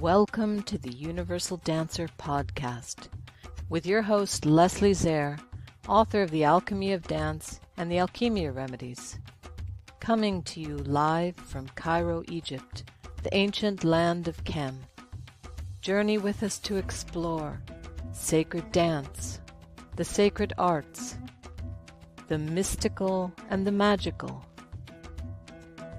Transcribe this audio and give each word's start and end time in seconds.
Welcome 0.00 0.62
to 0.62 0.78
the 0.78 0.90
Universal 0.90 1.58
Dancer 1.58 2.08
podcast 2.18 3.08
with 3.68 3.84
your 3.84 4.00
host, 4.00 4.46
Leslie 4.46 4.94
Zaire, 4.94 5.38
author 5.86 6.22
of 6.22 6.30
The 6.30 6.44
Alchemy 6.44 6.94
of 6.94 7.06
Dance 7.06 7.60
and 7.76 7.92
the 7.92 7.98
Alchemia 7.98 8.52
Remedies. 8.52 9.18
Coming 10.00 10.42
to 10.44 10.60
you 10.60 10.78
live 10.78 11.36
from 11.36 11.68
Cairo, 11.74 12.22
Egypt, 12.28 12.84
the 13.22 13.36
ancient 13.36 13.84
land 13.84 14.28
of 14.28 14.42
Kem. 14.44 14.80
Journey 15.82 16.16
with 16.16 16.42
us 16.42 16.58
to 16.60 16.76
explore 16.76 17.60
sacred 18.12 18.72
dance, 18.72 19.40
the 19.96 20.06
sacred 20.06 20.54
arts, 20.56 21.18
the 22.28 22.38
mystical 22.38 23.30
and 23.50 23.66
the 23.66 23.72
magical. 23.72 24.42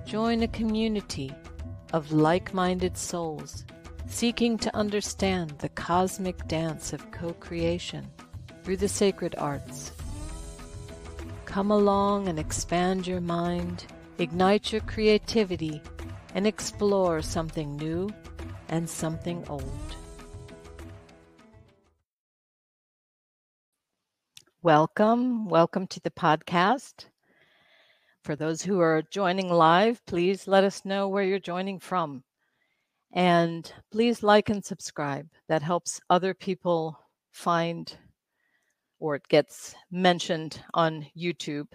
Join 0.03 0.41
a 0.41 0.47
community 0.47 1.31
of 1.93 2.11
like 2.11 2.55
minded 2.55 2.97
souls 2.97 3.65
seeking 4.13 4.59
to 4.59 4.75
understand 4.75 5.49
the 5.57 5.69
cosmic 5.69 6.47
dance 6.47 6.93
of 6.93 7.09
co 7.09 7.33
creation 7.33 8.07
through 8.63 8.77
the 8.77 8.87
sacred 8.87 9.33
arts. 9.39 9.91
Come 11.45 11.71
along 11.71 12.27
and 12.27 12.37
expand 12.37 13.07
your 13.07 13.21
mind, 13.21 13.87
ignite 14.19 14.71
your 14.71 14.81
creativity, 14.81 15.81
and 16.35 16.45
explore 16.45 17.23
something 17.23 17.75
new 17.75 18.07
and 18.69 18.87
something 18.87 19.43
old. 19.49 19.95
Welcome, 24.61 25.49
welcome 25.49 25.87
to 25.87 25.99
the 25.99 26.11
podcast. 26.11 27.05
For 28.23 28.35
those 28.35 28.61
who 28.61 28.79
are 28.79 29.01
joining 29.09 29.49
live, 29.49 30.05
please 30.05 30.47
let 30.47 30.63
us 30.63 30.85
know 30.85 31.09
where 31.09 31.23
you're 31.23 31.39
joining 31.39 31.79
from. 31.79 32.23
And 33.13 33.71
please 33.91 34.23
like 34.23 34.49
and 34.49 34.65
subscribe. 34.65 35.27
That 35.47 35.61
helps 35.61 36.01
other 36.09 36.33
people 36.33 36.99
find 37.31 37.95
or 38.99 39.15
it 39.15 39.27
gets 39.27 39.75
mentioned 39.91 40.61
on 40.73 41.05
YouTube. 41.15 41.67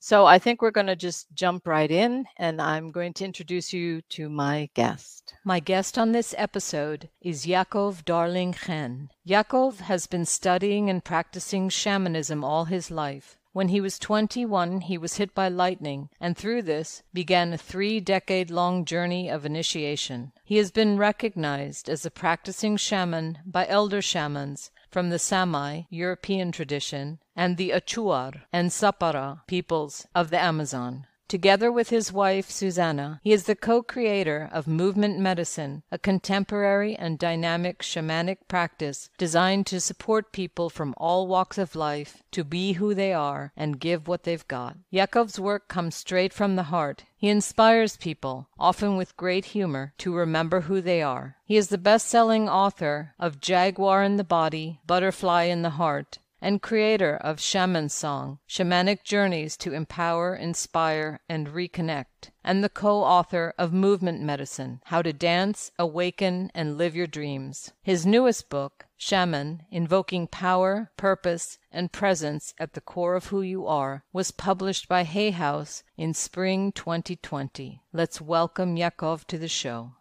So 0.00 0.26
I 0.26 0.38
think 0.38 0.60
we're 0.60 0.70
going 0.70 0.86
to 0.86 0.96
just 0.96 1.26
jump 1.34 1.66
right 1.66 1.90
in 1.90 2.26
and 2.36 2.60
I'm 2.60 2.90
going 2.90 3.12
to 3.14 3.24
introduce 3.24 3.72
you 3.72 4.02
to 4.10 4.28
my 4.28 4.70
guest. 4.74 5.34
My 5.44 5.60
guest 5.60 5.98
on 5.98 6.12
this 6.12 6.34
episode 6.38 7.08
is 7.20 7.46
Ya'Acov 7.46 8.04
Darling 8.04 8.52
Khan. 8.52 9.10
Ya'Acov 9.26 9.78
has 9.80 10.06
been 10.06 10.24
studying 10.24 10.90
and 10.90 11.04
practicing 11.04 11.68
shamanism 11.68 12.44
all 12.44 12.66
his 12.66 12.90
life. 12.90 13.37
When 13.52 13.68
he 13.68 13.80
was 13.80 13.98
twenty 13.98 14.44
one 14.44 14.82
he 14.82 14.98
was 14.98 15.16
hit 15.16 15.34
by 15.34 15.48
lightning, 15.48 16.10
and 16.20 16.36
through 16.36 16.62
this 16.62 17.02
began 17.12 17.52
a 17.52 17.58
three 17.58 17.98
decade 17.98 18.50
long 18.50 18.84
journey 18.84 19.28
of 19.28 19.46
initiation. 19.46 20.32
He 20.44 20.58
has 20.58 20.70
been 20.70 20.98
recognized 20.98 21.88
as 21.88 22.04
a 22.04 22.10
practicing 22.10 22.76
shaman 22.76 23.38
by 23.46 23.66
elder 23.66 24.02
shamans 24.02 24.70
from 24.90 25.10
the 25.10 25.18
Sami 25.18 25.86
European 25.90 26.52
tradition 26.52 27.18
and 27.34 27.56
the 27.56 27.70
Achuar 27.70 28.42
and 28.52 28.70
Sapara 28.70 29.40
peoples 29.46 30.06
of 30.14 30.30
the 30.30 30.40
Amazon. 30.40 31.06
Together 31.28 31.70
with 31.70 31.90
his 31.90 32.10
wife, 32.10 32.50
Susannah, 32.50 33.20
he 33.22 33.34
is 33.34 33.44
the 33.44 33.54
co 33.54 33.82
creator 33.82 34.48
of 34.50 34.66
Movement 34.66 35.18
Medicine, 35.18 35.82
a 35.92 35.98
contemporary 35.98 36.96
and 36.96 37.18
dynamic 37.18 37.82
shamanic 37.82 38.38
practice 38.48 39.10
designed 39.18 39.66
to 39.66 39.78
support 39.78 40.32
people 40.32 40.70
from 40.70 40.94
all 40.96 41.26
walks 41.26 41.58
of 41.58 41.76
life 41.76 42.22
to 42.30 42.44
be 42.44 42.72
who 42.72 42.94
they 42.94 43.12
are 43.12 43.52
and 43.54 43.78
give 43.78 44.08
what 44.08 44.22
they've 44.22 44.48
got. 44.48 44.78
Ya'Acov's 44.90 45.38
work 45.38 45.68
comes 45.68 45.94
straight 45.94 46.32
from 46.32 46.56
the 46.56 46.70
heart. 46.74 47.04
He 47.14 47.28
inspires 47.28 47.98
people, 47.98 48.48
often 48.58 48.96
with 48.96 49.16
great 49.18 49.46
humor, 49.46 49.92
to 49.98 50.14
remember 50.14 50.62
who 50.62 50.80
they 50.80 51.02
are. 51.02 51.36
He 51.44 51.58
is 51.58 51.68
the 51.68 51.76
best 51.76 52.06
selling 52.06 52.48
author 52.48 53.12
of 53.18 53.40
Jaguar 53.40 54.02
in 54.02 54.16
the 54.16 54.24
Body, 54.24 54.80
Butterfly 54.86 55.44
in 55.44 55.60
the 55.60 55.76
Heart, 55.76 56.20
and 56.40 56.62
creator 56.62 57.16
of 57.16 57.40
Shaman 57.40 57.88
Song, 57.88 58.38
Shamanic 58.48 59.02
Journeys 59.02 59.56
to 59.58 59.72
Empower, 59.72 60.36
Inspire, 60.36 61.20
and 61.28 61.48
Reconnect, 61.48 62.30
and 62.44 62.62
the 62.62 62.68
co 62.68 63.02
author 63.02 63.54
of 63.58 63.72
Movement 63.72 64.20
Medicine 64.20 64.80
How 64.84 65.02
to 65.02 65.12
Dance, 65.12 65.70
Awaken, 65.78 66.50
and 66.54 66.78
Live 66.78 66.94
Your 66.94 67.06
Dreams. 67.06 67.72
His 67.82 68.06
newest 68.06 68.48
book, 68.48 68.86
Shaman, 68.96 69.64
Invoking 69.70 70.26
Power, 70.26 70.90
Purpose, 70.96 71.58
and 71.70 71.92
Presence 71.92 72.54
at 72.58 72.74
the 72.74 72.80
Core 72.80 73.14
of 73.14 73.26
Who 73.26 73.42
You 73.42 73.66
Are, 73.66 74.04
was 74.12 74.30
published 74.30 74.88
by 74.88 75.04
Hay 75.04 75.30
House 75.30 75.82
in 75.96 76.14
spring 76.14 76.72
2020. 76.72 77.82
Let's 77.92 78.20
welcome 78.20 78.76
Ya'Acov 78.76 79.24
to 79.26 79.38
the 79.38 79.48
show. 79.48 79.92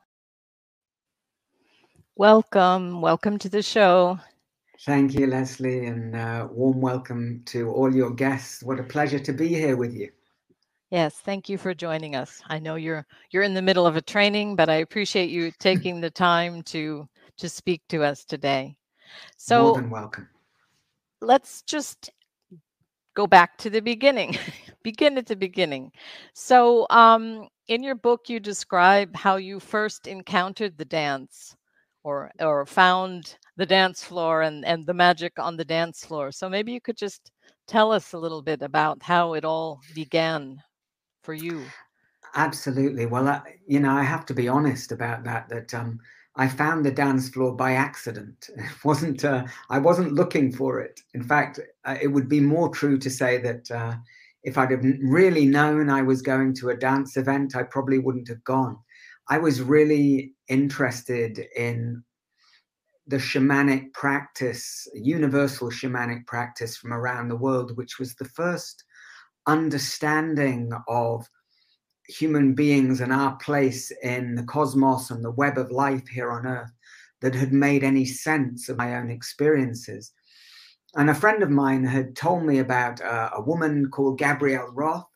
Welcome, 2.15 3.01
welcome 3.01 3.37
to 3.37 3.49
the 3.49 3.61
show. 3.61 4.19
Thank 4.85 5.15
you, 5.15 5.27
Leslie, 5.27 5.87
and 5.87 6.15
uh, 6.15 6.47
warm 6.51 6.81
welcome 6.81 7.41
to 7.47 7.71
all 7.71 7.93
your 7.93 8.11
guests. 8.11 8.63
What 8.63 8.79
a 8.79 8.83
pleasure 8.83 9.19
to 9.19 9.33
be 9.33 9.47
here 9.47 9.75
with 9.75 9.93
you. 9.95 10.09
Yes, 10.91 11.15
thank 11.15 11.49
you 11.49 11.57
for 11.57 11.73
joining 11.73 12.15
us. 12.15 12.41
I 12.47 12.59
know 12.59 12.75
you're 12.75 13.05
you're 13.31 13.43
in 13.43 13.53
the 13.53 13.61
middle 13.61 13.85
of 13.85 13.95
a 13.95 14.01
training, 14.01 14.55
but 14.55 14.69
I 14.69 14.75
appreciate 14.75 15.29
you 15.29 15.51
taking 15.59 15.99
the 15.99 16.11
time 16.11 16.61
to 16.63 17.07
to 17.37 17.49
speak 17.49 17.81
to 17.89 18.03
us 18.03 18.23
today. 18.23 18.77
So, 19.37 19.63
More 19.63 19.75
than 19.75 19.89
welcome. 19.89 20.29
Let's 21.21 21.63
just 21.63 22.11
go 23.15 23.25
back 23.25 23.57
to 23.59 23.69
the 23.69 23.81
beginning. 23.81 24.37
Begin 24.83 25.17
at 25.17 25.25
the 25.25 25.35
beginning. 25.35 25.91
So, 26.33 26.85
um, 26.89 27.47
in 27.67 27.83
your 27.83 27.95
book, 27.95 28.29
you 28.29 28.39
describe 28.39 29.15
how 29.15 29.35
you 29.37 29.59
first 29.59 30.07
encountered 30.07 30.77
the 30.77 30.85
dance, 30.85 31.57
or 32.07 32.31
or 32.39 32.65
found 32.65 33.35
the 33.57 33.65
dance 33.65 34.01
floor 34.01 34.41
and 34.41 34.63
and 34.65 34.85
the 34.85 34.93
magic 34.93 35.33
on 35.37 35.57
the 35.57 35.65
dance 35.65 36.05
floor. 36.05 36.31
So 36.31 36.47
maybe 36.47 36.71
you 36.71 36.79
could 36.79 36.97
just 36.97 37.31
tell 37.67 37.91
us 37.91 38.13
a 38.13 38.17
little 38.17 38.41
bit 38.41 38.61
about 38.61 39.03
how 39.03 39.33
it 39.33 39.43
all 39.43 39.81
began 39.93 40.61
for 41.23 41.33
you. 41.33 41.65
Absolutely. 42.35 43.05
Well, 43.05 43.27
I, 43.27 43.41
you 43.65 43.79
know, 43.81 43.91
I 43.91 44.03
have 44.03 44.25
to 44.27 44.33
be 44.33 44.47
honest 44.47 44.91
about 44.93 45.25
that. 45.25 45.49
That 45.49 45.73
um, 45.73 45.99
I 46.37 46.47
found 46.47 46.85
the 46.85 46.91
dance 46.91 47.27
floor 47.29 47.53
by 47.53 47.71
accident. 47.73 48.49
It 48.57 48.85
wasn't. 48.85 49.25
Uh, 49.25 49.43
I 49.69 49.79
wasn't 49.79 50.13
looking 50.13 50.53
for 50.53 50.79
it. 50.79 51.01
In 51.13 51.23
fact, 51.23 51.59
uh, 51.83 51.97
it 52.01 52.07
would 52.07 52.29
be 52.29 52.39
more 52.39 52.69
true 52.69 52.97
to 52.97 53.09
say 53.09 53.37
that 53.47 53.69
uh, 53.69 53.95
if 54.43 54.57
I'd 54.57 54.71
have 54.71 54.85
really 55.01 55.45
known 55.45 55.89
I 55.89 56.01
was 56.03 56.21
going 56.21 56.53
to 56.59 56.69
a 56.69 56.77
dance 56.89 57.17
event, 57.17 57.55
I 57.57 57.63
probably 57.63 57.99
wouldn't 57.99 58.29
have 58.29 58.43
gone. 58.45 58.77
I 59.29 59.37
was 59.37 59.61
really 59.61 60.33
interested 60.47 61.45
in 61.55 62.03
the 63.07 63.17
shamanic 63.17 63.93
practice, 63.93 64.87
universal 64.93 65.69
shamanic 65.69 66.25
practice 66.27 66.77
from 66.77 66.93
around 66.93 67.29
the 67.29 67.35
world, 67.35 67.77
which 67.77 67.99
was 67.99 68.15
the 68.15 68.25
first 68.25 68.83
understanding 69.47 70.71
of 70.87 71.27
human 72.07 72.53
beings 72.53 73.01
and 73.01 73.11
our 73.11 73.35
place 73.37 73.91
in 74.03 74.35
the 74.35 74.43
cosmos 74.43 75.11
and 75.11 75.23
the 75.23 75.31
web 75.31 75.57
of 75.57 75.71
life 75.71 76.07
here 76.07 76.31
on 76.31 76.45
earth 76.45 76.71
that 77.21 77.35
had 77.35 77.51
made 77.51 77.83
any 77.83 78.05
sense 78.05 78.69
of 78.69 78.77
my 78.77 78.95
own 78.95 79.09
experiences. 79.09 80.11
And 80.95 81.09
a 81.09 81.15
friend 81.15 81.43
of 81.43 81.49
mine 81.49 81.83
had 81.83 82.15
told 82.15 82.43
me 82.43 82.59
about 82.59 83.01
uh, 83.01 83.31
a 83.35 83.41
woman 83.41 83.89
called 83.89 84.19
Gabrielle 84.19 84.71
Roth 84.73 85.07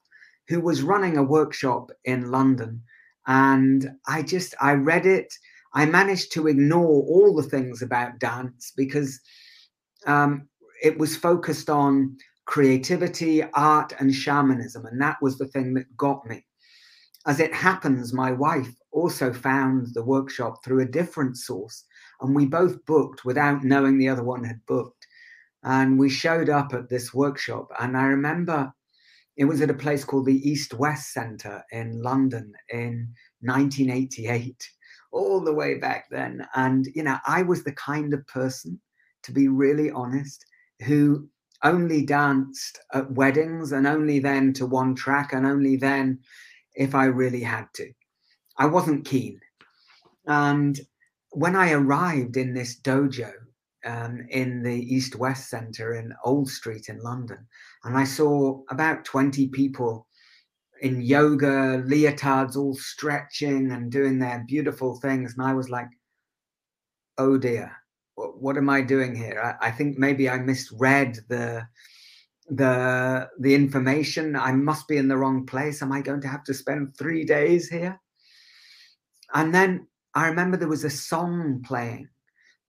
who 0.47 0.59
was 0.59 0.83
running 0.83 1.17
a 1.17 1.23
workshop 1.23 1.91
in 2.03 2.29
London. 2.31 2.83
And 3.27 3.91
I 4.07 4.23
just, 4.23 4.55
I 4.59 4.73
read 4.73 5.05
it 5.05 5.33
I 5.73 5.85
managed 5.85 6.33
to 6.33 6.47
ignore 6.47 7.03
all 7.03 7.33
the 7.33 7.43
things 7.47 7.81
about 7.81 8.19
dance 8.19 8.73
because 8.75 9.19
um, 10.05 10.47
it 10.83 10.97
was 10.97 11.15
focused 11.15 11.69
on 11.69 12.17
creativity, 12.45 13.43
art, 13.53 13.93
and 13.99 14.13
shamanism. 14.13 14.85
And 14.85 15.01
that 15.01 15.17
was 15.21 15.37
the 15.37 15.47
thing 15.47 15.73
that 15.75 15.95
got 15.95 16.25
me. 16.27 16.45
As 17.25 17.39
it 17.39 17.53
happens, 17.53 18.13
my 18.13 18.31
wife 18.31 18.73
also 18.91 19.31
found 19.31 19.87
the 19.93 20.03
workshop 20.03 20.63
through 20.63 20.81
a 20.81 20.85
different 20.85 21.37
source, 21.37 21.85
and 22.19 22.35
we 22.35 22.45
both 22.47 22.83
booked 22.85 23.23
without 23.23 23.63
knowing 23.63 23.97
the 23.97 24.09
other 24.09 24.23
one 24.23 24.43
had 24.43 24.59
booked. 24.65 25.07
And 25.63 25.99
we 25.99 26.09
showed 26.09 26.49
up 26.49 26.73
at 26.73 26.89
this 26.89 27.13
workshop, 27.13 27.71
and 27.79 27.95
I 27.95 28.05
remember 28.05 28.73
it 29.37 29.45
was 29.45 29.61
at 29.61 29.69
a 29.69 29.75
place 29.75 30.03
called 30.03 30.25
the 30.25 30.49
East 30.49 30.73
West 30.73 31.13
Centre 31.13 31.63
in 31.71 32.01
London 32.01 32.53
in 32.69 33.07
1988 33.41 34.69
all 35.11 35.41
the 35.41 35.53
way 35.53 35.75
back 35.75 36.05
then. 36.11 36.45
And, 36.55 36.87
you 36.95 37.03
know, 37.03 37.17
I 37.25 37.41
was 37.41 37.63
the 37.63 37.73
kind 37.73 38.13
of 38.13 38.25
person, 38.27 38.79
to 39.23 39.31
be 39.31 39.47
really 39.47 39.91
honest, 39.91 40.45
who 40.85 41.27
only 41.63 42.05
danced 42.05 42.79
at 42.93 43.11
weddings 43.11 43.71
and 43.71 43.85
only 43.85 44.19
then 44.19 44.53
to 44.53 44.65
one 44.65 44.95
track 44.95 45.33
and 45.33 45.45
only 45.45 45.75
then 45.75 46.19
if 46.75 46.95
I 46.95 47.05
really 47.05 47.41
had 47.41 47.67
to. 47.75 47.91
I 48.57 48.65
wasn't 48.65 49.05
keen. 49.05 49.39
And 50.27 50.79
when 51.31 51.55
I 51.55 51.71
arrived 51.71 52.37
in 52.37 52.53
this 52.53 52.79
dojo 52.79 53.31
um, 53.85 54.25
in 54.29 54.63
the 54.63 54.75
East 54.75 55.15
West 55.15 55.49
Centre 55.49 55.95
in 55.95 56.13
Old 56.23 56.49
Street 56.49 56.89
in 56.89 56.99
London, 56.99 57.45
and 57.83 57.97
I 57.97 58.03
saw 58.03 58.61
about 58.69 59.05
20 59.05 59.47
people 59.49 60.07
in 60.81 61.01
yoga, 61.01 61.83
leotards 61.85 62.55
all 62.55 62.73
stretching 62.73 63.71
and 63.71 63.91
doing 63.91 64.17
their 64.19 64.43
beautiful 64.47 64.95
things. 64.99 65.35
And 65.37 65.45
I 65.45 65.53
was 65.53 65.69
like, 65.69 65.87
oh 67.17 67.37
dear, 67.37 67.71
what, 68.15 68.41
what 68.41 68.57
am 68.57 68.69
I 68.69 68.81
doing 68.81 69.15
here? 69.15 69.57
I, 69.61 69.67
I 69.67 69.71
think 69.71 69.97
maybe 69.97 70.29
I 70.29 70.37
misread 70.37 71.19
the 71.29 71.65
the 72.49 73.29
the 73.39 73.55
information. 73.55 74.35
I 74.35 74.51
must 74.51 74.87
be 74.87 74.97
in 74.97 75.07
the 75.07 75.17
wrong 75.17 75.45
place. 75.45 75.81
Am 75.81 75.91
I 75.91 76.01
going 76.01 76.21
to 76.21 76.27
have 76.27 76.43
to 76.45 76.53
spend 76.53 76.97
three 76.97 77.23
days 77.23 77.69
here? 77.69 77.99
And 79.33 79.53
then 79.53 79.87
I 80.13 80.27
remember 80.27 80.57
there 80.57 80.67
was 80.67 80.83
a 80.83 80.89
song 80.89 81.63
playing 81.65 82.09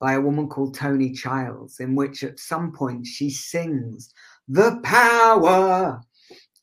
by 0.02 0.14
a 0.14 0.20
woman 0.20 0.49
called 0.49 0.75
Toni 0.75 1.12
Childs, 1.12 1.78
in 1.78 1.94
which 1.94 2.25
at 2.25 2.40
some 2.40 2.72
point 2.72 3.06
she 3.06 3.31
sings 3.31 4.12
the 4.49 4.81
power. 4.82 6.00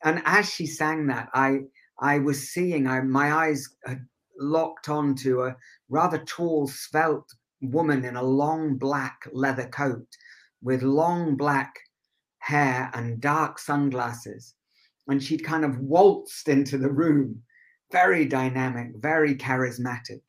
And 0.03 0.21
as 0.25 0.49
she 0.49 0.67
sang 0.67 1.07
that, 1.07 1.29
I 1.33 1.61
I 2.01 2.19
was 2.19 2.49
seeing, 2.49 2.85
I 2.85 2.99
my 2.99 3.31
eyes 3.31 3.65
had 3.85 4.05
locked 4.37 4.89
onto 4.89 5.43
a 5.43 5.55
rather 5.87 6.17
tall, 6.17 6.67
svelte 6.67 7.33
woman 7.61 8.03
in 8.03 8.17
a 8.17 8.23
long 8.23 8.77
black 8.77 9.25
leather 9.31 9.69
coat 9.69 10.17
with 10.61 10.83
long 10.83 11.37
black 11.37 11.73
hair 12.39 12.91
and 12.93 13.21
dark 13.21 13.57
sunglasses. 13.57 14.53
And 15.07 15.23
she'd 15.23 15.45
kind 15.45 15.63
of 15.63 15.79
waltzed 15.79 16.49
into 16.49 16.77
the 16.77 16.91
room, 16.91 17.43
very 17.89 18.25
dynamic, 18.25 18.97
very 18.97 19.33
charismatic. 19.33 20.23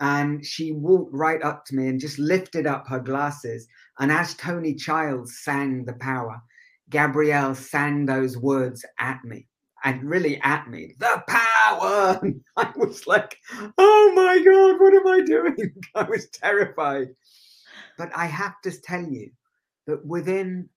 And 0.00 0.44
she 0.44 0.72
walked 0.72 1.12
right 1.14 1.42
up 1.42 1.64
to 1.66 1.74
me 1.74 1.88
and 1.88 2.00
just 2.00 2.18
lifted 2.18 2.66
up 2.66 2.86
her 2.88 3.00
glasses. 3.00 3.66
And 3.98 4.12
as 4.12 4.34
Toni 4.34 4.74
Childs 4.74 5.38
sang 5.42 5.84
The 5.84 5.94
Power, 5.94 6.42
Gabrielle 6.90 7.54
sang 7.54 8.06
those 8.06 8.36
words 8.36 8.84
at 9.00 9.24
me 9.24 9.46
and 9.84 10.08
really 10.08 10.40
at 10.42 10.68
me, 10.68 10.94
The 10.98 11.22
Power. 11.26 12.20
I 12.56 12.72
was 12.76 13.06
like, 13.06 13.38
oh 13.78 14.12
my 14.14 14.42
God, 14.44 14.80
what 14.80 14.94
am 14.94 15.06
I 15.06 15.20
doing? 15.24 15.72
I 15.94 16.02
was 16.02 16.28
terrified. 16.28 17.08
But 17.96 18.10
I 18.14 18.26
have 18.26 18.60
to 18.62 18.72
tell 18.72 19.02
you 19.02 19.30
that 19.86 20.04
within 20.04 20.68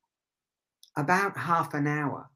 about 0.95 1.37
half 1.37 1.73
an 1.73 1.87
hour 1.87 2.29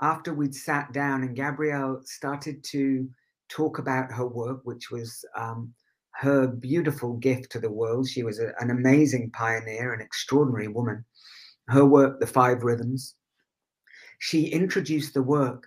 after 0.00 0.32
we'd 0.32 0.54
sat 0.54 0.92
down 0.92 1.22
and 1.22 1.36
Gabrielle 1.36 2.00
started 2.04 2.64
to 2.64 3.08
talk 3.48 3.78
about 3.78 4.12
her 4.12 4.26
work, 4.26 4.60
which 4.64 4.90
was 4.90 5.24
um, 5.36 5.72
her 6.12 6.46
beautiful 6.46 7.14
gift 7.14 7.50
to 7.52 7.60
the 7.60 7.70
world. 7.70 8.08
She 8.08 8.22
was 8.22 8.38
a, 8.38 8.52
an 8.60 8.70
amazing 8.70 9.30
pioneer, 9.30 9.92
an 9.92 10.00
extraordinary 10.00 10.68
woman. 10.68 11.04
Her 11.68 11.84
work, 11.84 12.20
The 12.20 12.26
Five 12.26 12.62
Rhythms. 12.62 13.14
She 14.18 14.46
introduced 14.46 15.14
the 15.14 15.22
work 15.22 15.66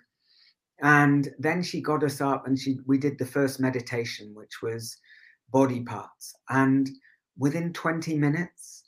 and 0.82 1.30
then 1.38 1.62
she 1.62 1.80
got 1.80 2.02
us 2.02 2.20
up 2.20 2.46
and 2.46 2.58
she 2.58 2.78
we 2.86 2.98
did 2.98 3.18
the 3.18 3.26
first 3.26 3.60
meditation, 3.60 4.34
which 4.34 4.62
was 4.62 4.96
body 5.50 5.80
parts. 5.80 6.34
And 6.48 6.90
within 7.38 7.72
20 7.72 8.16
minutes, 8.16 8.84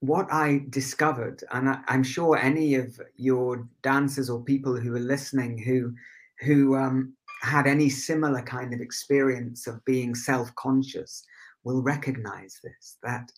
what 0.00 0.26
I 0.32 0.64
discovered, 0.70 1.42
and 1.52 1.68
I, 1.68 1.80
am 1.88 2.02
sure 2.02 2.36
any 2.36 2.74
of 2.76 3.00
your 3.16 3.68
dancers 3.82 4.30
or 4.30 4.42
people 4.42 4.76
who 4.76 4.94
are 4.94 5.00
listening 5.00 5.58
who 5.58 5.94
who 6.40 6.76
um, 6.76 7.14
had 7.40 7.66
any 7.66 7.88
similar 7.88 8.42
kind 8.42 8.74
of 8.74 8.80
experience 8.80 9.66
of 9.66 9.84
being 9.84 10.14
self-conscious 10.14 11.24
will 11.64 11.82
recognize 11.82 12.58
this 12.62 12.98
that 13.02 13.30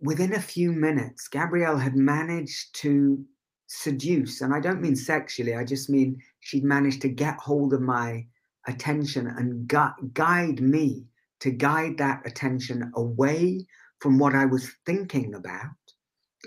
within 0.00 0.34
a 0.34 0.40
few 0.40 0.72
minutes 0.72 1.28
gabrielle 1.28 1.76
had 1.76 1.96
managed 1.96 2.74
to 2.74 3.24
seduce 3.66 4.40
and 4.40 4.54
i 4.54 4.60
don't 4.60 4.80
mean 4.80 4.96
sexually 4.96 5.54
i 5.54 5.64
just 5.64 5.90
mean 5.90 6.20
she'd 6.40 6.64
managed 6.64 7.02
to 7.02 7.08
get 7.08 7.36
hold 7.36 7.72
of 7.72 7.80
my 7.80 8.24
attention 8.66 9.26
and 9.26 9.66
gu- 9.66 10.10
guide 10.12 10.60
me 10.60 11.04
to 11.40 11.50
guide 11.50 11.98
that 11.98 12.22
attention 12.26 12.90
away 12.94 13.66
from 14.00 14.18
what 14.18 14.34
I 14.34 14.44
was 14.44 14.70
thinking 14.86 15.34
about. 15.34 15.66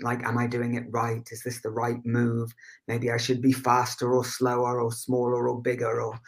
Like, 0.00 0.24
am 0.24 0.38
I 0.38 0.46
doing 0.46 0.74
it 0.74 0.84
right? 0.90 1.26
Is 1.30 1.42
this 1.42 1.60
the 1.60 1.70
right 1.70 2.04
move? 2.04 2.54
Maybe 2.88 3.10
I 3.10 3.18
should 3.18 3.42
be 3.42 3.52
faster 3.52 4.12
or 4.12 4.24
slower 4.24 4.80
or 4.80 4.90
smaller 4.92 5.48
or 5.48 5.60
bigger 5.60 6.00
or 6.00 6.18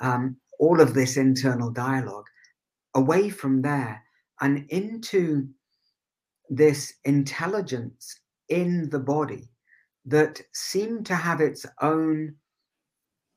um, 0.00 0.36
all 0.58 0.80
of 0.80 0.94
this 0.94 1.16
internal 1.16 1.70
dialogue 1.70 2.26
away 2.94 3.28
from 3.28 3.62
there 3.62 4.02
and 4.40 4.64
into 4.70 5.48
this 6.48 6.94
intelligence 7.04 8.20
in 8.48 8.88
the 8.90 8.98
body 8.98 9.50
that 10.06 10.40
seemed 10.54 11.04
to 11.06 11.14
have 11.14 11.40
its 11.40 11.66
own 11.82 12.34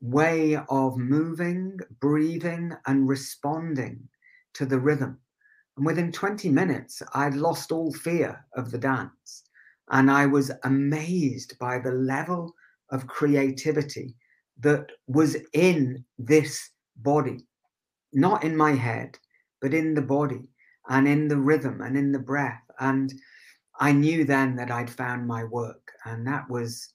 way 0.00 0.56
of 0.68 0.96
moving, 0.96 1.78
breathing, 2.00 2.72
and 2.86 3.08
responding 3.08 4.08
to 4.54 4.66
the 4.66 4.78
rhythm. 4.78 5.18
And 5.76 5.86
within 5.86 6.12
20 6.12 6.50
minutes, 6.50 7.02
I'd 7.14 7.34
lost 7.34 7.72
all 7.72 7.92
fear 7.92 8.44
of 8.56 8.70
the 8.70 8.78
dance. 8.78 9.44
And 9.90 10.10
I 10.10 10.26
was 10.26 10.50
amazed 10.64 11.58
by 11.58 11.78
the 11.78 11.92
level 11.92 12.54
of 12.90 13.06
creativity 13.06 14.14
that 14.60 14.86
was 15.06 15.36
in 15.52 16.04
this 16.18 16.70
body, 16.96 17.46
not 18.12 18.44
in 18.44 18.56
my 18.56 18.72
head, 18.72 19.18
but 19.60 19.74
in 19.74 19.94
the 19.94 20.02
body 20.02 20.48
and 20.88 21.08
in 21.08 21.28
the 21.28 21.36
rhythm 21.36 21.80
and 21.80 21.96
in 21.96 22.12
the 22.12 22.18
breath. 22.18 22.62
And 22.80 23.12
I 23.80 23.92
knew 23.92 24.24
then 24.24 24.56
that 24.56 24.70
I'd 24.70 24.90
found 24.90 25.26
my 25.26 25.44
work. 25.44 25.92
And 26.04 26.26
that 26.26 26.48
was, 26.48 26.92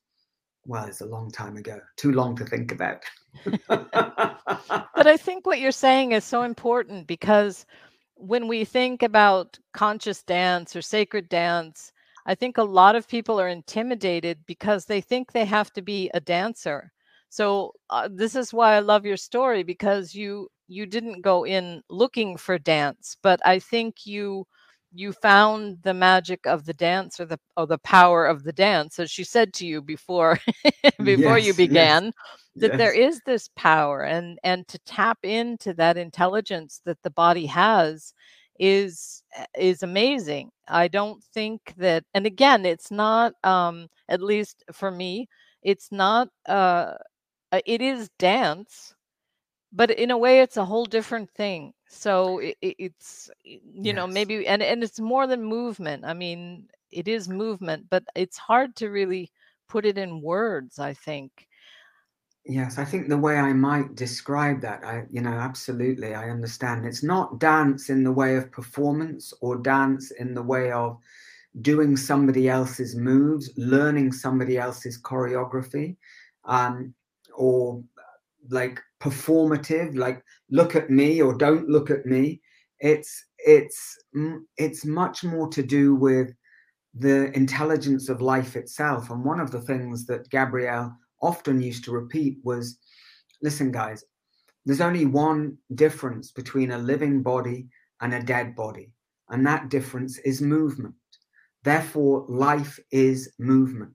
well, 0.66 0.86
it's 0.86 1.02
a 1.02 1.06
long 1.06 1.32
time 1.32 1.58
ago, 1.58 1.80
too 1.96 2.12
long 2.12 2.36
to 2.38 2.46
think 2.46 2.72
about. 2.72 3.04
but 3.68 5.08
I 5.08 5.18
think 5.18 5.46
what 5.46 5.60
you're 5.60 5.72
saying 5.72 6.12
is 6.12 6.24
so 6.24 6.44
important 6.44 7.08
because 7.08 7.66
when 8.16 8.48
we 8.48 8.66
think 8.66 9.04
about 9.04 9.60
conscious 9.74 10.24
dance 10.24 10.76
or 10.76 10.82
sacred 10.82 11.30
dance, 11.30 11.92
I 12.28 12.36
think 12.36 12.58
a 12.58 12.64
lot 12.64 12.96
of 12.96 13.08
people 13.08 13.40
are 13.40 13.48
intimidated 13.48 14.40
because 14.46 14.86
they 14.86 15.02
think 15.02 15.32
they 15.32 15.46
have 15.46 15.72
to 15.74 15.82
be 15.82 16.12
a 16.14 16.20
dancer. 16.20 16.92
So 17.30 17.74
uh, 17.90 18.10
this 18.12 18.36
is 18.36 18.54
why 18.54 18.76
I 18.76 18.80
love 18.80 19.06
your 19.06 19.18
story 19.18 19.64
because 19.64 20.14
you 20.14 20.50
you 20.68 20.86
didn't 20.86 21.22
go 21.22 21.46
in 21.46 21.82
looking 21.90 22.36
for 22.36 22.60
dance, 22.60 23.16
but 23.24 23.40
I 23.46 23.60
think 23.60 24.06
you 24.06 24.46
you 24.94 25.12
found 25.14 25.78
the 25.84 25.94
magic 25.94 26.46
of 26.46 26.66
the 26.66 26.74
dance 26.74 27.20
or 27.20 27.26
the 27.26 27.40
or 27.56 27.68
the 27.68 27.78
power 27.80 28.26
of 28.26 28.44
the 28.44 28.54
dance 28.54 29.00
as 29.00 29.12
she 29.12 29.24
said 29.24 29.54
to 29.54 29.66
you 29.66 29.82
before 29.82 30.40
before 31.04 31.38
yes, 31.38 31.48
you 31.48 31.54
began 31.54 32.06
yes, 32.06 32.14
that 32.56 32.72
yes. 32.72 32.78
there 32.78 32.94
is 32.94 33.22
this 33.26 33.50
power 33.56 34.04
and 34.04 34.40
and 34.44 34.68
to 34.68 34.80
tap 34.80 35.20
into 35.24 35.74
that 35.74 35.98
intelligence 35.98 36.82
that 36.86 37.02
the 37.04 37.12
body 37.12 37.46
has 37.46 38.14
is 38.60 39.24
eh, 39.36 39.46
is 39.58 39.84
amazing. 39.84 40.52
I 40.68 40.88
don't 40.88 41.24
think 41.24 41.74
that 41.78 42.04
and 42.14 42.26
again 42.26 42.66
it's 42.66 42.92
not 42.92 43.34
um 43.44 43.88
at 44.10 44.22
least 44.22 44.64
for 44.74 44.92
me 44.92 45.28
it's 45.64 45.92
not 45.92 46.30
uh 46.48 46.94
it 47.66 47.82
is 47.82 48.10
dance 48.20 48.96
but 49.72 49.92
in 49.92 50.12
a 50.12 50.18
way 50.18 50.42
it's 50.42 50.58
a 50.58 50.66
whole 50.66 50.86
different 50.86 51.30
thing. 51.32 51.74
So 51.88 52.40
it, 52.40 52.56
it's 52.62 53.30
you 53.44 53.94
yes. 53.94 53.94
know 53.94 54.08
maybe 54.08 54.48
and 54.48 54.62
and 54.64 54.84
it's 54.84 55.00
more 55.00 55.28
than 55.28 55.44
movement. 55.44 56.06
I 56.06 56.14
mean 56.14 56.68
it 56.92 57.08
is 57.08 57.28
movement 57.30 57.88
but 57.90 58.04
it's 58.16 58.38
hard 58.38 58.76
to 58.78 58.90
really 58.90 59.32
put 59.68 59.86
it 59.86 59.98
in 59.98 60.22
words 60.22 60.80
i 60.80 60.94
think 60.94 61.48
yes 62.48 62.78
i 62.78 62.86
think 62.86 63.10
the 63.10 63.18
way 63.18 63.38
i 63.38 63.52
might 63.54 63.96
describe 63.96 64.62
that 64.62 64.84
i 64.84 65.04
you 65.12 65.22
know 65.22 65.34
absolutely 65.34 66.14
i 66.14 66.30
understand. 66.30 66.86
It's 66.86 67.04
not 67.04 67.40
dance 67.40 67.90
in 67.90 68.04
the 68.04 68.12
way 68.12 68.36
of 68.36 68.52
performance 68.52 69.34
or 69.42 69.58
dance 69.58 70.12
in 70.12 70.34
the 70.34 70.44
way 70.44 70.72
of 70.72 70.98
doing 71.62 71.98
somebody 71.98 72.48
else's 72.50 72.96
moves 72.96 73.50
learning 73.58 74.12
somebody 74.12 74.58
else's 74.58 75.02
choreography 75.02 75.96
um, 76.46 76.94
or 77.36 77.84
like 78.50 78.82
performative 79.00 79.96
like 79.96 80.24
look 80.50 80.76
at 80.76 80.90
me 80.90 81.22
or 81.22 81.34
don't 81.34 81.68
look 81.70 81.90
at 81.92 82.06
me. 82.06 82.42
It's 82.80 83.26
it's 83.40 83.98
it's 84.58 84.86
much 84.86 85.24
more 85.24 85.48
to 85.50 85.64
do 85.64 85.96
with 85.96 86.30
the 86.94 87.32
intelligence 87.36 88.10
of 88.10 88.22
life 88.22 88.56
itself 88.56 89.10
and 89.10 89.24
one 89.24 89.40
of 89.40 89.52
the 89.52 89.62
things 89.62 90.08
that 90.08 90.28
gabrielle 90.32 90.96
often 91.22 91.62
used 91.62 91.84
to 91.84 91.92
repeat 91.92 92.38
was 92.44 92.78
listen 93.42 93.72
guys 93.72 94.04
there's 94.66 94.82
only 94.82 95.06
one 95.06 95.58
difference 95.76 96.32
between 96.32 96.72
a 96.72 96.78
living 96.78 97.24
body 97.24 97.68
and 98.02 98.14
a 98.14 98.24
dead 98.24 98.56
body 98.56 98.92
and 99.30 99.46
that 99.46 99.70
difference 99.70 100.18
is 100.20 100.42
movement. 100.42 100.96
Therefore 101.64 102.26
life 102.30 102.80
is 102.92 103.32
movement. 103.40 103.94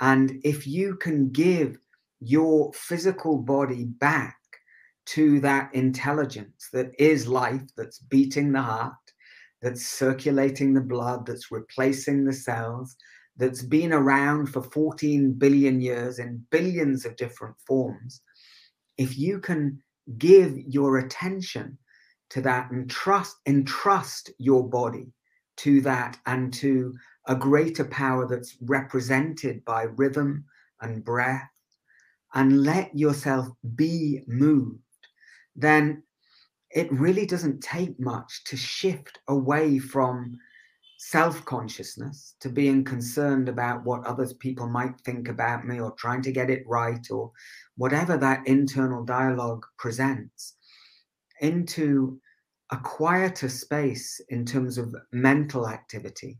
And 0.00 0.40
if 0.44 0.66
you 0.66 0.96
can 0.96 1.30
give 1.30 1.78
your 2.20 2.72
physical 2.72 3.38
body 3.38 3.84
back 3.84 4.36
to 5.06 5.40
that 5.40 5.74
intelligence 5.74 6.68
that 6.72 6.92
is 6.98 7.26
life, 7.26 7.62
that's 7.76 7.98
beating 7.98 8.52
the 8.52 8.62
heart, 8.62 8.94
that's 9.60 9.84
circulating 9.84 10.72
the 10.72 10.80
blood, 10.80 11.26
that's 11.26 11.50
replacing 11.50 12.24
the 12.24 12.32
cells, 12.32 12.96
that's 13.40 13.62
been 13.62 13.92
around 13.92 14.46
for 14.48 14.62
14 14.62 15.32
billion 15.32 15.80
years 15.80 16.18
in 16.18 16.44
billions 16.50 17.06
of 17.06 17.16
different 17.16 17.56
forms. 17.66 18.20
If 18.98 19.18
you 19.18 19.40
can 19.40 19.82
give 20.18 20.56
your 20.58 20.98
attention 20.98 21.78
to 22.30 22.42
that 22.42 22.70
and 22.70 22.88
trust 22.88 23.36
entrust 23.46 24.30
your 24.38 24.68
body 24.68 25.12
to 25.56 25.80
that 25.80 26.18
and 26.26 26.52
to 26.54 26.94
a 27.26 27.34
greater 27.34 27.84
power 27.84 28.26
that's 28.26 28.56
represented 28.62 29.64
by 29.64 29.84
rhythm 29.96 30.44
and 30.80 31.04
breath 31.04 31.50
and 32.34 32.62
let 32.62 32.96
yourself 32.96 33.48
be 33.74 34.22
moved 34.26 34.78
then 35.56 36.02
it 36.70 36.90
really 36.92 37.26
doesn't 37.26 37.60
take 37.60 37.98
much 37.98 38.44
to 38.44 38.56
shift 38.56 39.18
away 39.28 39.78
from 39.78 40.38
self 41.02 41.42
consciousness 41.46 42.34
to 42.40 42.50
being 42.50 42.84
concerned 42.84 43.48
about 43.48 43.82
what 43.84 44.06
other 44.06 44.26
people 44.34 44.68
might 44.68 45.00
think 45.00 45.28
about 45.28 45.66
me 45.66 45.80
or 45.80 45.92
trying 45.92 46.20
to 46.20 46.30
get 46.30 46.50
it 46.50 46.62
right 46.66 47.10
or 47.10 47.32
whatever 47.78 48.18
that 48.18 48.46
internal 48.46 49.02
dialogue 49.02 49.64
presents 49.78 50.56
into 51.40 52.20
a 52.70 52.76
quieter 52.76 53.48
space 53.48 54.20
in 54.28 54.44
terms 54.44 54.76
of 54.76 54.94
mental 55.10 55.66
activity 55.66 56.38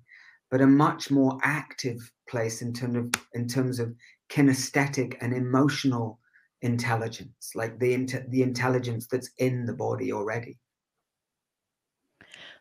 but 0.51 0.61
a 0.61 0.67
much 0.67 1.11
more 1.11 1.39
active 1.43 2.13
place 2.29 2.61
in 2.61 2.71
terms 2.75 2.97
of 2.97 3.23
in 3.33 3.49
terms 3.49 3.81
of 3.81 3.95
kinesthetic 4.29 5.17
and 5.23 5.33
emotional 5.33 6.21
intelligence 6.61 7.53
like 7.55 7.79
the 7.79 7.97
the 8.29 8.43
intelligence 8.43 9.07
that's 9.07 9.31
in 9.39 9.65
the 9.65 9.73
body 9.73 10.13
already 10.13 10.59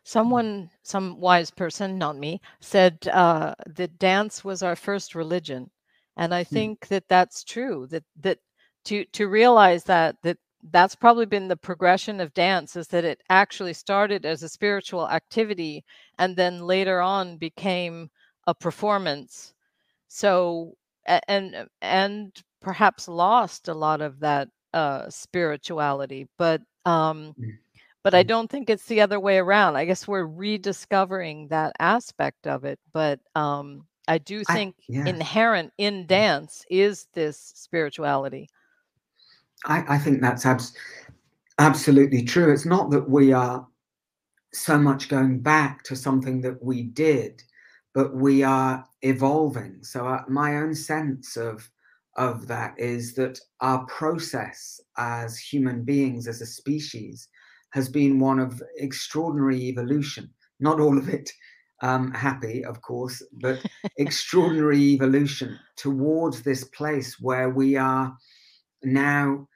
Someone, 0.04 0.70
some 0.82 1.20
wise 1.20 1.50
person, 1.50 1.98
not 1.98 2.16
me, 2.16 2.40
said 2.60 3.06
uh, 3.12 3.54
that 3.66 3.98
dance 3.98 4.44
was 4.44 4.62
our 4.62 4.76
first 4.76 5.14
religion, 5.14 5.70
and 6.16 6.34
I 6.34 6.44
hmm. 6.44 6.54
think 6.54 6.88
that 6.88 7.04
that's 7.08 7.44
true. 7.44 7.86
That 7.90 8.04
that 8.20 8.38
to 8.86 9.04
to 9.04 9.28
realize 9.28 9.84
that 9.84 10.16
that 10.22 10.38
that's 10.70 10.94
probably 10.94 11.26
been 11.26 11.48
the 11.48 11.56
progression 11.56 12.20
of 12.20 12.34
dance 12.34 12.76
is 12.76 12.88
that 12.88 13.04
it 13.04 13.22
actually 13.30 13.72
started 13.72 14.26
as 14.26 14.42
a 14.42 14.48
spiritual 14.48 15.08
activity 15.08 15.84
and 16.18 16.36
then 16.36 16.60
later 16.66 17.00
on 17.00 17.38
became 17.38 18.10
a 18.46 18.54
performance. 18.54 19.54
So 20.08 20.74
and 21.06 21.66
and 21.80 22.32
perhaps 22.60 23.08
lost 23.08 23.68
a 23.68 23.74
lot 23.74 24.00
of 24.00 24.20
that 24.20 24.48
uh, 24.74 25.08
spirituality, 25.08 26.28
but 26.38 26.60
um, 26.84 27.34
mm 27.38 27.56
but 28.02 28.14
I 28.14 28.24
mm. 28.24 28.28
don't 28.28 28.50
think 28.50 28.70
it's 28.70 28.86
the 28.86 29.00
other 29.00 29.20
way 29.20 29.38
around. 29.38 29.76
I 29.76 29.84
guess 29.84 30.08
we're 30.08 30.26
rediscovering 30.26 31.48
that 31.48 31.72
aspect 31.78 32.46
of 32.46 32.64
it. 32.64 32.78
But 32.92 33.20
um, 33.34 33.86
I 34.08 34.18
do 34.18 34.42
think 34.44 34.74
I, 34.78 34.82
yeah. 34.88 35.06
inherent 35.06 35.72
in 35.78 36.06
dance 36.06 36.64
is 36.70 37.06
this 37.14 37.52
spirituality. 37.54 38.48
I, 39.66 39.84
I 39.96 39.98
think 39.98 40.20
that's 40.20 40.46
abs- 40.46 40.76
absolutely 41.58 42.24
true. 42.24 42.52
It's 42.52 42.66
not 42.66 42.90
that 42.90 43.08
we 43.08 43.32
are 43.32 43.66
so 44.52 44.78
much 44.78 45.08
going 45.08 45.40
back 45.40 45.82
to 45.84 45.94
something 45.94 46.40
that 46.40 46.62
we 46.62 46.82
did, 46.82 47.42
but 47.94 48.14
we 48.14 48.42
are 48.42 48.84
evolving. 49.02 49.82
So 49.82 50.06
uh, 50.06 50.22
my 50.28 50.56
own 50.56 50.74
sense 50.74 51.36
of 51.36 51.68
of 52.16 52.48
that 52.48 52.74
is 52.76 53.14
that 53.14 53.38
our 53.60 53.86
process 53.86 54.80
as 54.98 55.38
human 55.38 55.84
beings, 55.84 56.26
as 56.26 56.40
a 56.40 56.46
species, 56.46 57.28
has 57.72 57.88
been 57.88 58.18
one 58.18 58.38
of 58.38 58.62
extraordinary 58.76 59.60
evolution. 59.68 60.30
Not 60.58 60.80
all 60.80 60.98
of 60.98 61.08
it 61.08 61.30
um, 61.82 62.12
happy, 62.12 62.64
of 62.64 62.82
course, 62.82 63.22
but 63.40 63.64
extraordinary 63.96 64.80
evolution 64.80 65.58
towards 65.76 66.42
this 66.42 66.64
place 66.64 67.18
where 67.20 67.50
we 67.50 67.76
are 67.76 68.14
now 68.82 69.46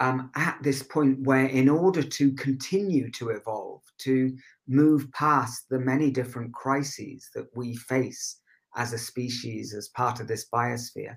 um, 0.00 0.30
at 0.34 0.56
this 0.62 0.82
point 0.82 1.20
where, 1.26 1.46
in 1.46 1.68
order 1.68 2.02
to 2.02 2.32
continue 2.32 3.10
to 3.12 3.30
evolve, 3.30 3.82
to 3.98 4.34
move 4.66 5.10
past 5.12 5.66
the 5.68 5.78
many 5.78 6.10
different 6.10 6.54
crises 6.54 7.28
that 7.34 7.46
we 7.54 7.76
face 7.76 8.40
as 8.76 8.92
a 8.92 8.98
species, 8.98 9.74
as 9.74 9.88
part 9.88 10.20
of 10.20 10.26
this 10.26 10.46
biosphere, 10.52 11.16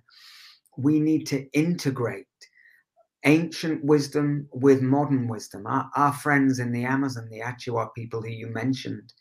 we 0.77 0.99
need 0.99 1.25
to 1.27 1.47
integrate 1.51 2.25
ancient 3.25 3.83
wisdom 3.83 4.47
with 4.51 4.81
modern 4.81 5.27
wisdom. 5.27 5.65
Our, 5.65 5.89
our, 5.95 6.13
friends 6.13 6.59
in 6.59 6.71
the 6.71 6.83
Amazon, 6.85 7.29
the 7.29 7.41
Achuar 7.41 7.93
people 7.95 8.21
who 8.21 8.29
you 8.29 8.47
mentioned 8.47 9.13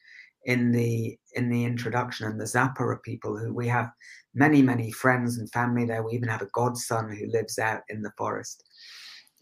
in 0.45 0.73
the 0.73 1.17
in 1.35 1.49
the 1.49 1.65
introduction, 1.65 2.27
and 2.27 2.41
the 2.41 2.45
Sapara 2.45 3.01
people 3.03 3.37
who 3.37 3.53
we 3.55 3.69
have 3.69 3.91
many 4.35 4.63
many 4.63 4.91
friends 4.91 5.39
and 5.39 5.51
family 5.53 5.85
there. 5.85 6.03
We 6.03 6.13
even 6.13 6.29
have 6.29 6.43
a 6.43 6.51
godson 6.53 7.17
who 7.17 7.27
lives 7.27 7.59
out 7.59 7.83
in 7.89 8.03
the 8.03 8.13
forest, 8.19 8.65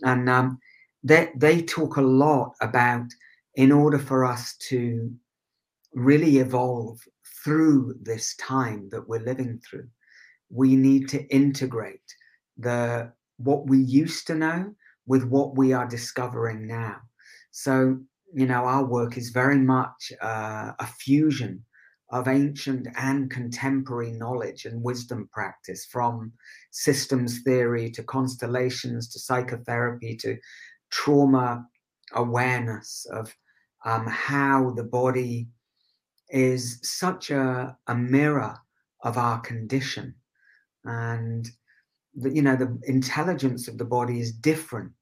and 0.02 0.28
um, 0.28 0.58
they 1.02 1.30
they 1.36 1.62
talk 1.62 1.96
a 1.96 2.02
lot 2.02 2.52
about 2.60 3.06
in 3.54 3.72
order 3.72 3.98
for 3.98 4.24
us 4.24 4.56
to 4.68 5.10
really 5.94 6.38
evolve 6.38 7.00
through 7.42 7.94
this 8.02 8.36
time 8.36 8.88
that 8.92 9.08
we're 9.08 9.20
living 9.20 9.60
through, 9.68 9.88
we 10.50 10.76
need 10.76 11.08
to 11.08 11.24
integrate 11.28 12.14
the 12.58 13.12
what 13.42 13.66
we 13.66 13.78
used 13.78 14.26
to 14.26 14.34
know 14.34 14.74
with 15.06 15.24
what 15.24 15.56
we 15.56 15.72
are 15.72 15.88
discovering 15.88 16.66
now. 16.66 16.96
So, 17.50 17.98
you 18.32 18.46
know, 18.46 18.64
our 18.64 18.84
work 18.84 19.16
is 19.16 19.30
very 19.30 19.58
much 19.58 20.12
uh, 20.22 20.72
a 20.78 20.86
fusion 20.86 21.64
of 22.10 22.26
ancient 22.26 22.88
and 22.96 23.30
contemporary 23.30 24.12
knowledge 24.12 24.64
and 24.64 24.82
wisdom 24.82 25.28
practice 25.32 25.86
from 25.86 26.32
systems 26.70 27.42
theory 27.42 27.90
to 27.90 28.02
constellations 28.02 29.08
to 29.08 29.18
psychotherapy 29.18 30.16
to 30.16 30.36
trauma 30.90 31.64
awareness 32.14 33.06
of 33.12 33.34
um, 33.84 34.06
how 34.06 34.72
the 34.76 34.84
body 34.84 35.48
is 36.30 36.78
such 36.82 37.30
a, 37.30 37.76
a 37.86 37.94
mirror 37.94 38.56
of 39.02 39.16
our 39.16 39.40
condition 39.40 40.14
and 40.84 41.50
the, 42.14 42.30
you 42.34 42.42
know 42.42 42.56
the 42.56 42.78
intelligence 42.84 43.68
of 43.68 43.78
the 43.78 43.84
body 43.84 44.20
is 44.20 44.32
different 44.32 44.92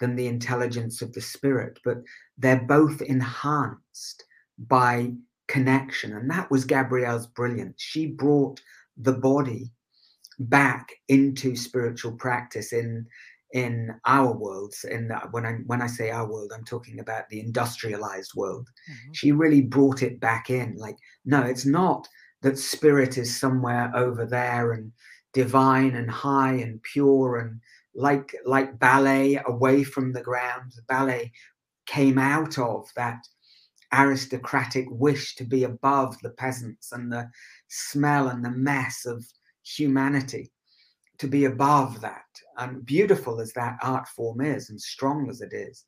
than 0.00 0.16
the 0.16 0.26
intelligence 0.26 1.02
of 1.02 1.12
the 1.12 1.20
spirit 1.20 1.78
but 1.84 1.98
they're 2.38 2.64
both 2.66 3.02
enhanced 3.02 4.24
by 4.58 5.12
connection. 5.52 6.16
And 6.16 6.30
that 6.30 6.50
was 6.50 6.64
gabrielle's 6.64 7.26
brilliance. 7.26 7.74
She 7.76 8.06
brought 8.06 8.60
the 8.96 9.12
body 9.12 9.70
back 10.38 10.88
into 11.08 11.54
spiritual 11.56 12.12
practice 12.12 12.72
in 12.72 13.06
in 13.52 13.94
our 14.06 14.32
worlds. 14.32 14.84
In 14.84 15.08
the, 15.08 15.16
when 15.30 15.44
i 15.44 15.52
when 15.66 15.82
i 15.82 15.86
say 15.86 16.10
our 16.10 16.26
world 16.26 16.52
i'm 16.54 16.64
talking 16.64 17.00
about 17.00 17.28
the 17.28 17.40
industrialized 17.40 18.32
world. 18.34 18.68
Mm-hmm. 18.90 19.12
she 19.12 19.32
really 19.32 19.60
brought 19.60 20.02
it 20.02 20.20
back 20.20 20.48
in. 20.48 20.74
Like 20.76 20.96
no 21.24 21.42
it's 21.42 21.66
not 21.66 22.08
that 22.40 22.58
spirit 22.58 23.18
is 23.18 23.38
somewhere 23.38 23.92
over 23.94 24.24
there 24.24 24.72
and 24.72 24.90
divine 25.32 25.94
and 25.94 26.10
high 26.10 26.54
and 26.54 26.82
pure 26.82 27.38
and 27.38 27.60
like 27.94 28.34
like 28.44 28.78
ballet 28.78 29.40
away 29.46 29.84
from 29.84 30.12
the 30.12 30.22
ground 30.22 30.72
ballet 30.88 31.30
came 31.86 32.18
out 32.18 32.58
of 32.58 32.88
that 32.96 33.18
aristocratic 33.92 34.86
wish 34.90 35.34
to 35.34 35.44
be 35.44 35.64
above 35.64 36.18
the 36.22 36.30
peasants 36.30 36.92
and 36.92 37.12
the 37.12 37.28
smell 37.68 38.28
and 38.28 38.44
the 38.44 38.50
mess 38.50 39.04
of 39.04 39.24
humanity 39.62 40.50
to 41.18 41.28
be 41.28 41.44
above 41.44 42.00
that. 42.00 42.24
And 42.56 42.84
beautiful 42.86 43.38
as 43.40 43.52
that 43.52 43.76
art 43.82 44.08
form 44.08 44.40
is 44.40 44.70
and 44.70 44.80
strong 44.80 45.28
as 45.28 45.42
it 45.42 45.52
is 45.52 45.84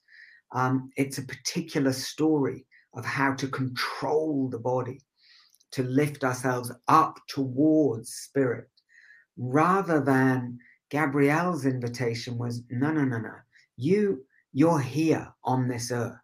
um, 0.54 0.90
it's 0.96 1.18
a 1.18 1.22
particular 1.22 1.92
story 1.92 2.64
of 2.94 3.04
how 3.04 3.34
to 3.34 3.48
control 3.48 4.48
the 4.48 4.58
body 4.58 5.00
to 5.72 5.82
lift 5.82 6.22
ourselves 6.24 6.70
up 6.86 7.18
towards 7.28 8.14
spirit 8.14 8.68
rather 9.36 10.00
than 10.00 10.58
Gabrielle's 10.90 11.66
invitation 11.66 12.38
was 12.38 12.62
no, 12.70 12.90
no, 12.90 13.04
no, 13.04 13.18
no. 13.18 13.34
You, 13.76 14.24
you're 14.52 14.80
here 14.80 15.32
on 15.44 15.68
this 15.68 15.90
earth. 15.90 16.16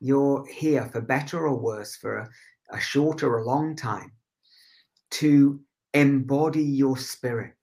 You're 0.00 0.46
here 0.46 0.84
for 0.86 1.00
better 1.00 1.46
or 1.46 1.58
worse, 1.58 1.96
for 1.96 2.18
a, 2.18 2.28
a 2.70 2.80
short 2.80 3.22
or 3.22 3.38
a 3.38 3.46
long 3.46 3.74
time, 3.74 4.12
to 5.12 5.60
embody 5.94 6.62
your 6.62 6.98
spirit, 6.98 7.54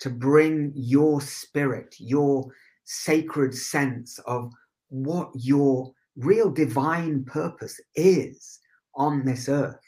to 0.00 0.08
bring 0.08 0.72
your 0.74 1.20
spirit, 1.20 1.94
your 1.98 2.50
sacred 2.84 3.54
sense 3.54 4.18
of 4.20 4.50
what 4.88 5.30
your 5.34 5.92
real 6.16 6.50
divine 6.50 7.24
purpose 7.24 7.80
is 7.94 8.60
on 8.94 9.24
this 9.24 9.48
earth, 9.48 9.80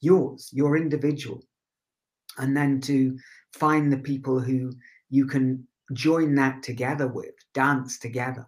yours, 0.00 0.48
your 0.52 0.76
individual, 0.76 1.42
and 2.38 2.56
then 2.56 2.80
to 2.80 3.18
find 3.52 3.92
the 3.92 3.98
people 3.98 4.40
who 4.40 4.72
you 5.10 5.26
can 5.26 5.66
join 5.92 6.34
that 6.36 6.62
together 6.62 7.06
with, 7.06 7.34
dance 7.54 7.98
together, 7.98 8.46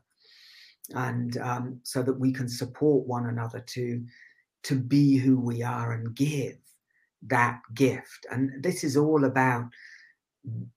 and 0.91 1.37
um, 1.39 1.81
so 1.83 2.03
that 2.03 2.19
we 2.19 2.33
can 2.33 2.49
support 2.49 3.07
one 3.07 3.27
another 3.27 3.61
to 3.61 4.05
to 4.65 4.75
be 4.77 5.17
who 5.17 5.39
we 5.39 5.63
are 5.63 5.93
and 5.93 6.17
give 6.17 6.57
that 7.27 7.61
gift. 7.75 8.27
And 8.31 8.63
this 8.63 8.83
is 8.83 8.97
all 8.97 9.25
about 9.25 9.69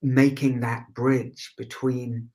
making 0.02 0.60
that 0.62 0.94
bridge 0.94 1.54
between 1.58 2.30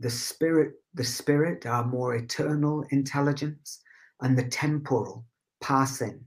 the 0.00 0.10
spirit, 0.10 0.74
the 0.94 1.04
spirit, 1.04 1.66
our 1.66 1.84
more 1.84 2.16
eternal 2.16 2.84
intelligence, 2.90 3.80
and 4.20 4.36
the 4.36 4.48
temporal 4.48 5.24
passing 5.60 6.20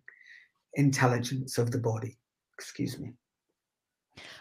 intelligence 0.76 1.58
of 1.58 1.72
the 1.72 1.78
body. 1.78 2.18
Excuse 2.58 2.98
me. 3.00 3.14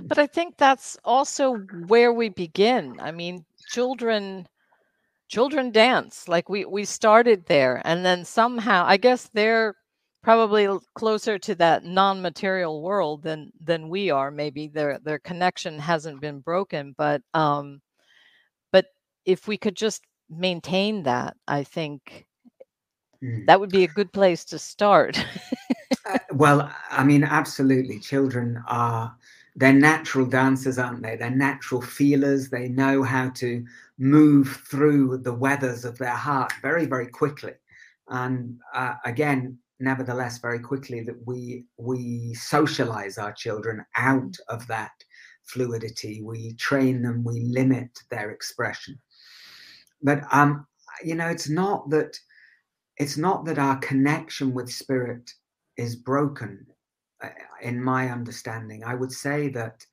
But 0.00 0.18
I 0.18 0.26
think 0.26 0.56
that's 0.56 0.96
also 1.04 1.56
where 1.86 2.12
we 2.12 2.28
begin. 2.28 2.96
I 3.00 3.10
mean, 3.10 3.44
children 3.70 4.46
children 5.28 5.72
dance 5.72 6.28
like 6.28 6.48
we 6.48 6.64
we 6.64 6.84
started 6.84 7.46
there 7.46 7.80
and 7.84 8.04
then 8.04 8.24
somehow 8.24 8.84
I 8.86 8.98
guess 8.98 9.30
they're 9.32 9.74
probably 10.22 10.66
closer 10.94 11.38
to 11.38 11.54
that 11.54 11.84
non-material 11.84 12.82
world 12.82 13.22
than 13.22 13.52
than 13.60 13.88
we 13.88 14.10
are 14.10 14.30
maybe 14.30 14.68
their 14.68 14.98
their 15.04 15.18
connection 15.18 15.78
hasn't 15.78 16.20
been 16.20 16.40
broken 16.40 16.94
but 16.96 17.20
um 17.34 17.80
but 18.72 18.86
if 19.26 19.46
we 19.46 19.56
could 19.56 19.76
just 19.76 20.02
maintain 20.30 21.02
that 21.02 21.36
i 21.46 21.62
think 21.62 22.26
mm. 23.22 23.44
that 23.46 23.60
would 23.60 23.70
be 23.70 23.84
a 23.84 23.88
good 23.88 24.10
place 24.12 24.46
to 24.46 24.58
start 24.58 25.22
uh, 26.06 26.18
well 26.32 26.70
i 26.90 27.04
mean 27.04 27.22
absolutely 27.22 27.98
children 27.98 28.62
are 28.66 29.14
they're 29.56 29.72
natural 29.72 30.26
dancers 30.26 30.78
aren't 30.78 31.02
they? 31.02 31.16
They're 31.16 31.30
natural 31.30 31.80
feelers. 31.80 32.50
They 32.50 32.68
know 32.68 33.02
how 33.02 33.30
to 33.30 33.64
move 33.98 34.60
through 34.68 35.18
the 35.18 35.32
weathers 35.34 35.84
of 35.84 35.98
their 35.98 36.16
heart 36.16 36.52
very 36.60 36.86
very 36.86 37.06
quickly. 37.06 37.52
And 38.08 38.58
uh, 38.74 38.94
again 39.04 39.58
nevertheless 39.80 40.38
very 40.38 40.58
quickly 40.58 41.02
that 41.02 41.26
we 41.26 41.64
we 41.78 42.34
socialize 42.34 43.18
our 43.18 43.32
children 43.32 43.84
out 43.96 44.36
of 44.48 44.66
that 44.68 44.92
fluidity. 45.44 46.22
We 46.22 46.54
train 46.54 47.02
them. 47.02 47.22
We 47.22 47.40
limit 47.40 47.90
their 48.10 48.30
expression. 48.30 48.98
But 50.02 50.22
um 50.32 50.66
you 51.04 51.14
know 51.14 51.28
it's 51.28 51.48
not 51.48 51.90
that 51.90 52.18
it's 52.96 53.16
not 53.16 53.44
that 53.44 53.58
our 53.58 53.76
connection 53.78 54.54
with 54.54 54.70
spirit 54.70 55.30
is 55.76 55.96
broken 55.96 56.66
in 57.62 57.82
my 57.82 58.10
understanding 58.10 58.82
i 58.84 58.94
would 58.94 59.12
say 59.12 59.48
that 59.48 59.86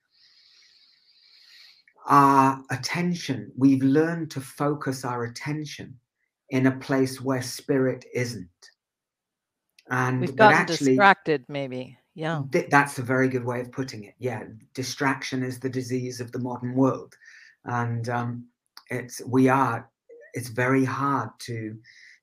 our 2.07 2.61
attention 2.71 3.51
we've 3.57 3.83
learned 3.83 4.31
to 4.31 4.41
focus 4.41 5.05
our 5.05 5.23
attention 5.25 5.97
in 6.49 6.67
a 6.67 6.77
place 6.79 7.21
where 7.21 7.41
spirit 7.41 8.05
isn't 8.13 8.71
and 9.91 10.21
we've 10.21 10.35
gotten 10.35 10.57
actually, 10.57 10.91
distracted, 10.91 11.43
maybe. 11.49 11.97
Yeah. 12.15 12.43
Th- 12.51 12.69
that's 12.69 12.97
a 12.97 13.03
very 13.03 13.27
good 13.27 13.43
way 13.43 13.59
of 13.59 13.71
putting 13.71 14.05
it. 14.05 14.15
Yeah. 14.19 14.43
Distraction 14.73 15.43
is 15.43 15.59
the 15.59 15.69
disease 15.69 16.21
of 16.21 16.31
the 16.31 16.39
modern 16.39 16.75
world. 16.75 17.13
And 17.65 18.07
um, 18.07 18.45
it's, 18.89 19.21
we 19.27 19.49
are, 19.49 19.89
it's 20.33 20.47
very 20.47 20.85
hard 20.85 21.29
to 21.39 21.77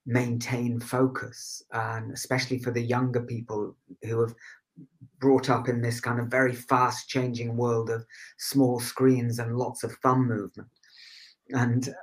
maintain 0.07 0.79
focus, 0.79 1.61
and 1.71 2.11
especially 2.11 2.57
for 2.57 2.71
the 2.71 2.81
younger 2.81 3.21
people 3.21 3.75
who 4.03 4.21
have 4.21 4.33
brought 5.19 5.49
up 5.49 5.67
in 5.67 5.81
this 5.81 5.99
kind 5.99 6.19
of 6.19 6.27
very 6.27 6.53
fast 6.53 7.09
changing 7.09 7.57
world 7.57 7.89
of 7.89 8.05
small 8.37 8.79
screens 8.79 9.39
and 9.39 9.57
lots 9.57 9.83
of 9.83 9.93
thumb 10.03 10.27
movement. 10.27 10.69
And, 11.49 11.93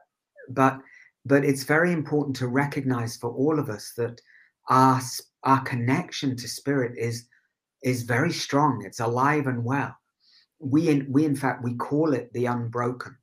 but, 0.51 0.79
but 1.25 1.45
it's 1.45 1.65
very 1.65 1.93
important 1.93 2.37
to 2.37 2.49
recognize 2.49 3.17
for 3.17 3.31
all 3.31 3.59
of 3.59 3.69
us 3.69 3.93
that 3.97 4.21
our 4.69 5.01
our 5.47 5.61
connection 5.63 6.37
to 6.37 6.49
spirit 6.49 6.93
is 6.99 7.27
is 7.83 8.03
very 8.03 8.33
strong. 8.33 8.83
It's 8.85 9.01
alive 9.01 9.47
and 9.47 9.65
well. 9.65 9.97
We 10.59 10.89
in 10.89 11.07
we 11.11 11.25
in 11.25 11.37
fact 11.37 11.63
we 11.63 11.75
call 11.75 12.13
it 12.13 12.33
the 12.33 12.47
unbroken. 12.47 13.17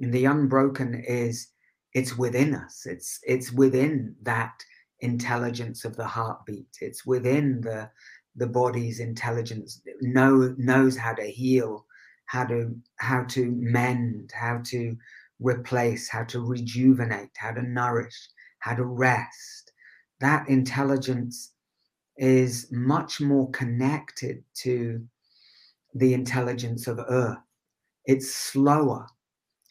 And 0.00 0.12
the 0.12 0.24
unbroken 0.24 0.94
is 1.06 1.48
it's 1.92 2.16
within 2.16 2.54
us. 2.54 2.86
It's 2.86 3.20
it's 3.22 3.52
within 3.52 4.16
that 4.22 4.54
intelligence 5.00 5.84
of 5.84 5.96
the 5.96 6.06
heartbeat. 6.06 6.78
It's 6.80 7.04
within 7.04 7.60
the 7.60 7.90
the 8.36 8.46
body's 8.46 9.00
intelligence 9.00 9.80
know 10.00 10.54
knows 10.58 10.96
how 10.96 11.12
to 11.12 11.24
heal 11.24 11.84
how 12.26 12.44
to 12.44 12.74
how 12.96 13.24
to 13.24 13.50
mend 13.58 14.30
how 14.34 14.60
to 14.64 14.96
replace 15.40 16.08
how 16.08 16.24
to 16.24 16.40
rejuvenate 16.40 17.30
how 17.36 17.52
to 17.52 17.62
nourish 17.62 18.28
how 18.58 18.74
to 18.74 18.84
rest 18.84 19.72
that 20.20 20.48
intelligence 20.48 21.52
is 22.16 22.68
much 22.70 23.20
more 23.20 23.50
connected 23.50 24.42
to 24.54 25.06
the 25.94 26.14
intelligence 26.14 26.86
of 26.86 26.98
earth. 27.08 27.38
It's 28.04 28.34
slower 28.34 29.06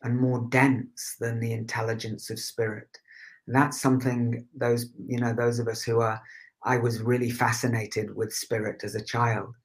and 0.04 0.20
more 0.20 0.46
dense 0.50 1.16
than 1.20 1.40
the 1.40 1.54
intelligence 1.54 2.30
of 2.30 2.40
spirit. 2.40 3.00
And 3.48 3.56
that's 3.56 3.80
something 3.80 4.46
those, 4.56 4.88
you 5.08 5.20
know, 5.20 5.34
those 5.34 5.60
of 5.60 5.68
us 5.68 5.84
who 5.84 6.00
are, 6.02 6.22
I 6.66 6.78
was 6.78 7.02
really 7.02 7.30
fascinated 7.30 8.16
with 8.16 8.34
spirit 8.34 8.84
as 8.84 8.96
a 8.96 9.04
child. 9.04 9.56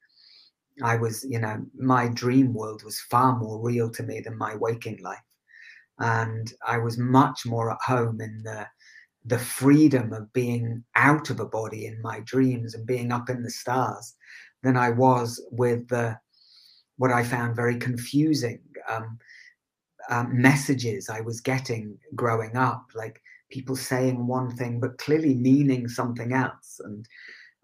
I 0.82 0.96
was, 0.96 1.24
you 1.28 1.38
know, 1.38 1.64
my 1.76 2.08
dream 2.08 2.54
world 2.54 2.84
was 2.84 3.00
far 3.10 3.36
more 3.36 3.60
real 3.60 3.90
to 3.90 4.02
me 4.02 4.20
than 4.20 4.36
my 4.36 4.54
waking 4.54 4.98
life. 5.02 5.18
And 5.98 6.52
I 6.66 6.78
was 6.78 6.98
much 6.98 7.44
more 7.46 7.70
at 7.70 7.78
home 7.84 8.20
in 8.20 8.42
the 8.44 8.66
the 9.26 9.38
freedom 9.38 10.14
of 10.14 10.32
being 10.32 10.82
out 10.96 11.28
of 11.28 11.40
a 11.40 11.44
body 11.44 11.84
in 11.84 12.00
my 12.00 12.20
dreams 12.20 12.74
and 12.74 12.86
being 12.86 13.12
up 13.12 13.28
in 13.28 13.42
the 13.42 13.50
stars 13.50 14.14
than 14.62 14.78
I 14.78 14.88
was 14.88 15.42
with 15.50 15.86
the 15.88 16.18
what 16.96 17.12
I 17.12 17.22
found 17.22 17.54
very 17.54 17.76
confusing 17.76 18.60
um, 18.88 19.18
um, 20.08 20.40
messages 20.40 21.08
I 21.08 21.20
was 21.20 21.40
getting 21.40 21.98
growing 22.14 22.56
up, 22.56 22.86
like 22.94 23.20
people 23.50 23.76
saying 23.76 24.26
one 24.26 24.54
thing 24.56 24.80
but 24.80 24.98
clearly 24.98 25.34
meaning 25.34 25.88
something 25.88 26.32
else. 26.32 26.80
And 26.84 27.06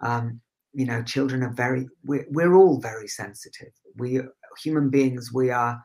um, 0.01 0.41
you 0.73 0.85
know, 0.85 1.03
children 1.03 1.43
are 1.43 1.53
very 1.53 1.89
we're, 2.05 2.27
we're 2.31 2.55
all 2.55 2.81
very 2.81 3.09
sensitive. 3.09 3.73
We 3.97 4.21
human 4.63 4.91
beings 4.91 5.33
we 5.33 5.51
are 5.51 5.81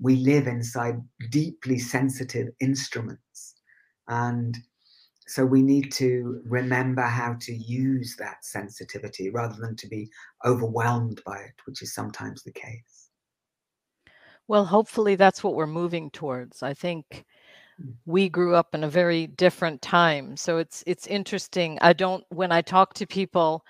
we 0.00 0.16
live 0.16 0.46
inside 0.46 0.96
deeply 1.30 1.78
sensitive 1.78 2.48
instruments 2.60 3.54
and 4.08 4.56
so 5.26 5.46
we 5.46 5.62
need 5.62 5.92
to 5.92 6.42
remember 6.44 7.02
how 7.02 7.36
to 7.40 7.54
use 7.54 8.16
that 8.16 8.44
sensitivity 8.44 9.30
rather 9.30 9.56
than 9.58 9.76
to 9.76 9.86
be 9.86 10.10
overwhelmed 10.44 11.22
by 11.24 11.38
it, 11.38 11.54
which 11.64 11.80
is 11.80 11.94
sometimes 11.94 12.42
the 12.42 12.52
case. 12.52 13.08
Well, 14.46 14.66
hopefully 14.66 15.14
that's 15.14 15.42
what 15.42 15.54
we're 15.54 15.66
moving 15.66 16.10
towards. 16.10 16.62
I 16.62 16.74
think. 16.74 17.24
We 18.06 18.28
grew 18.28 18.54
up 18.54 18.74
in 18.74 18.84
a 18.84 18.88
very 18.88 19.26
different 19.28 19.82
time. 19.82 20.36
So 20.36 20.58
it's 20.58 20.82
it's 20.86 21.06
interesting. 21.06 21.78
I 21.80 21.92
don't 21.92 22.24
when 22.30 22.52
I 22.52 22.62
talk 22.62 22.94
to 22.94 23.06
people 23.06 23.64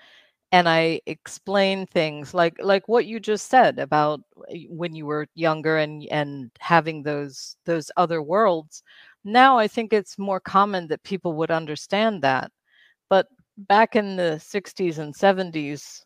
and 0.51 0.69
I 0.69 1.01
explain 1.07 1.87
things 1.87 2.33
like 2.33 2.55
like 2.61 2.87
what 2.87 3.05
you 3.05 3.19
just 3.19 3.49
said 3.49 3.79
about 3.79 4.21
eh, 4.49 4.65
when 4.69 4.95
you 4.95 5.05
were 5.05 5.27
younger 5.35 5.77
and 5.77 6.05
and 6.11 6.51
having 6.59 7.03
those 7.03 7.57
those 7.65 7.91
other 7.97 8.21
worlds 8.21 8.83
now 9.25 9.57
I 9.57 9.67
think 9.67 9.93
it's 9.93 10.17
more 10.19 10.39
common 10.41 10.87
that 10.89 11.03
people 11.03 11.33
would 11.33 11.51
understand 11.51 12.21
that. 12.23 12.51
But 13.09 13.27
back 13.57 13.95
in 13.95 14.15
the 14.17 14.39
60s 14.39 14.97
and 14.99 15.15
70s, 15.15 16.05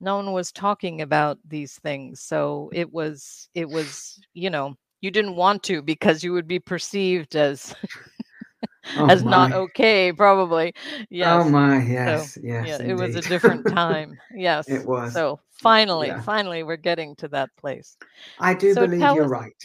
no 0.00 0.16
one 0.16 0.32
was 0.32 0.52
talking 0.52 1.02
about 1.02 1.38
these 1.46 1.74
things. 1.80 2.20
So 2.22 2.70
it 2.74 2.92
was, 2.92 3.48
it 3.54 3.68
was, 3.68 4.18
you 4.34 4.50
know, 4.50 4.76
you 5.00 5.10
didn't 5.10 5.36
want 5.36 5.62
to 5.64 5.82
because 5.82 6.24
you 6.24 6.32
would 6.32 6.48
be 6.48 6.58
perceived 6.58 7.36
as 7.36 7.74
oh 8.96 9.06
as 9.08 9.22
my. 9.24 9.30
not 9.30 9.52
okay 9.52 10.12
probably. 10.12 10.72
Oh, 10.76 11.04
yes. 11.10 11.46
oh 11.46 11.48
my. 11.48 11.82
Yes 11.82 12.34
so, 12.34 12.40
yes 12.42 12.66
yeah, 12.66 12.86
it 12.86 12.94
was 12.94 13.14
a 13.14 13.22
different 13.22 13.66
time. 13.74 14.18
Yes. 14.34 14.68
it 14.68 14.86
was. 14.86 15.12
So 15.12 15.40
finally 15.50 16.08
yeah. 16.08 16.20
finally 16.20 16.62
we're 16.62 16.76
getting 16.76 17.14
to 17.16 17.28
that 17.28 17.50
place. 17.56 17.96
I 18.38 18.54
do 18.54 18.74
so 18.74 18.86
believe 18.86 19.00
you're 19.00 19.28
right. 19.28 19.62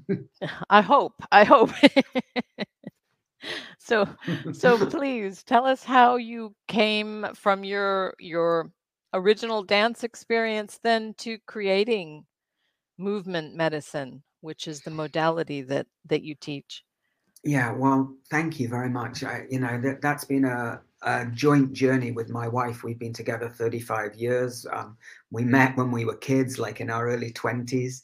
I 0.70 0.82
hope 0.82 1.14
i 1.32 1.44
hope. 1.44 1.70
So 3.78 4.06
so 4.52 4.86
please 4.90 5.42
tell 5.42 5.64
us 5.64 5.82
how 5.82 6.16
you 6.16 6.54
came 6.66 7.26
from 7.34 7.64
your 7.64 8.14
your 8.18 8.70
original 9.14 9.62
dance 9.62 10.04
experience 10.04 10.78
then 10.82 11.14
to 11.18 11.38
creating 11.46 12.26
movement 12.98 13.54
medicine 13.54 14.22
which 14.40 14.66
is 14.68 14.80
the 14.82 14.90
modality 14.90 15.62
that 15.62 15.86
that 16.06 16.22
you 16.22 16.34
teach 16.34 16.84
yeah, 17.44 17.72
well, 17.72 18.14
thank 18.30 18.58
you 18.58 18.68
very 18.68 18.90
much. 18.90 19.22
I, 19.22 19.44
you 19.50 19.60
know, 19.60 19.80
that, 19.80 20.02
that's 20.02 20.24
been 20.24 20.44
a, 20.44 20.80
a 21.02 21.26
joint 21.26 21.72
journey 21.72 22.10
with 22.10 22.30
my 22.30 22.48
wife. 22.48 22.82
We've 22.82 22.98
been 22.98 23.12
together 23.12 23.48
35 23.48 24.16
years. 24.16 24.66
Um, 24.72 24.96
we 25.30 25.44
met 25.44 25.76
when 25.76 25.90
we 25.92 26.04
were 26.04 26.16
kids, 26.16 26.58
like 26.58 26.80
in 26.80 26.90
our 26.90 27.08
early 27.08 27.32
20s. 27.32 28.02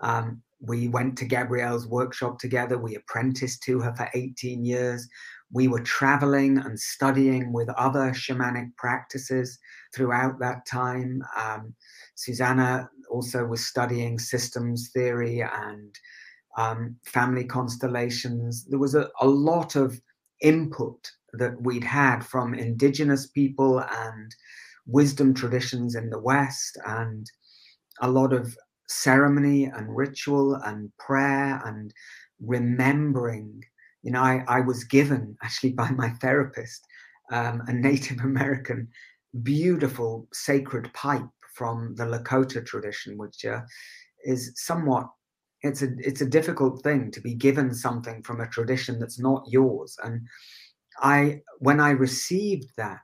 Um, 0.00 0.40
we 0.60 0.88
went 0.88 1.18
to 1.18 1.24
Gabrielle's 1.24 1.86
workshop 1.86 2.38
together. 2.38 2.78
We 2.78 2.94
apprenticed 2.94 3.62
to 3.64 3.80
her 3.80 3.94
for 3.94 4.08
18 4.14 4.64
years. 4.64 5.08
We 5.52 5.68
were 5.68 5.80
traveling 5.80 6.58
and 6.58 6.78
studying 6.78 7.52
with 7.52 7.68
other 7.70 8.10
shamanic 8.10 8.74
practices 8.76 9.58
throughout 9.94 10.38
that 10.40 10.66
time. 10.66 11.22
Um, 11.36 11.74
Susannah 12.14 12.88
also 13.10 13.44
was 13.44 13.66
studying 13.66 14.18
systems 14.18 14.90
theory 14.92 15.40
and 15.40 15.94
um, 16.56 16.96
family 17.04 17.44
constellations. 17.44 18.64
There 18.64 18.78
was 18.78 18.94
a, 18.94 19.08
a 19.20 19.26
lot 19.26 19.76
of 19.76 20.00
input 20.42 21.10
that 21.34 21.60
we'd 21.60 21.84
had 21.84 22.24
from 22.24 22.54
indigenous 22.54 23.26
people 23.26 23.80
and 23.80 24.34
wisdom 24.86 25.34
traditions 25.34 25.94
in 25.94 26.10
the 26.10 26.18
West 26.18 26.78
and 26.86 27.30
a 28.00 28.10
lot 28.10 28.32
of 28.32 28.56
ceremony 28.88 29.64
and 29.64 29.94
ritual 29.94 30.54
and 30.64 30.90
prayer 30.98 31.60
and 31.64 31.92
remembering. 32.40 33.62
You 34.02 34.12
know, 34.12 34.22
I, 34.22 34.44
I 34.48 34.60
was 34.60 34.84
given 34.84 35.36
actually 35.42 35.72
by 35.72 35.90
my 35.90 36.10
therapist 36.20 36.86
um, 37.32 37.62
a 37.66 37.72
Native 37.72 38.20
American 38.24 38.88
beautiful 39.42 40.26
sacred 40.32 40.92
pipe 40.94 41.22
from 41.54 41.94
the 41.96 42.04
Lakota 42.04 42.64
tradition, 42.64 43.16
which 43.18 43.44
uh, 43.44 43.60
is 44.24 44.52
somewhat 44.56 45.08
it's 45.62 45.82
a 45.82 45.88
it's 45.98 46.20
a 46.20 46.26
difficult 46.28 46.82
thing 46.82 47.10
to 47.10 47.20
be 47.20 47.34
given 47.34 47.74
something 47.74 48.22
from 48.22 48.40
a 48.40 48.48
tradition 48.48 48.98
that's 49.00 49.18
not 49.18 49.42
yours. 49.48 49.96
And 50.02 50.26
I 51.00 51.40
when 51.58 51.80
I 51.80 51.90
received 51.90 52.70
that, 52.76 53.00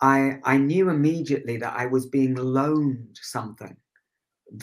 I 0.00 0.38
I 0.44 0.56
knew 0.56 0.88
immediately 0.88 1.56
that 1.58 1.74
I 1.76 1.86
was 1.86 2.06
being 2.06 2.34
loaned 2.34 3.18
something 3.20 3.76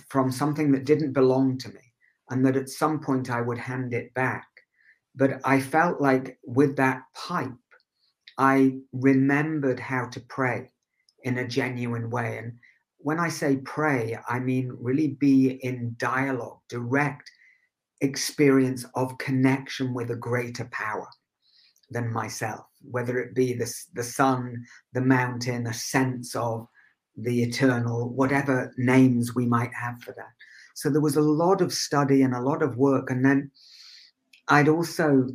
from 0.09 0.31
something 0.31 0.71
that 0.71 0.85
didn't 0.85 1.13
belong 1.13 1.57
to 1.59 1.69
me, 1.69 1.93
and 2.29 2.45
that 2.45 2.55
at 2.55 2.69
some 2.69 2.99
point 2.99 3.29
I 3.29 3.41
would 3.41 3.57
hand 3.57 3.93
it 3.93 4.13
back. 4.13 4.47
But 5.15 5.41
I 5.43 5.59
felt 5.59 5.99
like 5.99 6.39
with 6.43 6.77
that 6.77 7.03
pipe, 7.15 7.51
I 8.37 8.77
remembered 8.93 9.79
how 9.79 10.05
to 10.07 10.19
pray 10.21 10.71
in 11.23 11.37
a 11.37 11.47
genuine 11.47 12.09
way. 12.09 12.37
And 12.37 12.53
when 12.97 13.19
I 13.19 13.29
say 13.29 13.57
pray, 13.57 14.17
I 14.27 14.39
mean 14.39 14.71
really 14.79 15.09
be 15.09 15.59
in 15.63 15.95
dialogue, 15.97 16.59
direct 16.69 17.29
experience 18.01 18.85
of 18.95 19.17
connection 19.17 19.93
with 19.93 20.11
a 20.11 20.15
greater 20.15 20.65
power 20.71 21.07
than 21.89 22.11
myself, 22.11 22.65
whether 22.81 23.19
it 23.19 23.35
be 23.35 23.53
the, 23.53 23.71
the 23.93 24.03
sun, 24.03 24.65
the 24.93 25.01
mountain, 25.01 25.67
a 25.67 25.73
sense 25.73 26.35
of 26.35 26.67
the 27.23 27.43
eternal, 27.43 28.09
whatever 28.09 28.73
names 28.77 29.35
we 29.35 29.45
might 29.45 29.73
have 29.73 30.01
for 30.01 30.13
that. 30.13 30.31
So 30.75 30.89
there 30.89 31.01
was 31.01 31.17
a 31.17 31.21
lot 31.21 31.61
of 31.61 31.73
study 31.73 32.21
and 32.21 32.33
a 32.33 32.41
lot 32.41 32.61
of 32.61 32.77
work. 32.77 33.09
And 33.09 33.23
then 33.23 33.51
I'd 34.47 34.69
also, 34.69 35.27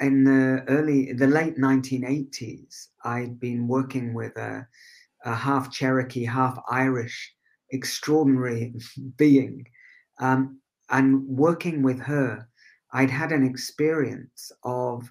in 0.00 0.24
the 0.24 0.64
early, 0.68 1.12
the 1.12 1.26
late 1.26 1.58
1980s, 1.58 2.88
I'd 3.04 3.38
been 3.38 3.68
working 3.68 4.14
with 4.14 4.36
a, 4.36 4.66
a 5.24 5.34
half 5.34 5.72
Cherokee, 5.72 6.24
half 6.24 6.58
Irish, 6.70 7.34
extraordinary 7.70 8.74
being. 9.16 9.66
Um, 10.20 10.60
and 10.90 11.26
working 11.26 11.82
with 11.82 12.00
her, 12.00 12.46
I'd 12.92 13.10
had 13.10 13.32
an 13.32 13.44
experience 13.44 14.52
of 14.62 15.10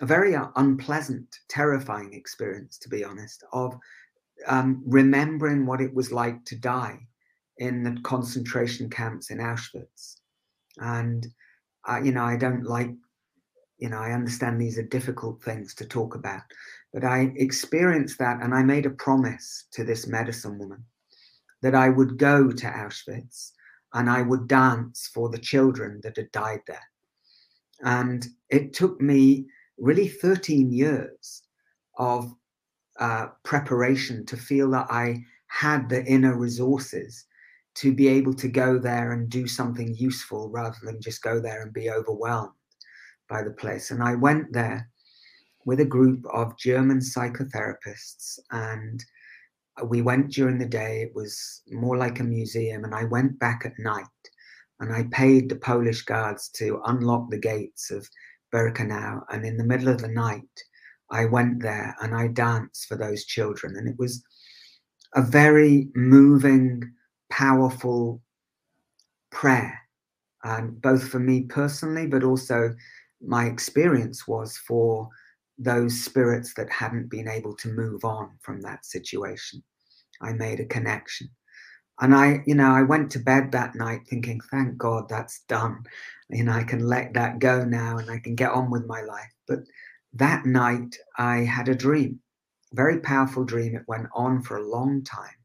a 0.00 0.06
very 0.06 0.34
unpleasant, 0.56 1.38
terrifying 1.48 2.12
experience, 2.14 2.78
to 2.78 2.88
be 2.88 3.04
honest, 3.04 3.44
of 3.52 3.76
um, 4.46 4.82
remembering 4.86 5.66
what 5.66 5.80
it 5.80 5.94
was 5.94 6.12
like 6.12 6.44
to 6.46 6.56
die 6.56 6.98
in 7.58 7.82
the 7.82 8.00
concentration 8.02 8.88
camps 8.88 9.30
in 9.30 9.38
Auschwitz. 9.38 10.16
And, 10.78 11.26
uh, 11.88 12.00
you 12.02 12.12
know, 12.12 12.24
I 12.24 12.36
don't 12.36 12.64
like, 12.64 12.90
you 13.78 13.88
know, 13.88 13.98
I 13.98 14.12
understand 14.12 14.60
these 14.60 14.78
are 14.78 14.82
difficult 14.82 15.42
things 15.42 15.74
to 15.74 15.86
talk 15.86 16.14
about, 16.14 16.42
but 16.92 17.04
I 17.04 17.32
experienced 17.36 18.18
that 18.18 18.42
and 18.42 18.54
I 18.54 18.62
made 18.62 18.86
a 18.86 18.90
promise 18.90 19.66
to 19.72 19.84
this 19.84 20.06
medicine 20.06 20.58
woman 20.58 20.84
that 21.62 21.74
I 21.74 21.90
would 21.90 22.18
go 22.18 22.50
to 22.50 22.66
Auschwitz 22.66 23.52
and 23.92 24.08
I 24.08 24.22
would 24.22 24.48
dance 24.48 25.10
for 25.12 25.28
the 25.28 25.38
children 25.38 26.00
that 26.02 26.16
had 26.16 26.32
died 26.32 26.60
there. 26.66 26.88
And 27.82 28.26
it 28.48 28.72
took 28.72 29.00
me 29.00 29.46
really 29.78 30.08
13 30.08 30.72
years 30.72 31.42
of 31.98 32.32
uh, 33.00 33.28
preparation 33.42 34.24
to 34.26 34.36
feel 34.36 34.70
that 34.70 34.86
I 34.90 35.24
had 35.48 35.88
the 35.88 36.04
inner 36.04 36.36
resources 36.36 37.26
to 37.76 37.92
be 37.92 38.08
able 38.08 38.34
to 38.34 38.48
go 38.48 38.78
there 38.78 39.12
and 39.12 39.28
do 39.28 39.46
something 39.46 39.94
useful 39.96 40.50
rather 40.50 40.76
than 40.82 41.00
just 41.00 41.22
go 41.22 41.40
there 41.40 41.62
and 41.62 41.72
be 41.72 41.90
overwhelmed 41.90 42.52
by 43.28 43.42
the 43.42 43.52
place. 43.52 43.90
And 43.90 44.02
I 44.02 44.14
went 44.14 44.52
there 44.52 44.88
with 45.64 45.80
a 45.80 45.84
group 45.84 46.24
of 46.32 46.58
German 46.58 46.98
psychotherapists 46.98 48.38
and 48.50 49.04
we 49.84 50.02
went 50.02 50.32
during 50.32 50.58
the 50.58 50.66
day. 50.66 51.02
It 51.02 51.14
was 51.14 51.62
more 51.70 51.96
like 51.96 52.20
a 52.20 52.24
museum, 52.24 52.84
and 52.84 52.94
I 52.94 53.04
went 53.04 53.38
back 53.38 53.62
at 53.64 53.78
night 53.78 54.04
and 54.80 54.92
I 54.92 55.04
paid 55.10 55.48
the 55.48 55.56
Polish 55.56 56.02
guards 56.02 56.48
to 56.56 56.80
unlock 56.86 57.30
the 57.30 57.38
gates 57.38 57.90
of 57.90 58.06
Birkenau. 58.52 59.22
And 59.30 59.44
in 59.44 59.56
the 59.56 59.64
middle 59.64 59.88
of 59.88 60.00
the 60.00 60.08
night, 60.08 60.42
I 61.10 61.24
went 61.24 61.62
there 61.62 61.96
and 62.00 62.14
I 62.14 62.28
danced 62.28 62.86
for 62.86 62.96
those 62.96 63.24
children. 63.24 63.76
And 63.76 63.88
it 63.88 63.98
was 63.98 64.22
a 65.14 65.22
very 65.22 65.88
moving, 65.94 66.82
powerful 67.30 68.22
prayer, 69.30 69.78
and 70.44 70.80
both 70.80 71.08
for 71.08 71.18
me 71.18 71.42
personally, 71.42 72.06
but 72.06 72.24
also 72.24 72.74
my 73.20 73.46
experience 73.46 74.26
was 74.26 74.56
for 74.56 75.08
those 75.58 76.00
spirits 76.02 76.54
that 76.54 76.70
hadn't 76.70 77.10
been 77.10 77.28
able 77.28 77.54
to 77.56 77.68
move 77.68 78.04
on 78.04 78.30
from 78.40 78.60
that 78.62 78.86
situation. 78.86 79.62
I 80.22 80.32
made 80.32 80.60
a 80.60 80.64
connection. 80.64 81.28
And 82.00 82.14
I, 82.14 82.42
you 82.46 82.54
know, 82.54 82.72
I 82.72 82.82
went 82.82 83.10
to 83.12 83.18
bed 83.18 83.52
that 83.52 83.74
night 83.74 84.00
thinking, 84.08 84.40
thank 84.50 84.78
God 84.78 85.06
that's 85.08 85.42
done. 85.48 85.84
You 86.30 86.44
know, 86.44 86.52
I 86.52 86.62
can 86.62 86.86
let 86.86 87.12
that 87.12 87.40
go 87.40 87.62
now 87.64 87.98
and 87.98 88.10
I 88.10 88.18
can 88.20 88.34
get 88.34 88.52
on 88.52 88.70
with 88.70 88.86
my 88.86 89.02
life. 89.02 89.30
But 89.46 89.58
that 90.14 90.46
night 90.46 90.96
I 91.18 91.38
had 91.38 91.68
a 91.68 91.74
dream, 91.74 92.20
very 92.72 93.00
powerful 93.00 93.44
dream. 93.44 93.74
It 93.74 93.88
went 93.88 94.08
on 94.14 94.42
for 94.42 94.56
a 94.56 94.68
long 94.68 95.02
time. 95.04 95.36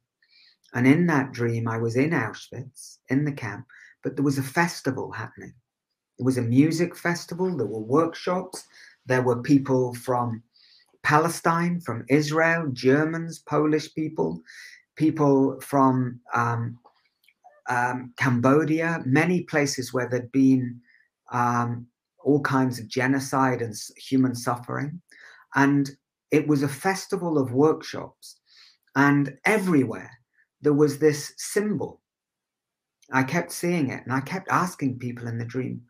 And 0.74 0.86
in 0.86 1.08
that 1.08 1.32
dream, 1.32 1.68
I 1.68 1.78
was 1.78 1.96
in 1.96 2.12
Auschwitz, 2.12 2.98
in 3.10 3.24
the 3.24 3.32
camp, 3.32 3.66
but 4.04 4.16
there 4.16 4.26
was 4.26 4.38
a 4.38 4.44
festival 4.44 5.12
happening. 5.12 5.54
It 6.20 6.24
was 6.24 6.38
a 6.38 6.42
music 6.42 6.96
festival, 6.96 7.56
there 7.56 7.66
were 7.66 7.80
workshops, 7.80 8.66
there 9.06 9.22
were 9.22 9.42
people 9.42 9.94
from 9.96 10.44
Palestine, 11.04 11.80
from 11.80 12.06
Israel, 12.10 12.68
Germans, 12.74 13.40
Polish 13.40 13.94
people, 13.94 14.42
people 14.96 15.60
from 15.62 16.20
um, 16.34 16.78
um, 17.70 18.14
Cambodia, 18.18 19.02
many 19.06 19.44
places 19.44 19.94
where 19.94 20.10
there'd 20.10 20.32
been 20.32 20.80
um, 21.32 21.88
all 22.26 22.42
kinds 22.42 22.80
of 22.80 22.88
genocide 22.88 23.62
and 23.62 23.74
human 23.96 24.36
suffering. 24.36 25.00
And 25.56 25.90
it 26.32 26.48
was 26.48 26.64
a 26.64 26.68
festival 26.68 27.38
of 27.38 27.54
workshops. 27.54 28.40
And 28.96 29.38
everywhere 29.46 30.12
there 30.62 30.74
was 30.74 30.98
this 30.98 31.34
symbol. 31.38 32.02
I 33.14 33.24
kept 33.24 33.52
seeing 33.52 33.92
it 33.92 34.02
and 34.04 34.12
I 34.12 34.22
kept 34.22 34.50
asking 34.50 34.98
people 34.98 35.28
in 35.28 35.38
the 35.38 35.46
dream, 35.46 35.82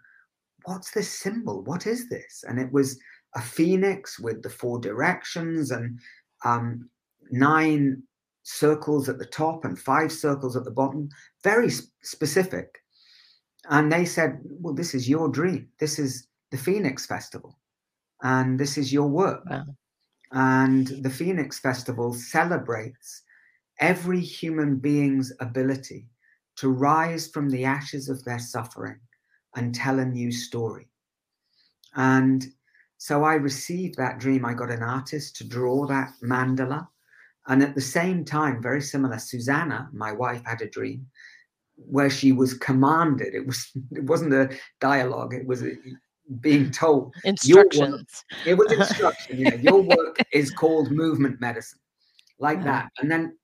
what's 0.65 0.91
this 0.91 1.09
symbol? 1.09 1.63
What 1.63 1.87
is 1.87 2.09
this? 2.09 2.43
And 2.47 2.59
it 2.59 2.71
was 2.71 2.99
a 3.35 3.41
phoenix 3.41 4.19
with 4.19 4.43
the 4.43 4.49
four 4.49 4.79
directions 4.79 5.71
and 5.71 5.97
um, 6.43 6.89
nine 7.31 8.03
circles 8.43 9.07
at 9.07 9.17
the 9.17 9.25
top 9.25 9.63
and 9.63 9.79
five 9.79 10.11
circles 10.11 10.57
at 10.57 10.65
the 10.65 10.71
bottom, 10.71 11.09
very 11.43 11.69
sp- 11.71 11.89
specific. 12.03 12.67
And 13.69 13.91
they 13.91 14.05
said, 14.05 14.39
Well, 14.43 14.73
this 14.73 14.93
is 14.93 15.09
your 15.09 15.29
dream. 15.29 15.69
This 15.79 15.99
is 15.99 16.27
the 16.51 16.57
Phoenix 16.57 17.05
Festival. 17.05 17.57
And 18.21 18.59
this 18.59 18.77
is 18.77 18.93
your 18.93 19.07
work. 19.07 19.43
Wow. 19.49 19.65
And 20.31 20.87
the 20.87 21.09
Phoenix 21.09 21.59
Festival 21.59 22.13
celebrates 22.13 23.23
every 23.79 24.19
human 24.19 24.77
being's 24.77 25.31
ability 25.39 26.07
to 26.57 26.69
rise 26.69 27.27
from 27.27 27.49
the 27.49 27.65
ashes 27.65 28.09
of 28.09 28.23
their 28.23 28.39
suffering 28.39 28.99
and 29.55 29.73
tell 29.73 29.99
a 29.99 30.05
new 30.05 30.31
story. 30.31 30.87
And 31.95 32.45
so 32.97 33.23
I 33.23 33.35
received 33.35 33.97
that 33.97 34.19
dream. 34.19 34.45
I 34.45 34.53
got 34.53 34.71
an 34.71 34.83
artist 34.83 35.35
to 35.37 35.47
draw 35.47 35.85
that 35.87 36.13
mandala. 36.23 36.87
And 37.47 37.61
at 37.61 37.75
the 37.75 37.81
same 37.81 38.25
time, 38.25 38.61
very 38.61 38.81
similar, 38.81 39.19
Susannah, 39.19 39.89
my 39.93 40.11
wife, 40.11 40.41
had 40.45 40.61
a 40.61 40.69
dream 40.69 41.05
where 41.75 42.09
she 42.09 42.31
was 42.31 42.53
commanded. 42.53 43.33
It 43.33 43.45
was 43.45 43.71
it 43.91 44.03
wasn't 44.03 44.33
a 44.33 44.49
dialogue, 44.79 45.33
it 45.33 45.45
was 45.45 45.63
a, 45.63 45.71
being 46.39 46.71
told 46.71 47.13
instructions. 47.23 48.23
Work, 48.31 48.47
it 48.47 48.57
was 48.57 48.71
instruction. 48.79 49.39
yeah, 49.39 49.55
your 49.55 49.81
work 49.81 50.17
is 50.33 50.51
called 50.51 50.91
movement 50.91 51.39
medicine, 51.39 51.79
like 52.39 52.63
that. 52.63 52.89
And 52.99 53.11
then 53.11 53.37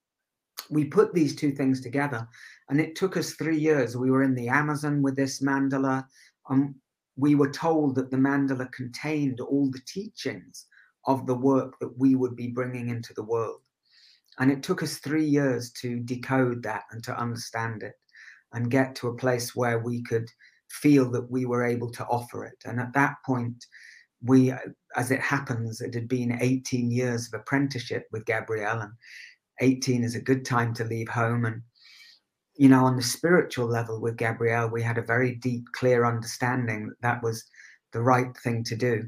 we 0.70 0.86
put 0.86 1.14
these 1.14 1.36
two 1.36 1.52
things 1.52 1.82
together, 1.82 2.28
and 2.70 2.80
it 2.80 2.96
took 2.96 3.18
us 3.18 3.34
three 3.34 3.58
years. 3.58 3.98
We 3.98 4.12
were 4.12 4.24
in 4.24 4.36
the 4.36 4.48
Amazon 4.48 5.02
with 5.02 5.16
this 5.16 5.42
mandala. 5.42 6.06
Um, 6.50 6.76
we 7.18 7.36
were 7.36 7.52
told 7.52 7.96
that 7.96 8.10
the 8.10 8.18
mandala 8.18 8.72
contained 8.72 9.42
all 9.42 9.70
the 9.70 9.82
teachings 9.86 10.66
of 11.06 11.28
the 11.28 11.36
work 11.36 11.78
that 11.80 11.98
we 11.98 12.16
would 12.16 12.36
be 12.36 12.48
bringing 12.48 12.90
into 12.90 13.14
the 13.14 13.24
world. 13.24 13.62
And 14.40 14.52
it 14.52 14.64
took 14.64 14.82
us 14.82 14.98
three 14.98 15.26
years 15.26 15.72
to 15.74 16.00
decode 16.00 16.64
that 16.64 16.84
and 16.92 17.04
to 17.04 17.20
understand 17.20 17.84
it 17.84 17.94
and 18.54 18.72
get 18.72 18.96
to 18.96 19.08
a 19.08 19.16
place 19.16 19.56
where 19.56 19.80
we 19.80 20.04
could 20.04 20.30
feel 20.70 21.10
that 21.12 21.30
we 21.30 21.46
were 21.46 21.66
able 21.66 21.90
to 21.92 22.06
offer 22.06 22.46
it. 22.46 22.58
And 22.66 22.80
at 22.80 22.94
that 22.94 23.16
point, 23.26 23.66
we 24.24 24.54
as 24.96 25.12
it 25.12 25.22
happens, 25.22 25.82
it 25.82 25.94
had 25.94 26.08
been 26.08 26.38
18 26.42 26.92
years 26.92 27.28
of 27.28 27.40
apprenticeship 27.40 28.08
with 28.12 28.26
Gabrielle, 28.26 28.82
and 28.82 28.92
18 29.62 30.04
is 30.04 30.16
a 30.16 30.22
good 30.22 30.46
time 30.46 30.74
to 30.76 30.84
leave 30.84 31.08
home. 31.08 31.46
And, 31.46 31.62
you 32.56 32.68
know, 32.70 32.86
on 32.86 32.98
the 32.98 33.04
spiritual 33.04 33.68
level 33.68 34.02
with 34.02 34.18
Gabrielle, 34.18 34.70
we 34.70 34.82
had 34.82 34.98
a 34.98 35.04
very 35.04 35.36
deep, 35.36 35.66
clear 35.74 36.06
understanding 36.06 36.88
that 36.88 37.02
that 37.02 37.24
was 37.24 37.46
the 37.94 38.02
right 38.02 38.36
thing 38.38 38.64
to 38.66 38.76
do. 38.76 39.04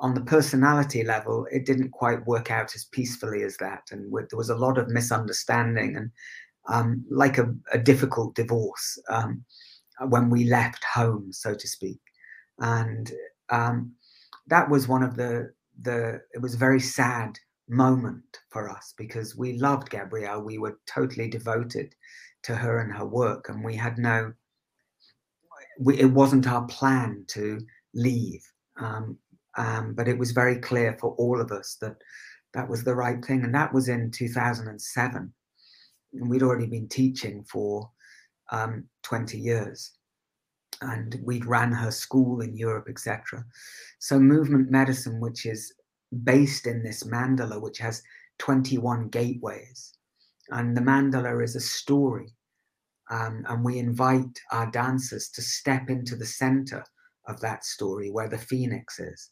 On 0.00 0.14
the 0.14 0.20
personality 0.20 1.02
level, 1.02 1.46
it 1.50 1.64
didn't 1.64 1.90
quite 1.90 2.26
work 2.26 2.50
out 2.50 2.74
as 2.74 2.84
peacefully 2.84 3.42
as 3.42 3.56
that. 3.56 3.82
And 3.90 4.12
there 4.12 4.36
was 4.36 4.50
a 4.50 4.56
lot 4.56 4.78
of 4.78 4.90
misunderstanding 4.90 5.96
and 5.96 6.10
um, 6.68 7.04
like 7.10 7.38
a, 7.38 7.54
a, 7.72 7.78
difficult 7.78 8.34
divorce 8.34 8.98
um, 9.08 9.44
when 10.08 10.30
we 10.30 10.44
left 10.44 10.84
home, 10.84 11.32
so 11.32 11.54
to 11.54 11.68
speak. 11.68 12.00
And 12.58 13.10
um, 13.50 13.92
that 14.48 14.68
was 14.68 14.88
one 14.88 15.02
of 15.02 15.16
the 15.16 15.52
the 15.82 16.20
it 16.32 16.40
was 16.40 16.54
a 16.54 16.58
very 16.58 16.80
sad 16.80 17.38
moment 17.68 18.38
for 18.48 18.70
us 18.70 18.94
because 18.96 19.36
we 19.36 19.58
loved 19.58 19.90
Gabrielle. 19.90 20.42
We 20.42 20.58
were 20.58 20.78
totally 20.86 21.28
devoted 21.28 21.94
to 22.44 22.54
her 22.54 22.80
and 22.80 22.92
her 22.92 23.06
work, 23.06 23.48
and 23.48 23.64
we 23.64 23.76
had 23.76 23.98
no. 23.98 24.32
We, 25.78 25.98
it 25.98 26.06
wasn't 26.06 26.48
our 26.48 26.66
plan 26.66 27.24
to 27.28 27.60
leave, 27.94 28.42
um, 28.80 29.18
um, 29.58 29.94
but 29.94 30.08
it 30.08 30.16
was 30.16 30.30
very 30.30 30.56
clear 30.56 30.96
for 30.98 31.14
all 31.16 31.40
of 31.40 31.52
us 31.52 31.76
that 31.80 31.96
that 32.54 32.68
was 32.68 32.84
the 32.84 32.94
right 32.94 33.22
thing, 33.24 33.44
and 33.44 33.54
that 33.54 33.74
was 33.74 33.88
in 33.88 34.10
2007. 34.10 35.32
And 36.20 36.30
we'd 36.30 36.42
already 36.42 36.66
been 36.66 36.88
teaching 36.88 37.44
for 37.44 37.90
um, 38.50 38.84
20 39.02 39.38
years 39.38 39.92
and 40.80 41.18
we'd 41.24 41.46
ran 41.46 41.72
her 41.72 41.90
school 41.90 42.40
in 42.40 42.56
Europe, 42.56 42.86
etc. 42.88 43.44
So 43.98 44.18
movement 44.18 44.70
medicine, 44.70 45.20
which 45.20 45.46
is 45.46 45.72
based 46.24 46.66
in 46.66 46.82
this 46.82 47.04
mandala, 47.04 47.60
which 47.60 47.78
has 47.78 48.02
21 48.38 49.08
gateways, 49.08 49.94
and 50.50 50.76
the 50.76 50.82
mandala 50.82 51.42
is 51.42 51.56
a 51.56 51.60
story, 51.60 52.34
um, 53.10 53.44
and 53.48 53.64
we 53.64 53.78
invite 53.78 54.40
our 54.52 54.70
dancers 54.70 55.28
to 55.30 55.42
step 55.42 55.88
into 55.88 56.16
the 56.16 56.26
center 56.26 56.84
of 57.26 57.40
that 57.40 57.64
story, 57.64 58.10
where 58.10 58.28
the 58.28 58.38
phoenix 58.38 58.98
is, 58.98 59.30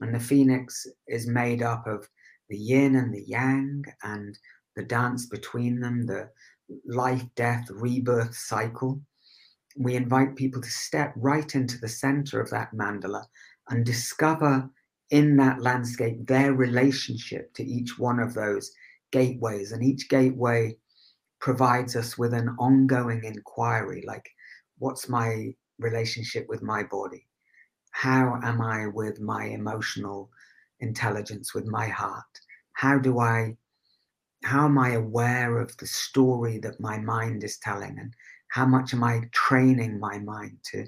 and 0.00 0.14
the 0.14 0.20
phoenix 0.20 0.86
is 1.06 1.26
made 1.26 1.62
up 1.62 1.86
of 1.86 2.08
the 2.48 2.56
yin 2.56 2.96
and 2.96 3.12
the 3.14 3.24
yang, 3.26 3.84
and 4.02 4.38
the 4.78 4.84
dance 4.84 5.26
between 5.26 5.80
them, 5.80 6.06
the 6.06 6.30
life, 6.86 7.24
death, 7.34 7.66
rebirth 7.70 8.34
cycle 8.34 9.02
we 9.78 9.94
invite 9.94 10.34
people 10.34 10.60
to 10.60 10.70
step 10.70 11.12
right 11.16 11.54
into 11.54 11.78
the 11.78 11.88
center 11.88 12.40
of 12.40 12.50
that 12.50 12.74
mandala 12.74 13.24
and 13.68 13.86
discover 13.86 14.68
in 15.10 15.36
that 15.36 15.62
landscape 15.62 16.26
their 16.26 16.52
relationship 16.52 17.54
to 17.54 17.64
each 17.64 17.98
one 17.98 18.18
of 18.18 18.34
those 18.34 18.72
gateways. 19.12 19.72
And 19.72 19.82
each 19.82 20.08
gateway 20.08 20.76
provides 21.40 21.94
us 21.94 22.18
with 22.18 22.34
an 22.34 22.48
ongoing 22.58 23.22
inquiry 23.24 24.02
like, 24.06 24.28
what's 24.78 25.08
my 25.08 25.54
relationship 25.78 26.46
with 26.48 26.60
my 26.60 26.82
body? 26.82 27.26
How 27.92 28.40
am 28.42 28.60
I 28.60 28.88
with 28.88 29.20
my 29.20 29.44
emotional 29.44 30.28
intelligence, 30.80 31.54
with 31.54 31.66
my 31.66 31.86
heart? 31.86 32.24
How 32.72 32.98
do 32.98 33.20
I, 33.20 33.56
how 34.44 34.64
am 34.64 34.78
I 34.78 34.92
aware 34.92 35.58
of 35.58 35.76
the 35.78 35.86
story 35.86 36.58
that 36.58 36.80
my 36.80 36.98
mind 36.98 37.44
is 37.44 37.58
telling? 37.58 37.98
And 37.98 38.14
how 38.48 38.66
much 38.66 38.94
am 38.94 39.04
I 39.04 39.22
training 39.32 39.98
my 39.98 40.18
mind 40.18 40.58
to 40.72 40.86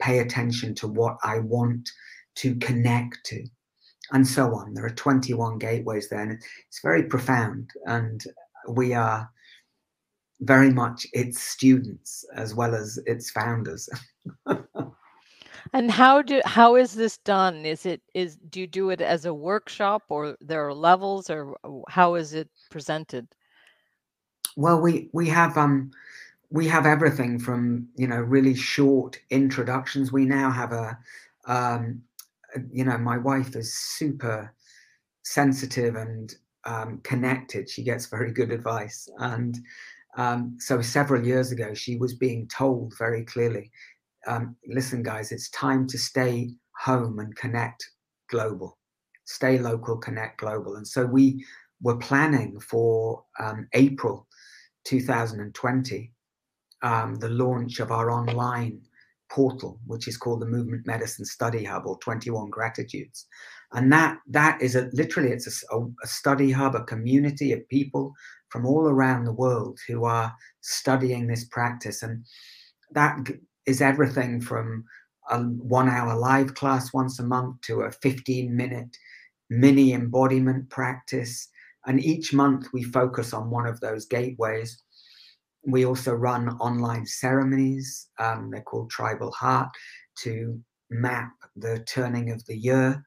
pay 0.00 0.18
attention 0.18 0.74
to 0.76 0.88
what 0.88 1.16
I 1.22 1.38
want 1.40 1.88
to 2.36 2.54
connect 2.56 3.18
to? 3.26 3.44
And 4.12 4.26
so 4.26 4.54
on. 4.54 4.74
There 4.74 4.84
are 4.84 4.90
21 4.90 5.58
gateways 5.58 6.08
there, 6.08 6.20
and 6.20 6.32
it's 6.32 6.80
very 6.82 7.04
profound. 7.04 7.70
And 7.86 8.22
we 8.68 8.92
are 8.92 9.30
very 10.40 10.70
much 10.72 11.06
its 11.12 11.40
students 11.40 12.24
as 12.34 12.54
well 12.54 12.74
as 12.74 12.98
its 13.06 13.30
founders. 13.30 13.88
and 15.72 15.90
how 15.90 16.22
do 16.22 16.40
how 16.44 16.76
is 16.76 16.94
this 16.94 17.18
done? 17.18 17.64
Is 17.64 17.86
it 17.86 18.02
is 18.14 18.36
do 18.36 18.60
you 18.60 18.66
do 18.66 18.90
it 18.90 19.00
as 19.00 19.24
a 19.24 19.34
workshop 19.34 20.02
or 20.08 20.36
there 20.40 20.66
are 20.66 20.74
levels 20.74 21.30
or 21.30 21.56
how 21.88 22.14
is 22.14 22.34
it 22.34 22.48
presented? 22.70 23.28
Well, 24.56 24.80
we 24.80 25.08
we 25.12 25.28
have 25.28 25.56
um 25.56 25.90
we 26.50 26.66
have 26.66 26.86
everything 26.86 27.38
from 27.38 27.88
you 27.96 28.06
know 28.06 28.20
really 28.20 28.54
short 28.54 29.18
introductions. 29.30 30.12
We 30.12 30.24
now 30.24 30.50
have 30.50 30.72
a, 30.72 30.98
um, 31.46 32.02
you 32.72 32.84
know, 32.84 32.98
my 32.98 33.18
wife 33.18 33.54
is 33.54 33.72
super 33.72 34.52
sensitive 35.22 35.94
and 35.94 36.34
um, 36.64 37.00
connected. 37.04 37.70
She 37.70 37.84
gets 37.84 38.06
very 38.06 38.32
good 38.32 38.50
advice, 38.50 39.08
and 39.18 39.56
um, 40.16 40.56
so 40.58 40.82
several 40.82 41.24
years 41.24 41.52
ago, 41.52 41.72
she 41.74 41.96
was 41.96 42.14
being 42.14 42.48
told 42.48 42.94
very 42.98 43.24
clearly, 43.24 43.70
um, 44.26 44.56
"Listen, 44.66 45.02
guys, 45.02 45.32
it's 45.32 45.50
time 45.50 45.86
to 45.88 45.98
stay 45.98 46.50
home 46.78 47.18
and 47.18 47.34
connect 47.36 47.84
global, 48.30 48.78
stay 49.24 49.58
local, 49.58 49.96
connect 49.96 50.40
global." 50.40 50.76
And 50.76 50.86
so 50.86 51.06
we 51.06 51.44
were 51.82 51.96
planning 51.96 52.60
for 52.60 53.24
um, 53.38 53.66
April 53.72 54.26
2020 54.84 56.12
um, 56.82 57.16
the 57.16 57.28
launch 57.28 57.80
of 57.80 57.90
our 57.90 58.10
online 58.10 58.80
portal, 59.30 59.78
which 59.86 60.08
is 60.08 60.16
called 60.16 60.40
the 60.40 60.46
Movement 60.46 60.86
Medicine 60.86 61.24
Study 61.24 61.64
Hub 61.64 61.86
or 61.86 61.98
21 61.98 62.50
Gratitudes. 62.50 63.26
And 63.72 63.92
that 63.92 64.18
that 64.28 64.60
is 64.60 64.74
a 64.74 64.90
literally 64.92 65.30
it's 65.30 65.64
a, 65.70 65.78
a 66.02 66.06
study 66.06 66.50
hub, 66.50 66.74
a 66.74 66.84
community 66.84 67.52
of 67.52 67.68
people 67.68 68.12
from 68.48 68.66
all 68.66 68.88
around 68.88 69.24
the 69.24 69.32
world 69.32 69.78
who 69.86 70.04
are 70.04 70.34
studying 70.60 71.28
this 71.28 71.44
practice. 71.44 72.02
And 72.02 72.24
that 72.92 73.16
is 73.70 73.80
everything 73.80 74.40
from 74.40 74.84
a 75.30 75.40
one 75.40 75.88
hour 75.88 76.16
live 76.16 76.54
class 76.54 76.92
once 76.92 77.18
a 77.18 77.24
month 77.24 77.60
to 77.62 77.82
a 77.82 77.90
15 77.90 78.54
minute 78.54 78.96
mini 79.48 79.92
embodiment 79.92 80.68
practice. 80.70 81.48
And 81.86 82.04
each 82.04 82.34
month 82.34 82.68
we 82.72 82.82
focus 82.82 83.32
on 83.32 83.50
one 83.50 83.66
of 83.66 83.80
those 83.80 84.04
gateways 84.06 84.82
we 85.66 85.84
also 85.84 86.12
run 86.14 86.48
online 86.58 87.06
ceremonies. 87.06 88.08
Um, 88.18 88.50
they're 88.50 88.62
called 88.62 88.90
Tribal 88.90 89.30
Heart 89.32 89.68
to 90.20 90.60
map 90.90 91.32
the 91.56 91.84
turning 91.86 92.30
of 92.30 92.44
the 92.46 92.56
year. 92.56 93.02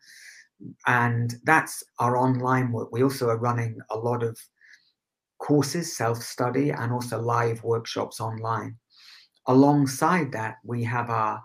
And 0.87 1.35
that's 1.43 1.83
our 1.99 2.15
online 2.15 2.71
work. 2.71 2.89
We 2.91 3.03
also 3.03 3.29
are 3.29 3.37
running 3.37 3.77
a 3.89 3.97
lot 3.97 4.23
of 4.23 4.37
courses, 5.39 5.95
self 5.95 6.21
study, 6.21 6.69
and 6.69 6.91
also 6.91 7.19
live 7.19 7.63
workshops 7.63 8.21
online. 8.21 8.77
Alongside 9.47 10.31
that, 10.31 10.57
we 10.63 10.83
have 10.83 11.09
our 11.09 11.43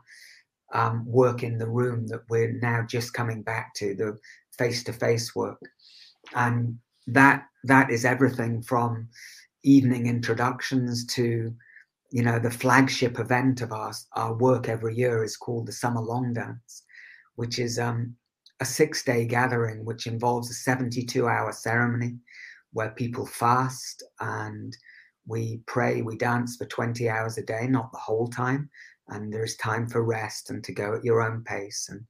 um, 0.72 1.04
work 1.06 1.42
in 1.42 1.58
the 1.58 1.68
room 1.68 2.06
that 2.08 2.20
we're 2.28 2.52
now 2.60 2.84
just 2.86 3.14
coming 3.14 3.42
back 3.42 3.74
to 3.74 3.94
the 3.94 4.18
face 4.56 4.84
to 4.84 4.92
face 4.92 5.34
work. 5.34 5.60
And 6.34 6.78
that 7.06 7.44
that 7.64 7.90
is 7.90 8.04
everything 8.04 8.62
from 8.62 9.08
evening 9.62 10.06
introductions 10.06 11.06
to 11.06 11.52
you 12.10 12.22
know 12.22 12.38
the 12.38 12.50
flagship 12.50 13.18
event 13.18 13.60
of 13.60 13.72
our, 13.72 13.92
our 14.14 14.34
work 14.34 14.68
every 14.68 14.94
year 14.94 15.24
is 15.24 15.36
called 15.36 15.66
the 15.66 15.72
summer 15.72 16.00
long 16.00 16.32
dance 16.32 16.84
which 17.36 17.58
is 17.58 17.78
um, 17.78 18.14
a 18.60 18.64
six 18.64 19.02
day 19.02 19.24
gathering 19.24 19.84
which 19.84 20.06
involves 20.06 20.50
a 20.50 20.54
72 20.54 21.26
hour 21.26 21.52
ceremony 21.52 22.16
where 22.72 22.90
people 22.90 23.26
fast 23.26 24.02
and 24.20 24.76
we 25.28 25.60
pray 25.66 26.02
we 26.02 26.16
dance 26.16 26.56
for 26.56 26.64
20 26.66 27.08
hours 27.08 27.38
a 27.38 27.42
day 27.42 27.66
not 27.68 27.92
the 27.92 27.98
whole 27.98 28.28
time 28.28 28.68
and 29.08 29.32
there's 29.32 29.56
time 29.56 29.88
for 29.88 30.02
rest 30.02 30.50
and 30.50 30.64
to 30.64 30.72
go 30.72 30.94
at 30.94 31.04
your 31.04 31.22
own 31.22 31.42
pace 31.44 31.88
and 31.90 32.04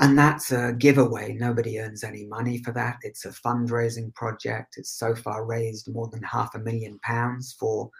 and 0.00 0.18
that's 0.18 0.50
a 0.50 0.72
giveaway. 0.72 1.34
Nobody 1.34 1.78
earns 1.78 2.02
any 2.02 2.26
money 2.26 2.58
for 2.58 2.72
that. 2.72 2.98
It's 3.02 3.26
a 3.26 3.30
fundraising 3.30 4.12
project. 4.14 4.74
It's 4.76 4.90
so 4.90 5.14
far 5.14 5.44
raised 5.44 5.92
more 5.92 6.08
than 6.08 6.22
half 6.24 6.54
a 6.56 6.58
million 6.58 6.98
pounds 7.02 7.54
for 7.58 7.90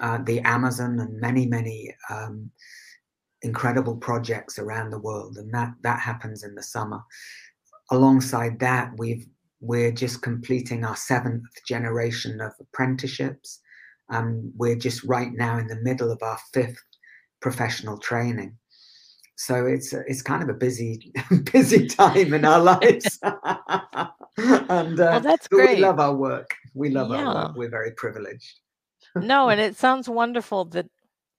uh, 0.00 0.18
the 0.24 0.40
Amazon 0.40 0.98
and 1.00 1.20
many, 1.20 1.46
many 1.46 1.94
um, 2.08 2.50
incredible 3.42 3.96
projects 3.96 4.58
around 4.58 4.88
the 4.90 4.98
world. 4.98 5.36
And 5.36 5.52
that 5.52 5.74
that 5.82 6.00
happens 6.00 6.44
in 6.44 6.54
the 6.54 6.62
summer. 6.62 7.00
Alongside 7.90 8.58
that, 8.60 8.92
we've 8.96 9.26
we're 9.60 9.92
just 9.92 10.22
completing 10.22 10.84
our 10.84 10.96
seventh 10.96 11.44
generation 11.66 12.40
of 12.40 12.52
apprenticeships. 12.60 13.60
Um, 14.10 14.52
we're 14.56 14.76
just 14.76 15.04
right 15.04 15.32
now 15.32 15.58
in 15.58 15.66
the 15.66 15.80
middle 15.82 16.10
of 16.10 16.22
our 16.22 16.38
fifth 16.52 16.82
professional 17.40 17.98
training. 17.98 18.56
So 19.36 19.66
it's 19.66 19.92
it's 19.92 20.22
kind 20.22 20.42
of 20.42 20.48
a 20.48 20.54
busy 20.54 21.12
busy 21.52 21.86
time 21.86 22.34
in 22.34 22.44
our 22.44 22.60
lives. 22.60 23.18
And 24.70 25.00
uh, 25.00 25.04
well, 25.10 25.20
that's 25.20 25.48
great. 25.48 25.78
we 25.78 25.82
love 25.82 25.98
our 25.98 26.14
work. 26.14 26.54
We 26.72 26.90
love 26.90 27.10
yeah. 27.10 27.26
our 27.26 27.34
work. 27.34 27.56
We're 27.56 27.70
very 27.70 27.90
privileged. 27.92 28.60
No 29.16 29.48
and 29.48 29.60
it 29.60 29.76
sounds 29.76 30.08
wonderful 30.08 30.66
that 30.66 30.86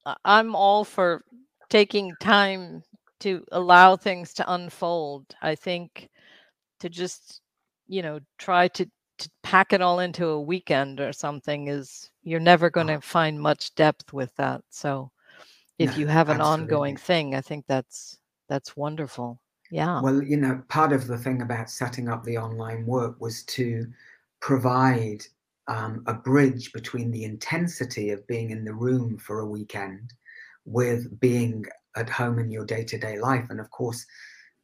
uh, 0.06 0.16
i'm 0.26 0.56
all 0.56 0.84
for 0.84 1.24
taking 1.70 2.14
time 2.20 2.84
to 3.20 3.46
allow 3.52 3.96
things 3.96 4.34
to 4.34 4.54
unfold. 4.54 5.26
I 5.42 5.56
think 5.56 6.10
to 6.80 6.90
just 6.90 7.42
you 7.90 8.02
know 8.02 8.20
try 8.38 8.68
to 8.70 8.86
to 9.18 9.30
pack 9.44 9.74
it 9.74 9.82
all 9.82 10.00
into 10.00 10.28
a 10.28 10.42
weekend 10.42 11.02
or 11.02 11.12
something 11.12 11.68
is 11.68 12.10
you're 12.24 12.40
never 12.40 12.70
going 12.70 12.88
to 12.88 12.94
uh-huh. 12.94 13.02
find 13.02 13.40
much 13.40 13.76
depth 13.76 14.14
with 14.14 14.34
that 14.38 14.62
so 14.70 15.12
if 15.78 15.98
you 15.98 16.08
have 16.08 16.30
an 16.30 16.40
absolutely. 16.40 16.64
ongoing 16.64 16.98
thing 16.98 17.36
i 17.36 17.42
think 17.42 17.66
that's 17.68 18.18
that's 18.48 18.78
wonderful 18.78 19.42
yeah 19.72 20.00
well 20.02 20.24
you 20.24 20.38
know 20.38 20.62
part 20.70 20.94
of 20.94 21.08
the 21.08 21.18
thing 21.18 21.42
about 21.42 21.70
setting 21.70 22.08
up 22.08 22.24
the 22.24 22.38
online 22.38 22.86
work 22.86 23.20
was 23.20 23.44
to 23.44 23.86
provide 24.40 25.22
um, 25.68 26.02
a 26.08 26.14
bridge 26.14 26.72
between 26.74 27.12
the 27.12 27.26
intensity 27.26 28.10
of 28.10 28.26
being 28.26 28.50
in 28.50 28.64
the 28.64 28.74
room 28.74 29.18
for 29.18 29.42
a 29.42 29.46
weekend 29.46 30.14
with 30.66 31.20
being 31.20 31.64
at 31.96 32.10
home 32.10 32.40
in 32.40 32.50
your 32.50 32.66
day-to-day 32.66 33.20
life 33.20 33.48
and 33.50 33.60
of 33.60 33.70
course 33.70 34.06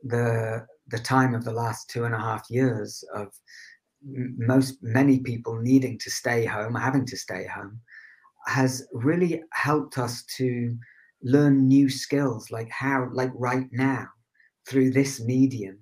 the 0.03 0.65
the 0.87 0.99
time 0.99 1.33
of 1.33 1.43
the 1.43 1.51
last 1.51 1.89
two 1.89 2.05
and 2.05 2.13
a 2.13 2.19
half 2.19 2.45
years 2.49 3.03
of 3.13 3.27
most 4.03 4.77
many 4.81 5.19
people 5.19 5.59
needing 5.59 5.97
to 5.97 6.11
stay 6.11 6.45
home 6.45 6.75
having 6.75 7.05
to 7.05 7.17
stay 7.17 7.45
home 7.47 7.79
has 8.47 8.87
really 8.93 9.41
helped 9.51 9.97
us 9.97 10.23
to 10.37 10.77
learn 11.23 11.67
new 11.67 11.89
skills 11.89 12.51
like 12.51 12.69
how 12.69 13.09
like 13.13 13.31
right 13.33 13.67
now 13.71 14.07
through 14.67 14.91
this 14.91 15.19
medium 15.21 15.79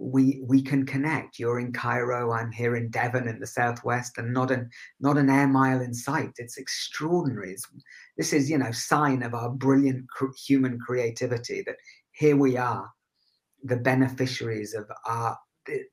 we 0.00 0.40
we 0.46 0.62
can 0.62 0.86
connect. 0.86 1.38
You're 1.38 1.60
in 1.60 1.72
cairo 1.72 2.32
i'm 2.32 2.52
here 2.52 2.76
in 2.76 2.90
devon 2.90 3.28
in 3.28 3.40
the 3.40 3.46
southwest 3.46 4.18
and 4.18 4.32
not 4.32 4.50
an 4.50 4.70
not 5.00 5.18
an 5.18 5.28
air 5.28 5.48
mile 5.48 5.80
in 5.80 5.92
sight. 5.92 6.30
It's 6.36 6.56
extraordinary. 6.56 7.52
It's, 7.52 7.66
this 8.16 8.32
is 8.32 8.48
you 8.48 8.58
know 8.58 8.72
sign 8.72 9.22
of 9.22 9.34
our 9.34 9.50
brilliant 9.50 10.08
cr- 10.08 10.26
human 10.46 10.78
creativity 10.78 11.62
that 11.66 11.76
here 12.12 12.36
we 12.36 12.56
are 12.56 12.88
the 13.64 13.76
beneficiaries 13.76 14.74
of 14.74 14.90
our 15.06 15.36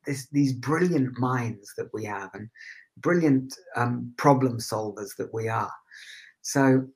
this, 0.06 0.28
these 0.32 0.54
brilliant 0.54 1.18
minds 1.20 1.74
that 1.78 1.90
we 1.94 2.06
have 2.06 2.30
and 2.34 2.50
brilliant 2.98 3.54
um, 3.76 4.14
problem 4.18 4.58
solvers 4.58 5.16
that 5.18 5.34
we 5.34 5.50
are 5.50 5.72
so 6.42 6.88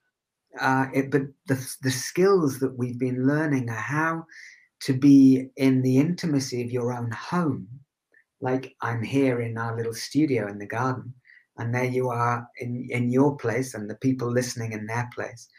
uh, 0.60 0.88
it, 0.94 1.12
but 1.12 1.24
the, 1.48 1.76
the 1.84 1.92
skills 1.92 2.60
that 2.60 2.78
we've 2.78 3.00
been 3.00 3.28
learning 3.28 3.70
are 3.70 3.76
how 3.76 4.26
to 4.82 4.94
be 4.94 5.50
in 5.58 5.82
the 5.82 5.98
intimacy 5.98 6.64
of 6.64 6.72
your 6.72 6.94
own 6.94 7.12
home. 7.12 7.68
Like 8.42 8.76
I'm 8.82 9.04
here 9.04 9.42
in 9.42 9.58
our 9.58 9.76
little 9.76 9.94
studio 9.94 10.48
in 10.48 10.58
the 10.58 10.66
garden, 10.66 11.14
and 11.58 11.74
there 11.74 11.86
you 11.86 12.10
are 12.10 12.48
in, 12.62 12.88
in 12.90 13.10
your 13.10 13.36
place, 13.38 13.74
and 13.74 13.90
the 13.90 13.96
people 13.96 14.32
listening 14.32 14.72
in 14.72 14.86
their 14.86 15.10
place. 15.14 15.50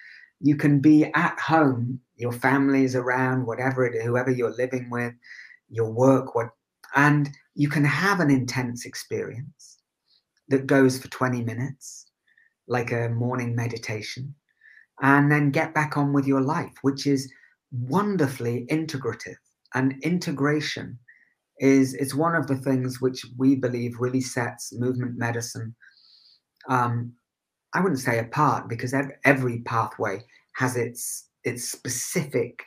You 0.40 0.57
can 0.57 0.81
be 0.81 1.05
at 1.05 1.38
home, 1.38 2.00
your 2.16 2.33
family 2.33 2.85
is 2.85 2.96
around, 2.96 3.46
whatever 3.46 3.85
it 3.85 4.03
whoever 4.03 4.31
you're 4.31 4.55
living 4.57 4.88
with, 4.90 5.12
your 5.68 5.90
work, 5.90 6.35
what, 6.35 6.50
and 6.94 7.31
you 7.55 7.68
can 7.68 7.85
have 7.85 8.20
an 8.20 8.31
intense 8.31 8.85
experience 8.85 9.79
that 10.48 10.66
goes 10.66 10.98
for 10.98 11.09
20 11.09 11.42
minutes, 11.42 12.07
like 12.66 12.92
a 12.92 13.09
morning 13.09 13.55
meditation, 13.55 14.35
and 15.03 15.31
then 15.31 15.50
get 15.50 15.74
back 15.74 15.96
on 15.96 16.12
with 16.12 16.26
your 16.26 16.40
life, 16.40 16.72
which 16.83 17.07
is 17.07 17.33
wonderfully 17.72 18.66
integrative. 18.70 19.37
And 19.74 19.94
integration 20.03 20.98
is 21.59 21.94
it's 21.94 22.14
one 22.14 22.35
of 22.35 22.46
the 22.46 22.57
things 22.57 23.00
which 23.00 23.24
we 23.37 23.55
believe 23.55 24.00
really 24.00 24.20
sets 24.20 24.72
movement 24.72 25.16
medicine. 25.16 25.74
Um, 26.68 27.12
I 27.74 27.80
wouldn't 27.80 28.00
say 28.00 28.18
apart 28.18 28.68
because 28.68 28.94
every 29.24 29.59
pathway 29.61 30.24
has 30.56 30.76
its 30.76 31.28
its 31.44 31.68
specific, 31.68 32.62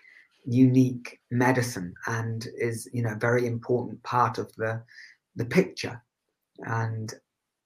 unique 0.45 1.19
medicine 1.29 1.93
and 2.07 2.47
is 2.57 2.89
you 2.93 3.03
know 3.03 3.15
very 3.19 3.45
important 3.45 4.01
part 4.03 4.37
of 4.37 4.51
the 4.55 4.81
the 5.35 5.45
picture. 5.45 6.01
And 6.59 7.13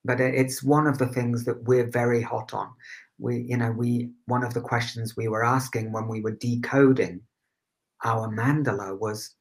but 0.06 0.20
it's 0.20 0.64
one 0.64 0.88
of 0.88 0.98
the 0.98 1.08
things 1.08 1.44
that 1.46 1.64
we're 1.64 1.90
very 1.90 2.22
hot 2.22 2.54
on. 2.54 2.72
We 3.20 3.46
you 3.48 3.58
know 3.58 3.72
we 3.72 4.12
one 4.26 4.44
of 4.44 4.54
the 4.54 4.62
questions 4.62 5.16
we 5.16 5.28
were 5.28 5.44
asking 5.44 5.92
when 5.92 6.08
we 6.08 6.22
were 6.22 6.38
decoding 6.40 7.22
our 8.04 8.28
mandala 8.30 8.98
was 9.00 9.36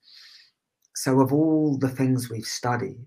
so 0.94 1.20
of 1.20 1.32
all 1.32 1.76
the 1.76 1.90
things 1.90 2.30
we've 2.30 2.46
studied 2.46 2.98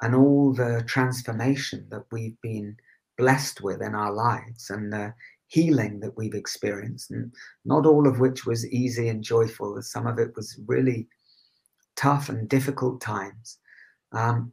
and 0.00 0.14
all 0.14 0.52
the 0.52 0.82
transformation 0.86 1.86
that 1.90 2.04
we've 2.12 2.40
been 2.40 2.76
blessed 3.20 3.60
with 3.60 3.82
in 3.82 3.94
our 3.94 4.12
lives 4.12 4.70
and 4.70 4.92
the 4.92 5.12
healing 5.48 6.00
that 6.00 6.16
we've 6.16 6.34
experienced. 6.34 7.10
And 7.10 7.32
not 7.64 7.84
all 7.86 8.08
of 8.08 8.20
which 8.20 8.46
was 8.46 8.66
easy 8.68 9.08
and 9.08 9.22
joyful. 9.22 9.80
Some 9.82 10.06
of 10.06 10.18
it 10.18 10.34
was 10.36 10.58
really 10.66 11.06
tough 11.96 12.28
and 12.28 12.48
difficult 12.48 13.00
times. 13.00 13.58
Um, 14.12 14.52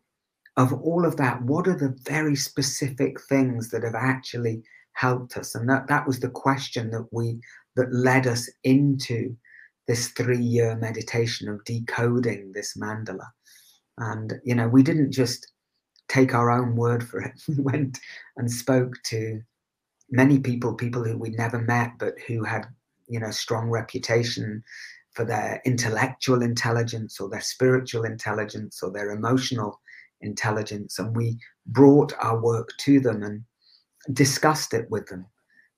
of 0.57 0.73
all 0.73 1.05
of 1.05 1.17
that 1.17 1.41
what 1.43 1.67
are 1.67 1.77
the 1.77 1.95
very 2.01 2.35
specific 2.35 3.21
things 3.29 3.69
that 3.69 3.83
have 3.83 3.95
actually 3.95 4.63
helped 4.93 5.37
us? 5.37 5.55
And 5.55 5.69
that 5.69 5.87
that 5.87 6.05
was 6.07 6.19
the 6.19 6.29
question 6.29 6.89
that 6.91 7.07
we 7.11 7.39
that 7.75 7.93
led 7.93 8.25
us 8.27 8.49
into 8.63 9.35
this 9.87 10.09
three 10.09 10.41
year 10.41 10.75
meditation 10.75 11.47
of 11.47 11.63
decoding 11.63 12.51
this 12.51 12.75
mandala. 12.75 13.27
And, 13.99 14.33
you 14.43 14.55
know, 14.55 14.67
we 14.67 14.83
didn't 14.83 15.11
just 15.11 15.47
take 16.07 16.33
our 16.33 16.49
own 16.49 16.75
word 16.75 17.07
for 17.07 17.21
it. 17.21 17.41
We 17.47 17.61
went 17.61 17.99
and 18.37 18.51
spoke 18.51 18.93
to 19.05 19.41
many 20.09 20.39
people, 20.39 20.73
people 20.73 21.03
who 21.03 21.17
we'd 21.17 21.37
never 21.37 21.59
met, 21.59 21.93
but 21.99 22.13
who 22.27 22.43
had, 22.43 22.65
you 23.07 23.19
know, 23.19 23.31
strong 23.31 23.69
reputation 23.69 24.63
for 25.11 25.25
their 25.25 25.61
intellectual 25.65 26.41
intelligence 26.41 27.19
or 27.19 27.29
their 27.29 27.41
spiritual 27.41 28.05
intelligence 28.05 28.81
or 28.83 28.91
their 28.91 29.11
emotional 29.11 29.79
intelligence. 30.21 30.99
And 30.99 31.15
we 31.15 31.37
brought 31.65 32.13
our 32.19 32.39
work 32.39 32.69
to 32.79 32.99
them 32.99 33.23
and 33.23 33.43
discussed 34.13 34.73
it 34.73 34.89
with 34.89 35.07
them 35.07 35.25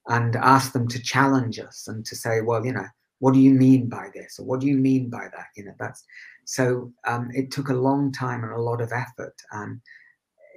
and 0.08 0.36
asked 0.36 0.74
them 0.74 0.88
to 0.90 1.02
challenge 1.02 1.60
us 1.60 1.88
and 1.88 2.06
to 2.06 2.16
say, 2.16 2.42
well, 2.42 2.66
you 2.66 2.74
know, 2.74 2.86
what 3.20 3.34
do 3.34 3.40
you 3.40 3.54
mean 3.54 3.88
by 3.88 4.10
this 4.14 4.40
or 4.40 4.46
what 4.46 4.60
do 4.60 4.68
you 4.68 4.78
mean 4.78 5.10
by 5.10 5.28
that 5.34 5.48
you 5.56 5.64
know 5.64 5.74
that's 5.80 6.04
so 6.46 6.92
um, 7.06 7.30
it 7.34 7.52
took 7.52 7.70
a 7.70 7.74
long 7.74 8.12
time 8.12 8.44
and 8.44 8.54
a 8.54 8.62
lot 8.62 8.82
of 8.82 8.92
effort 8.92 9.36
and 9.52 9.80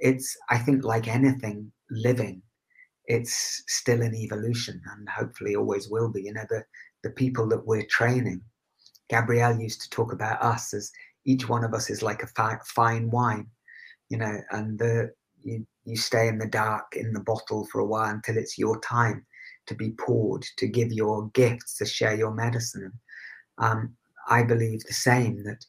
it's 0.03 0.37
i 0.49 0.57
think 0.57 0.83
like 0.83 1.07
anything 1.07 1.71
living 1.89 2.41
it's 3.05 3.63
still 3.67 4.01
in 4.01 4.13
evolution 4.15 4.81
and 4.91 5.09
hopefully 5.09 5.55
always 5.55 5.89
will 5.89 6.09
be 6.09 6.23
you 6.23 6.33
know 6.33 6.45
the 6.49 6.63
the 7.03 7.09
people 7.11 7.47
that 7.47 7.65
we're 7.65 7.85
training 7.87 8.41
gabrielle 9.09 9.59
used 9.59 9.81
to 9.81 9.89
talk 9.89 10.13
about 10.13 10.41
us 10.41 10.73
as 10.73 10.91
each 11.25 11.49
one 11.49 11.63
of 11.63 11.73
us 11.73 11.89
is 11.89 12.01
like 12.01 12.23
a 12.23 12.27
fi- 12.27 12.57
fine 12.65 13.09
wine 13.09 13.47
you 14.09 14.17
know 14.17 14.37
and 14.51 14.77
the 14.79 15.11
you, 15.41 15.65
you 15.85 15.97
stay 15.97 16.27
in 16.27 16.37
the 16.37 16.47
dark 16.47 16.85
in 16.95 17.11
the 17.13 17.19
bottle 17.19 17.65
for 17.71 17.81
a 17.81 17.85
while 17.85 18.09
until 18.09 18.37
it's 18.37 18.57
your 18.57 18.79
time 18.81 19.25
to 19.65 19.75
be 19.75 19.91
poured, 19.91 20.45
to 20.57 20.67
give 20.67 20.91
your 20.91 21.29
gifts, 21.29 21.77
to 21.77 21.85
share 21.85 22.15
your 22.15 22.33
medicine. 22.33 22.91
Um, 23.57 23.95
I 24.27 24.43
believe 24.43 24.83
the 24.83 24.93
same 24.93 25.43
that 25.43 25.65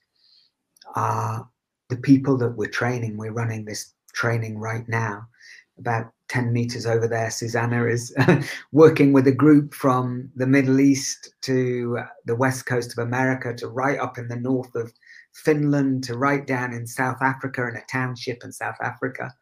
uh, 0.94 1.40
the 1.88 1.97
people 1.97 2.37
that 2.38 2.57
we're 2.57 2.68
training, 2.68 3.16
we're 3.16 3.33
running 3.33 3.64
this 3.64 3.93
training 4.14 4.59
right 4.59 4.88
now. 4.88 5.27
About 5.79 6.12
10 6.29 6.53
meters 6.53 6.87
over 6.87 7.07
there, 7.09 7.31
Susannah 7.31 7.87
is 7.87 8.14
working 8.72 9.12
with 9.12 9.27
a 9.27 9.33
group 9.33 9.74
from 9.74 10.31
the 10.37 10.46
Middle 10.46 10.81
East 10.81 11.35
to 11.42 11.98
the 12.24 12.37
west 12.37 12.66
coast 12.66 12.92
of 12.92 13.05
America 13.05 13.53
to 13.55 13.68
right 13.68 13.98
up 13.98 14.16
in 14.16 14.29
the 14.29 14.37
north 14.37 14.74
of 14.74 14.92
Finland 15.35 16.05
to 16.05 16.16
right 16.16 16.46
down 16.46 16.72
in 16.72 16.87
South 16.87 17.20
Africa 17.20 17.66
in 17.68 17.77
a 17.77 17.85
township 17.90 18.44
in 18.44 18.53
South 18.53 18.77
Africa. 18.81 19.35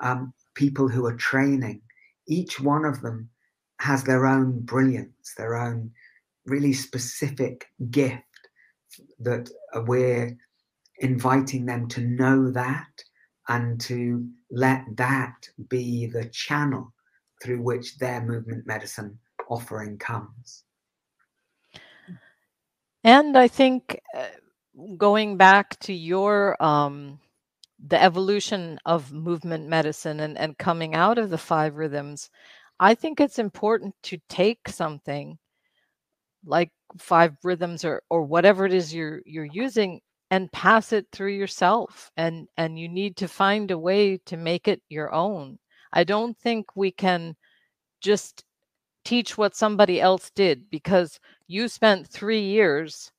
Um, 0.00 0.32
people 0.54 0.88
who 0.88 1.06
are 1.06 1.16
training, 1.16 1.82
each 2.26 2.58
one 2.58 2.84
of 2.84 3.02
them 3.02 3.28
has 3.80 4.04
their 4.04 4.26
own 4.26 4.60
brilliance, 4.60 5.34
their 5.36 5.54
own 5.54 5.90
really 6.46 6.72
specific 6.72 7.66
gift 7.90 8.24
that 9.20 9.50
we're 9.86 10.36
inviting 10.98 11.66
them 11.66 11.88
to 11.88 12.00
know 12.00 12.50
that 12.50 13.04
and 13.50 13.80
to 13.80 14.24
let 14.52 14.84
that 14.94 15.34
be 15.68 16.06
the 16.06 16.24
channel 16.26 16.92
through 17.42 17.60
which 17.60 17.98
their 17.98 18.22
movement 18.22 18.64
medicine 18.64 19.18
offering 19.48 19.98
comes. 19.98 20.62
And 23.02 23.36
I 23.36 23.48
think 23.48 24.00
uh, 24.16 24.26
going 24.96 25.36
back 25.36 25.78
to 25.80 25.92
your 25.92 26.62
um, 26.62 27.18
the 27.84 28.00
evolution 28.00 28.78
of 28.86 29.12
movement 29.12 29.66
medicine 29.66 30.20
and, 30.20 30.38
and 30.38 30.56
coming 30.56 30.94
out 30.94 31.18
of 31.18 31.30
the 31.30 31.38
five 31.38 31.74
rhythms, 31.74 32.30
I 32.78 32.94
think 32.94 33.20
it's 33.20 33.40
important 33.40 33.96
to 34.04 34.18
take 34.28 34.68
something 34.68 35.38
like 36.44 36.70
five 36.98 37.36
rhythms 37.42 37.84
or 37.84 38.02
or 38.10 38.22
whatever 38.22 38.64
it 38.64 38.72
is 38.72 38.94
you're 38.94 39.22
you're 39.24 39.44
using 39.44 40.00
and 40.30 40.52
pass 40.52 40.92
it 40.92 41.06
through 41.12 41.32
yourself 41.34 42.10
and 42.16 42.48
and 42.56 42.78
you 42.78 42.88
need 42.88 43.16
to 43.18 43.28
find 43.28 43.70
a 43.70 43.78
way 43.78 44.18
to 44.26 44.36
make 44.36 44.68
it 44.68 44.82
your 44.88 45.12
own. 45.12 45.58
I 45.92 46.04
don't 46.04 46.36
think 46.38 46.76
we 46.76 46.90
can 46.92 47.36
just 48.00 48.44
teach 49.04 49.38
what 49.38 49.56
somebody 49.56 50.00
else 50.00 50.30
did 50.30 50.70
because 50.70 51.20
you 51.48 51.68
spent 51.68 52.08
3 52.08 52.40
years 52.42 53.12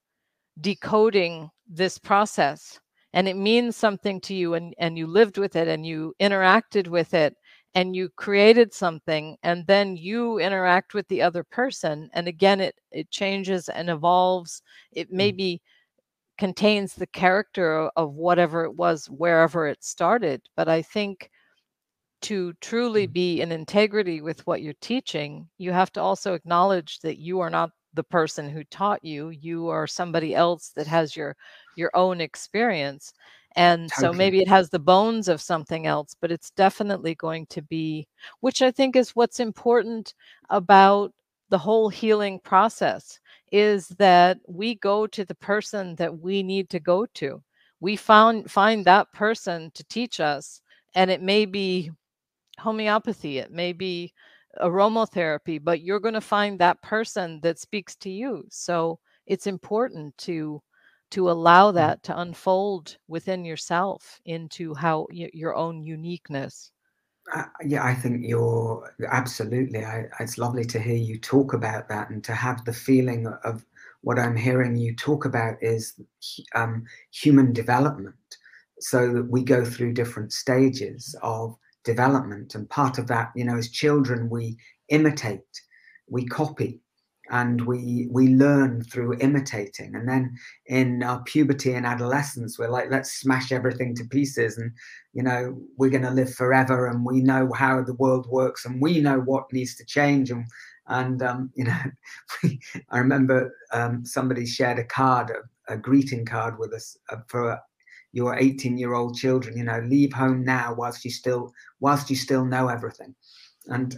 decoding 0.59 1.49
this 1.68 1.97
process. 1.97 2.80
and 3.14 3.28
it 3.28 3.36
means 3.36 3.76
something 3.76 4.22
to 4.22 4.34
you 4.34 4.53
and 4.53 4.74
and 4.78 4.97
you 4.97 5.05
lived 5.07 5.38
with 5.38 5.55
it 5.57 5.68
and 5.68 5.86
you 5.86 6.14
interacted 6.22 6.88
with 6.88 7.14
it 7.14 7.36
and 7.76 7.95
you 7.95 8.09
created 8.16 8.74
something 8.74 9.38
and 9.43 9.68
then 9.68 9.97
you 9.97 10.39
interact 10.39 10.93
with 10.93 11.07
the 11.09 11.22
other 11.22 11.43
person 11.43 12.09
and 12.14 12.28
again 12.28 12.59
it 12.62 12.76
it 12.91 13.09
changes 13.12 13.68
and 13.70 13.89
evolves 13.89 14.62
it 14.93 15.12
Mm. 15.12 15.18
maybe 15.24 15.62
contains 16.42 16.96
the 16.96 17.08
character 17.08 17.89
of 17.98 18.16
whatever 18.16 18.66
it 18.66 18.76
was 18.76 19.08
wherever 19.12 19.68
it 19.68 19.84
started 19.86 20.42
but 20.58 20.68
i 20.70 20.82
think 20.82 21.30
to 22.22 22.54
truly 22.62 23.08
Mm. 23.08 23.14
be 23.14 23.42
in 23.42 23.52
integrity 23.52 24.22
with 24.22 24.46
what 24.48 24.62
you're 24.62 24.74
teaching 24.82 25.50
you 25.58 25.72
have 25.72 25.92
to 25.94 26.02
also 26.02 26.34
acknowledge 26.34 27.00
that 27.02 27.18
you 27.20 27.39
are 27.39 27.50
not 27.50 27.72
the 27.94 28.04
person 28.04 28.50
who 28.50 28.64
taught 28.66 29.04
you 29.04 29.30
you 29.30 29.68
are 29.70 29.88
somebody 29.88 30.36
else 30.36 30.70
that 30.76 30.88
has 30.88 31.16
your 31.16 31.36
your 31.76 31.92
own 31.96 32.22
experience 32.22 33.14
and 33.56 33.92
so 33.92 34.14
maybe 34.14 34.39
it 34.42 34.48
has 34.48 34.70
the 34.70 34.80
bones 34.80 35.28
of 35.28 35.42
something 35.42 35.86
else 35.88 36.16
but 36.22 36.32
it's 36.32 36.52
definitely 36.52 37.16
going 37.16 37.46
to 37.48 37.62
be 37.64 38.08
which 38.42 38.62
i 38.62 38.72
think 38.72 38.96
is 38.96 39.16
what's 39.16 39.39
important 39.39 40.14
about 40.50 41.14
the 41.50 41.58
whole 41.58 41.89
healing 41.89 42.39
process 42.39 43.20
is 43.52 43.88
that 43.99 44.39
we 44.47 44.76
go 44.76 45.08
to 45.08 45.26
the 45.26 45.36
person 45.36 45.95
that 45.95 46.20
we 46.20 46.43
need 46.43 46.70
to 46.70 46.80
go 46.80 47.06
to. 47.16 47.41
We 47.80 47.95
found 47.95 48.49
find 48.52 48.86
that 48.86 49.12
person 49.14 49.72
to 49.74 49.84
teach 49.86 50.20
us 50.20 50.62
and 50.95 51.12
it 51.12 51.22
may 51.22 51.45
be 51.45 51.91
homeopathy 52.60 53.39
it 53.39 53.52
may 53.52 53.74
be 53.74 54.14
aromatherapy 54.62 55.64
but 55.64 55.82
you're 55.82 55.99
going 55.99 56.14
to 56.14 56.22
find 56.22 56.60
that 56.60 56.82
person 56.82 57.39
that 57.41 57.60
speaks 57.60 57.95
to 57.97 58.10
you. 58.10 58.45
So 58.49 58.99
it's 59.26 59.47
important 59.47 60.18
to 60.20 60.62
to 61.12 61.30
allow 61.32 61.72
Mm. 61.72 61.76
that 61.76 62.04
to 62.04 62.20
unfold 62.20 62.97
within 63.08 63.45
yourself 63.45 64.20
into 64.26 64.74
how 64.76 65.08
your 65.12 65.56
own 65.56 65.82
uniqueness 65.84 66.72
Uh, 67.34 67.44
yeah, 67.66 67.84
I 67.84 67.94
think 67.94 68.26
you're 68.26 68.94
absolutely. 69.10 69.86
I, 69.86 70.06
it's 70.20 70.38
lovely 70.38 70.66
to 70.66 70.80
hear 70.80 70.96
you 70.96 71.18
talk 71.18 71.54
about 71.54 71.88
that 71.88 72.10
and 72.10 72.24
to 72.26 72.34
have 72.34 72.66
the 72.66 72.74
feeling 72.74 73.28
of 73.44 73.66
what 74.02 74.20
I'm 74.20 74.36
hearing 74.36 74.76
you 74.76 74.96
talk 74.96 75.26
about 75.26 75.56
is 75.62 75.94
um, 76.56 76.84
human 77.12 77.54
development. 77.54 78.16
So 78.80 79.14
that 79.14 79.30
we 79.30 79.44
go 79.44 79.64
through 79.64 79.94
different 79.94 80.34
stages 80.34 81.16
of 81.22 81.56
development, 81.84 82.56
and 82.56 82.68
part 82.70 82.98
of 82.98 83.08
that, 83.08 83.32
you 83.36 83.46
know, 83.46 83.56
as 83.56 83.70
children, 83.70 84.30
we 84.30 84.58
imitate, 84.90 85.62
we 86.10 86.26
copy, 86.26 86.82
and 87.32 87.66
we 87.66 88.08
we 88.12 88.28
learn 88.28 88.84
through 88.84 89.18
imitating. 89.20 89.96
And 89.96 90.08
then 90.08 90.38
in 90.68 91.02
our 91.02 91.24
puberty 91.24 91.74
and 91.74 91.86
adolescence, 91.86 92.60
we're 92.60 92.70
like, 92.70 92.92
let's 92.92 93.14
smash 93.14 93.52
everything 93.52 93.96
to 93.96 94.04
pieces 94.06 94.58
and 94.58 94.72
you 95.14 95.24
know 95.24 95.58
we're 95.78 95.90
going 95.90 96.04
to 96.04 96.12
live 96.12 96.34
forever 96.34 96.88
and 96.88 97.06
we 97.06 97.22
know 97.22 97.52
how 97.54 97.82
the 97.82 97.96
world 97.96 98.28
works 98.30 98.66
and 98.66 98.82
we 98.82 99.02
know 99.02 99.20
what 99.20 99.52
needs 99.52 99.76
to 99.76 99.86
change 99.86 100.32
and 100.32 100.46
and 100.88 101.22
um, 101.22 101.52
you 101.56 101.66
know 101.66 101.80
i 102.90 102.98
remember 102.98 103.54
um, 103.74 104.06
somebody 104.06 104.46
shared 104.46 104.80
a 104.80 104.84
card 104.86 105.32
a, 105.32 105.74
a 105.74 105.78
greeting 105.78 106.26
card 106.26 106.58
with 106.58 106.74
us 106.74 106.98
uh, 107.10 107.18
for 107.28 107.60
your 108.14 108.38
18 108.38 108.78
year 108.78 108.94
old 108.94 109.16
children 109.16 109.58
you 109.58 109.64
know 109.64 109.80
leave 109.86 110.14
home 110.14 110.44
now 110.44 110.74
whilst 110.74 111.04
you 111.06 111.12
still 111.12 111.52
whilst 111.80 112.10
you 112.10 112.16
still 112.16 112.46
know 112.46 112.68
everything 112.68 113.14
and 113.72 113.95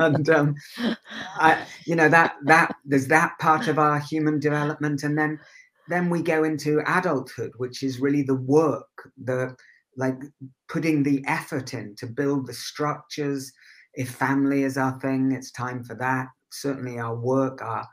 and 0.00 0.30
um, 0.30 0.54
I, 1.36 1.64
you 1.86 1.96
know 1.96 2.08
that 2.08 2.34
that 2.44 2.76
there's 2.84 3.08
that 3.08 3.38
part 3.38 3.68
of 3.68 3.78
our 3.78 3.98
human 3.98 4.38
development. 4.38 5.02
And 5.02 5.18
then 5.18 5.38
then 5.88 6.10
we 6.10 6.22
go 6.22 6.44
into 6.44 6.82
adulthood 6.86 7.52
which 7.58 7.82
is 7.82 8.00
really 8.00 8.22
the 8.22 8.34
work 8.34 9.10
the 9.22 9.54
like 9.96 10.18
putting 10.68 11.02
the 11.02 11.24
effort 11.26 11.72
in 11.74 11.94
to 11.96 12.06
build 12.06 12.46
the 12.46 12.54
structures. 12.54 13.52
If 13.94 14.10
family 14.10 14.62
is 14.64 14.76
our 14.76 14.98
thing 15.00 15.32
it's 15.32 15.50
time 15.52 15.84
for 15.84 15.94
that. 15.96 16.28
Certainly 16.52 16.98
our 16.98 17.16
work 17.16 17.62
our 17.62 17.86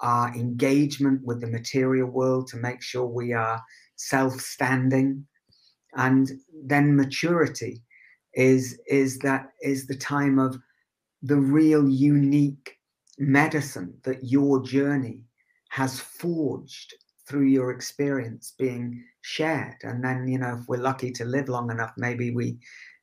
our 0.00 0.34
engagement 0.34 1.20
with 1.24 1.40
the 1.40 1.46
material 1.46 2.08
world 2.08 2.48
to 2.48 2.56
make 2.56 2.82
sure 2.82 3.06
we 3.06 3.32
are 3.32 3.62
self-standing. 3.96 5.24
And 5.94 6.28
then 6.64 6.96
maturity 6.96 7.82
is 8.34 8.78
is 8.86 9.18
that 9.18 9.48
is 9.60 9.86
the 9.86 9.96
time 9.96 10.38
of 10.38 10.58
the 11.22 11.36
real 11.36 11.88
unique 11.88 12.78
medicine 13.18 13.94
that 14.02 14.24
your 14.24 14.62
journey 14.62 15.22
has 15.68 16.00
forged 16.00 16.94
through 17.28 17.46
your 17.46 17.70
experience 17.70 18.54
being 18.58 19.02
shared. 19.22 19.76
And 19.82 20.02
then 20.02 20.26
you 20.28 20.38
know 20.38 20.58
if 20.60 20.68
we're 20.68 20.78
lucky 20.78 21.10
to 21.12 21.24
live 21.24 21.48
long 21.48 21.70
enough 21.70 21.92
maybe 21.96 22.30
we 22.30 22.58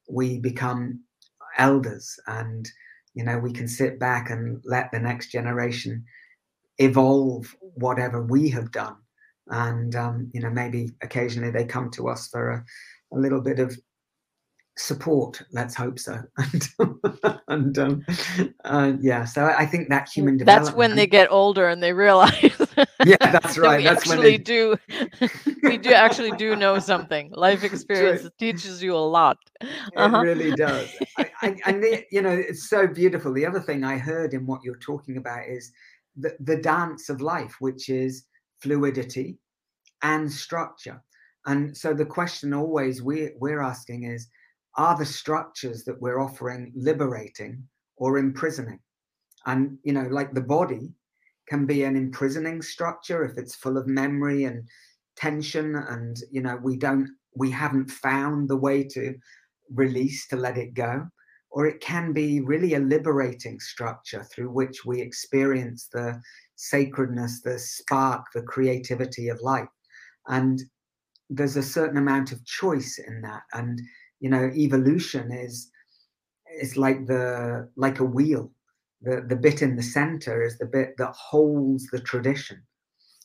we 0.09 0.39
become 0.39 1.01
elders 1.57 2.19
and 2.27 2.69
you 3.13 3.23
know 3.23 3.37
we 3.39 3.51
can 3.51 3.67
sit 3.67 3.99
back 3.99 4.29
and 4.29 4.61
let 4.65 4.91
the 4.91 4.99
next 4.99 5.31
generation 5.31 6.03
evolve 6.77 7.55
whatever 7.75 8.21
we 8.21 8.49
have 8.49 8.71
done. 8.71 8.95
And 9.47 9.95
um, 9.95 10.31
you 10.33 10.41
know 10.41 10.49
maybe 10.49 10.91
occasionally 11.01 11.51
they 11.51 11.65
come 11.65 11.89
to 11.91 12.09
us 12.09 12.27
for 12.27 12.51
a, 12.51 12.65
a 13.15 13.17
little 13.17 13.41
bit 13.41 13.59
of 13.59 13.77
support 14.79 15.41
let's 15.51 15.75
hope 15.75 15.99
so. 15.99 16.17
And, 16.79 17.37
and 17.47 17.79
um, 17.79 18.05
uh, 18.63 18.93
yeah 19.01 19.25
so 19.25 19.45
i 19.57 19.65
think 19.65 19.89
that 19.89 20.07
human 20.07 20.37
that's 20.37 20.71
when 20.71 20.95
they 20.95 21.07
get 21.07 21.29
older 21.31 21.67
and 21.67 21.83
they 21.83 21.93
realize 21.93 22.41
yeah 23.05 23.17
that's 23.19 23.55
that 23.55 23.57
right 23.57 23.77
we 23.79 23.83
that's 23.83 24.07
when 24.07 24.21
they, 24.21 24.37
do 24.37 24.77
we 25.63 25.77
do 25.77 25.91
actually 25.93 26.31
do 26.31 26.55
know 26.55 26.79
something. 26.79 27.31
Life 27.33 27.63
experience 27.71 28.27
teaches 28.37 28.81
you 28.81 28.95
a 28.95 28.97
lot. 28.97 29.37
It 29.61 30.11
really 30.11 30.51
does. 30.51 30.89
I, 31.17 31.31
I, 31.41 31.55
and 31.65 31.83
the, 31.83 32.03
you 32.11 32.21
know 32.21 32.31
it's 32.31 32.69
so 32.69 32.87
beautiful. 32.87 33.33
The 33.33 33.45
other 33.45 33.59
thing 33.59 33.83
i 33.83 33.97
heard 33.97 34.33
in 34.33 34.45
what 34.45 34.63
you're 34.63 34.77
talking 34.77 35.17
about 35.17 35.47
is 35.47 35.71
the, 36.17 36.35
the 36.39 36.57
dance 36.57 37.09
of 37.09 37.21
life 37.21 37.55
which 37.59 37.89
is 37.89 38.25
fluidity 38.59 39.37
and 40.01 40.31
structure. 40.31 41.01
And 41.45 41.75
so 41.75 41.93
the 41.93 42.05
question 42.05 42.53
always 42.53 43.01
we, 43.01 43.31
we're 43.39 43.61
asking 43.61 44.03
is 44.03 44.27
are 44.77 44.97
the 44.97 45.05
structures 45.05 45.83
that 45.83 46.01
we're 46.01 46.19
offering 46.19 46.71
liberating 46.75 47.63
or 47.97 48.17
imprisoning? 48.17 48.79
And 49.45 49.77
you 49.83 49.93
know 49.93 50.07
like 50.09 50.33
the 50.33 50.41
body 50.41 50.93
can 51.47 51.65
be 51.65 51.83
an 51.83 51.95
imprisoning 51.95 52.61
structure 52.61 53.23
if 53.23 53.37
it's 53.37 53.55
full 53.55 53.77
of 53.77 53.87
memory 53.87 54.43
and 54.43 54.67
tension 55.15 55.75
and 55.75 56.17
you 56.31 56.41
know 56.41 56.57
we 56.61 56.77
don't 56.77 57.09
we 57.35 57.49
haven't 57.49 57.89
found 57.89 58.49
the 58.49 58.57
way 58.57 58.83
to 58.83 59.15
release 59.73 60.27
to 60.27 60.35
let 60.35 60.57
it 60.57 60.73
go. 60.73 61.07
Or 61.51 61.65
it 61.65 61.79
can 61.79 62.13
be 62.13 62.41
really 62.41 62.75
a 62.75 62.79
liberating 62.79 63.59
structure 63.59 64.23
through 64.23 64.51
which 64.51 64.85
we 64.85 65.01
experience 65.01 65.89
the 65.91 66.21
sacredness 66.55 67.41
the 67.41 67.57
spark 67.57 68.25
the 68.33 68.43
creativity 68.43 69.29
of 69.29 69.41
life. 69.41 69.67
And 70.27 70.61
there's 71.29 71.57
a 71.57 71.63
certain 71.63 71.97
amount 71.97 72.31
of 72.31 72.45
choice 72.45 72.99
in 72.99 73.21
that. 73.21 73.43
And 73.53 73.81
you 74.19 74.29
know 74.29 74.51
evolution 74.55 75.31
is 75.31 75.71
is 76.61 76.77
like 76.77 77.07
the 77.07 77.69
like 77.75 77.99
a 77.99 78.05
wheel. 78.05 78.51
The 79.01 79.25
the 79.27 79.35
bit 79.35 79.61
in 79.61 79.75
the 79.75 79.83
center 79.83 80.43
is 80.43 80.57
the 80.57 80.65
bit 80.65 80.95
that 80.97 81.13
holds 81.13 81.87
the 81.87 81.99
tradition. 81.99 82.61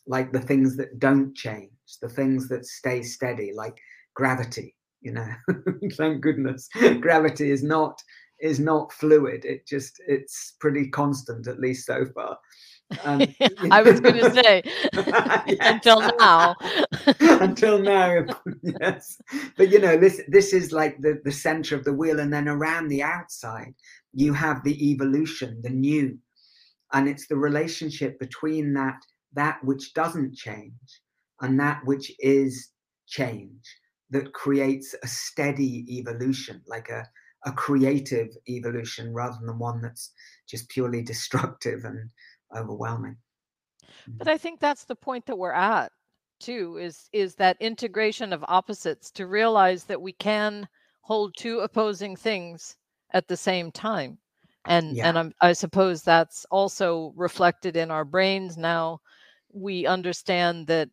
Like 0.06 0.32
the 0.32 0.40
things 0.40 0.76
that 0.76 0.98
don't 0.98 1.34
change 1.34 1.70
the 2.02 2.08
things 2.08 2.48
that 2.48 2.66
stay 2.66 3.02
steady 3.02 3.52
like 3.54 3.76
gravity 4.14 4.74
you 5.04 5.12
know? 5.12 5.28
Thank 5.92 6.22
goodness. 6.22 6.68
Gravity 7.00 7.52
is 7.52 7.62
not 7.62 8.02
is 8.40 8.58
not 8.58 8.92
fluid. 8.92 9.44
It 9.44 9.66
just 9.66 10.00
it's 10.08 10.54
pretty 10.58 10.88
constant 10.88 11.46
at 11.46 11.60
least 11.60 11.86
so 11.86 12.04
far 12.14 12.36
um, 13.04 13.22
I 13.70 13.82
was 13.82 14.00
going 14.00 14.14
to 14.20 14.30
say 14.30 14.62
until 15.60 16.00
now. 16.18 16.54
until 17.18 17.78
now, 17.78 18.24
yes. 18.62 19.20
But 19.56 19.70
you 19.70 19.78
know, 19.78 19.96
this 19.96 20.20
this 20.28 20.52
is 20.52 20.72
like 20.72 21.00
the 21.00 21.20
the 21.24 21.32
center 21.32 21.76
of 21.76 21.84
the 21.84 21.92
wheel, 21.92 22.20
and 22.20 22.32
then 22.32 22.48
around 22.48 22.88
the 22.88 23.02
outside, 23.02 23.74
you 24.12 24.32
have 24.32 24.62
the 24.64 24.90
evolution, 24.90 25.60
the 25.62 25.70
new, 25.70 26.18
and 26.92 27.08
it's 27.08 27.26
the 27.26 27.36
relationship 27.36 28.18
between 28.18 28.72
that 28.74 28.96
that 29.34 29.58
which 29.64 29.94
doesn't 29.94 30.34
change 30.34 31.00
and 31.40 31.58
that 31.58 31.80
which 31.84 32.12
is 32.20 32.70
change 33.06 33.64
that 34.10 34.32
creates 34.32 34.94
a 35.02 35.08
steady 35.08 35.84
evolution, 35.98 36.62
like 36.66 36.88
a 36.88 37.04
a 37.44 37.52
creative 37.52 38.28
evolution 38.48 39.12
rather 39.12 39.36
than 39.44 39.58
one 39.58 39.80
that's 39.82 40.12
just 40.48 40.68
purely 40.70 41.02
destructive 41.02 41.84
and 41.84 42.10
overwhelming. 42.56 43.16
But 44.06 44.26
mm-hmm. 44.26 44.28
i 44.28 44.38
think 44.38 44.60
that's 44.60 44.84
the 44.84 44.96
point 44.96 45.26
that 45.26 45.38
we're 45.38 45.52
at 45.52 45.90
too 46.40 46.78
is 46.78 47.08
is 47.12 47.34
that 47.36 47.56
integration 47.60 48.32
of 48.32 48.44
opposites 48.48 49.10
to 49.12 49.26
realize 49.26 49.84
that 49.84 50.00
we 50.00 50.12
can 50.12 50.68
hold 51.02 51.34
two 51.36 51.60
opposing 51.60 52.16
things 52.16 52.76
at 53.12 53.28
the 53.28 53.36
same 53.36 53.70
time. 53.70 54.18
And 54.66 54.96
yeah. 54.96 55.08
and 55.08 55.18
I'm, 55.18 55.32
i 55.40 55.52
suppose 55.52 56.02
that's 56.02 56.46
also 56.50 57.12
reflected 57.16 57.76
in 57.76 57.90
our 57.90 58.04
brains 58.04 58.56
now. 58.56 59.00
We 59.52 59.86
understand 59.86 60.66
that 60.68 60.88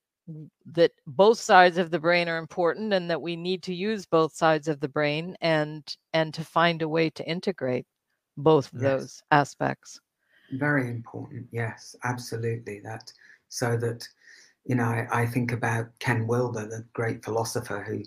that 0.66 0.92
both 1.08 1.40
sides 1.40 1.78
of 1.78 1.92
the 1.92 2.00
brain 2.00 2.30
are 2.30 2.38
important 2.38 2.94
and 2.94 3.10
that 3.10 3.22
we 3.22 3.36
need 3.36 3.64
to 3.64 3.74
use 3.74 4.06
both 4.06 4.34
sides 4.34 4.68
of 4.68 4.80
the 4.80 4.90
brain 4.90 5.36
and 5.42 5.84
and 6.14 6.34
to 6.34 6.44
find 6.44 6.82
a 6.82 6.90
way 6.90 7.10
to 7.10 7.28
integrate 7.28 7.86
both 8.38 8.72
of 8.74 8.82
yes. 8.82 8.92
those 8.92 9.24
aspects 9.32 10.00
very 10.54 10.90
important 10.90 11.48
yes 11.52 11.96
absolutely 12.04 12.80
that 12.80 13.12
so 13.50 13.78
that 13.78 14.08
you 14.66 14.76
know 14.76 14.84
I, 14.84 15.08
I, 15.12 15.26
think 15.26 15.52
about 15.52 15.88
ken 16.00 16.28
wilber 16.28 16.68
the 16.68 16.86
great 16.94 17.24
philosopher 17.24 17.84
who 17.84 18.04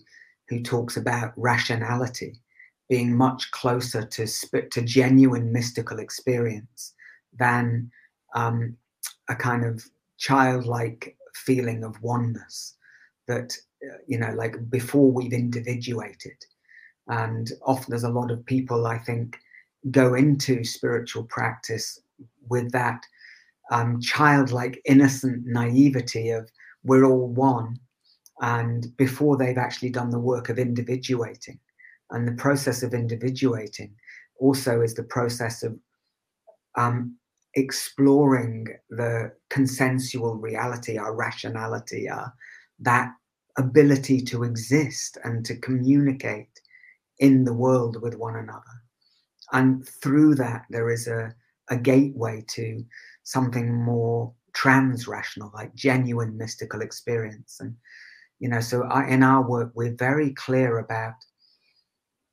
who 0.49 0.63
talks 0.63 0.97
about 0.97 1.33
rationality 1.37 2.41
being 2.89 3.17
much 3.17 3.51
closer 3.51 4.05
to 4.05 4.27
to 4.71 4.83
genuine 4.83 5.53
mystical 5.53 5.99
experience 5.99 6.95
than 7.39 7.91
um, 8.35 8.77
a 9.29 9.35
kind 9.35 9.65
of 9.65 9.85
childlike 10.19 11.17
feeling 11.35 11.83
of 11.83 12.01
oneness 12.03 12.77
that 13.27 13.57
uh, 13.85 13.97
you 14.07 14.19
know 14.19 14.33
like 14.35 14.71
before 14.71 15.11
we've 15.11 15.33
individuated. 15.33 16.37
And 17.09 17.51
often 17.67 17.91
there's 17.91 18.05
a 18.05 18.09
lot 18.09 18.31
of 18.31 18.47
people 18.47 18.87
i 18.87 18.97
think 18.97 19.39
go 19.91 20.15
into 20.15 20.65
spiritual 20.65 21.25
practice 21.25 22.01
with 22.49 22.71
that 22.73 23.03
um, 23.71 24.01
childlike 24.01 24.81
innocent 24.85 25.43
naivety 25.47 26.31
of 26.31 26.51
we're 26.83 27.05
all 27.05 27.29
one 27.29 27.79
and 28.41 28.95
before 28.97 29.37
they've 29.37 29.59
actually 29.59 29.91
done 29.91 30.11
the 30.11 30.19
work 30.19 30.49
of 30.49 30.59
individuating 30.59 31.59
and 32.11 32.29
the 32.29 32.33
process 32.33 32.83
of 32.83 32.95
individuating 32.95 33.95
also 34.39 34.81
is 34.81 34.95
the 34.95 35.03
process 35.05 35.63
of 35.63 35.79
um, 36.77 37.17
exploring 37.55 38.67
the 38.91 39.33
consensual 39.51 40.35
reality, 40.37 40.99
our 40.99 41.15
rationality, 41.15 42.09
our, 42.09 42.33
that 42.81 43.13
ability 43.57 44.21
to 44.21 44.43
exist 44.43 45.17
and 45.25 45.45
to 45.45 45.57
communicate 45.57 46.61
in 47.21 47.45
the 47.45 47.55
world 47.55 48.03
with 48.03 48.17
one 48.17 48.37
another. 48.37 48.63
And 49.53 49.89
through 49.89 50.35
that, 50.37 50.65
there 50.71 50.91
is 50.91 51.07
a, 51.07 51.33
a 51.71 51.77
gateway 51.77 52.45
to 52.49 52.85
something 53.23 53.75
more 53.75 54.33
trans 54.55 55.09
rational, 55.09 55.51
like 55.55 55.75
genuine 55.75 56.37
mystical 56.37 56.81
experience. 56.81 57.59
And, 57.61 57.75
you 58.39 58.49
know, 58.49 58.61
so 58.61 58.85
I, 58.85 59.09
in 59.09 59.23
our 59.23 59.43
work, 59.47 59.73
we're 59.75 59.97
very 59.97 60.33
clear 60.35 60.79
about 60.79 61.15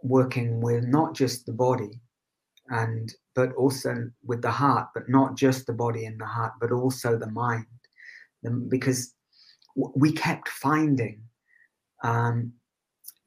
working 0.04 0.62
with 0.62 0.84
not 0.86 1.16
just 1.16 1.46
the 1.46 1.54
body 1.54 2.02
and 2.70 3.14
but 3.34 3.54
also 3.54 4.10
with 4.26 4.42
the 4.42 4.52
heart, 4.52 4.90
but 4.94 5.08
not 5.08 5.38
just 5.38 5.66
the 5.66 5.74
body 5.74 6.06
and 6.06 6.20
the 6.20 6.26
heart, 6.26 6.54
but 6.60 6.72
also 6.72 7.18
the 7.18 7.32
mind. 7.32 7.66
Because 8.68 9.14
we 9.76 10.12
kept 10.12 10.50
finding 10.50 11.22
um, 12.04 12.52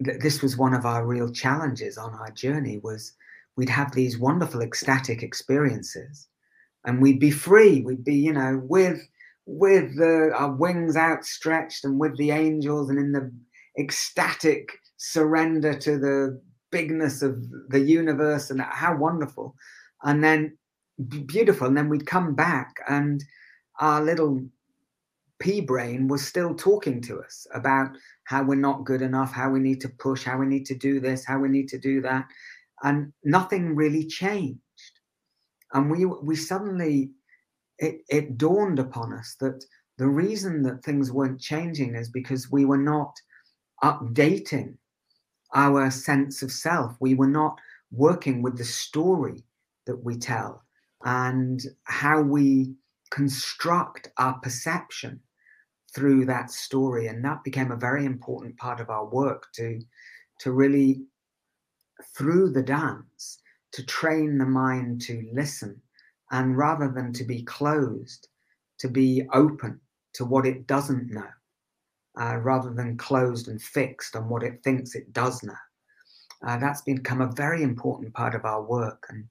that 0.00 0.20
this 0.20 0.42
was 0.42 0.56
one 0.58 0.74
of 0.74 0.84
our 0.84 1.06
real 1.06 1.30
challenges 1.30 1.96
on 1.96 2.14
our 2.14 2.30
journey 2.32 2.78
was 2.82 3.12
we'd 3.56 3.68
have 3.68 3.92
these 3.92 4.18
wonderful 4.18 4.62
ecstatic 4.62 5.22
experiences. 5.22 6.28
And 6.84 7.00
we'd 7.00 7.20
be 7.20 7.30
free. 7.30 7.80
We'd 7.80 8.04
be 8.04 8.14
you 8.14 8.32
know 8.32 8.60
with 8.64 9.00
with 9.46 9.96
the, 9.96 10.32
our 10.34 10.52
wings 10.52 10.96
outstretched 10.96 11.84
and 11.84 11.98
with 11.98 12.16
the 12.16 12.30
angels 12.30 12.88
and 12.88 12.98
in 12.98 13.12
the 13.12 13.30
ecstatic 13.78 14.70
surrender 14.96 15.74
to 15.74 15.98
the 15.98 16.40
bigness 16.70 17.22
of 17.22 17.36
the 17.68 17.80
universe 17.80 18.50
and 18.50 18.60
how 18.62 18.96
wonderful. 18.96 19.54
And 20.02 20.24
then 20.24 20.56
beautiful. 21.26 21.66
And 21.66 21.76
then 21.76 21.88
we'd 21.88 22.06
come 22.06 22.34
back, 22.34 22.76
and 22.88 23.22
our 23.80 24.02
little 24.02 24.40
pea 25.38 25.60
brain 25.60 26.08
was 26.08 26.26
still 26.26 26.54
talking 26.54 27.00
to 27.02 27.20
us 27.20 27.46
about 27.54 27.88
how 28.24 28.42
we're 28.42 28.54
not 28.54 28.84
good 28.84 29.02
enough, 29.02 29.32
how 29.32 29.50
we 29.50 29.60
need 29.60 29.80
to 29.80 29.88
push, 29.88 30.24
how 30.24 30.38
we 30.38 30.46
need 30.46 30.64
to 30.66 30.74
do 30.74 31.00
this, 31.00 31.24
how 31.24 31.38
we 31.38 31.48
need 31.48 31.68
to 31.68 31.78
do 31.78 32.00
that, 32.00 32.26
and 32.84 33.12
nothing 33.24 33.74
really 33.74 34.06
changed. 34.06 34.60
And 35.72 35.90
we 35.90 36.04
we 36.04 36.36
suddenly 36.36 37.10
it, 37.78 38.02
it 38.08 38.38
dawned 38.38 38.78
upon 38.78 39.12
us 39.12 39.34
that 39.40 39.64
the 39.98 40.06
reason 40.06 40.62
that 40.62 40.84
things 40.84 41.10
weren't 41.10 41.40
changing 41.40 41.96
is 41.96 42.08
because 42.08 42.50
we 42.50 42.64
were 42.64 42.78
not 42.78 43.12
updating 43.82 44.76
our 45.54 45.90
sense 45.90 46.42
of 46.42 46.52
self. 46.52 46.94
We 47.00 47.14
were 47.14 47.28
not 47.28 47.58
working 47.90 48.42
with 48.42 48.58
the 48.58 48.64
story 48.64 49.44
that 49.86 50.04
we 50.04 50.16
tell 50.16 50.62
and 51.04 51.62
how 51.84 52.20
we 52.20 52.74
construct 53.10 54.10
our 54.18 54.38
perception 54.40 55.20
through 55.94 56.24
that 56.24 56.50
story 56.50 57.06
and 57.06 57.24
that 57.24 57.44
became 57.44 57.70
a 57.70 57.76
very 57.76 58.04
important 58.04 58.56
part 58.56 58.80
of 58.80 58.90
our 58.90 59.06
work 59.06 59.46
to 59.54 59.80
to 60.40 60.50
really 60.50 61.04
through 62.16 62.50
the 62.50 62.62
dance 62.62 63.38
to 63.72 63.84
train 63.84 64.38
the 64.38 64.46
mind 64.46 65.00
to 65.00 65.28
listen 65.32 65.80
and 66.30 66.56
rather 66.56 66.88
than 66.88 67.12
to 67.12 67.24
be 67.24 67.42
closed 67.42 68.28
to 68.78 68.88
be 68.88 69.26
open 69.32 69.80
to 70.12 70.24
what 70.24 70.46
it 70.46 70.66
doesn't 70.66 71.10
know 71.10 71.28
uh, 72.20 72.36
rather 72.36 72.72
than 72.72 72.96
closed 72.96 73.48
and 73.48 73.60
fixed 73.60 74.14
on 74.16 74.28
what 74.28 74.42
it 74.42 74.62
thinks 74.62 74.94
it 74.94 75.12
does 75.12 75.42
know 75.42 75.54
uh, 76.46 76.56
that's 76.58 76.82
become 76.82 77.20
a 77.20 77.32
very 77.32 77.62
important 77.62 78.12
part 78.14 78.34
of 78.34 78.44
our 78.44 78.62
work 78.62 79.06
and 79.08 79.24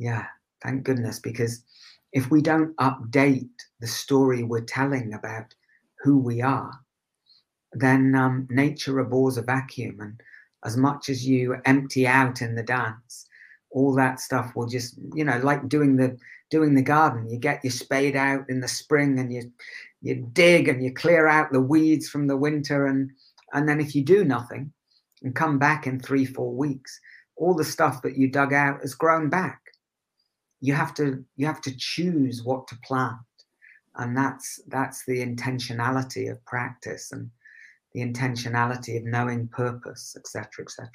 yeah, 0.00 0.24
thank 0.62 0.82
goodness, 0.82 1.18
because 1.18 1.62
if 2.12 2.30
we 2.30 2.40
don't 2.40 2.74
update 2.78 3.50
the 3.80 3.86
story 3.86 4.42
we're 4.42 4.62
telling 4.62 5.12
about 5.12 5.54
who 6.02 6.18
we 6.18 6.40
are, 6.40 6.72
then 7.74 8.14
um, 8.14 8.48
nature 8.50 8.98
abhors 8.98 9.36
a 9.36 9.42
vacuum. 9.42 10.00
And 10.00 10.20
as 10.64 10.76
much 10.76 11.08
as 11.08 11.26
you 11.26 11.56
empty 11.64 12.06
out 12.06 12.42
in 12.42 12.54
the 12.54 12.62
dance, 12.62 13.26
all 13.70 13.94
that 13.94 14.20
stuff 14.20 14.54
will 14.54 14.66
just, 14.66 14.98
you 15.14 15.24
know, 15.24 15.38
like 15.42 15.68
doing 15.68 15.96
the 15.96 16.16
doing 16.50 16.74
the 16.74 16.82
garden. 16.82 17.28
You 17.30 17.38
get 17.38 17.64
your 17.64 17.70
spade 17.70 18.16
out 18.16 18.48
in 18.48 18.60
the 18.60 18.68
spring 18.68 19.18
and 19.18 19.32
you 19.32 19.50
you 20.02 20.28
dig 20.32 20.68
and 20.68 20.82
you 20.82 20.92
clear 20.92 21.26
out 21.26 21.52
the 21.52 21.60
weeds 21.60 22.08
from 22.08 22.26
the 22.26 22.36
winter 22.36 22.86
and 22.86 23.10
and 23.52 23.68
then 23.68 23.80
if 23.80 23.94
you 23.94 24.04
do 24.04 24.24
nothing 24.24 24.72
and 25.22 25.34
come 25.34 25.58
back 25.58 25.86
in 25.86 26.00
three 26.00 26.24
four 26.24 26.52
weeks, 26.54 27.00
all 27.36 27.54
the 27.54 27.64
stuff 27.64 28.02
that 28.02 28.16
you 28.16 28.28
dug 28.28 28.52
out 28.52 28.80
has 28.80 28.94
grown 28.94 29.28
back. 29.28 29.60
You 30.60 30.74
have 30.74 30.94
to 30.94 31.24
you 31.36 31.46
have 31.46 31.60
to 31.62 31.76
choose 31.76 32.42
what 32.42 32.66
to 32.68 32.76
plant. 32.84 33.16
And 33.96 34.16
that's 34.16 34.60
that's 34.68 35.04
the 35.04 35.24
intentionality 35.24 36.30
of 36.30 36.44
practice. 36.44 37.12
And 37.12 37.30
the 37.92 38.00
intentionality 38.00 38.96
of 38.96 39.04
knowing 39.04 39.48
purpose 39.48 40.16
etc 40.16 40.64
etc 40.64 40.88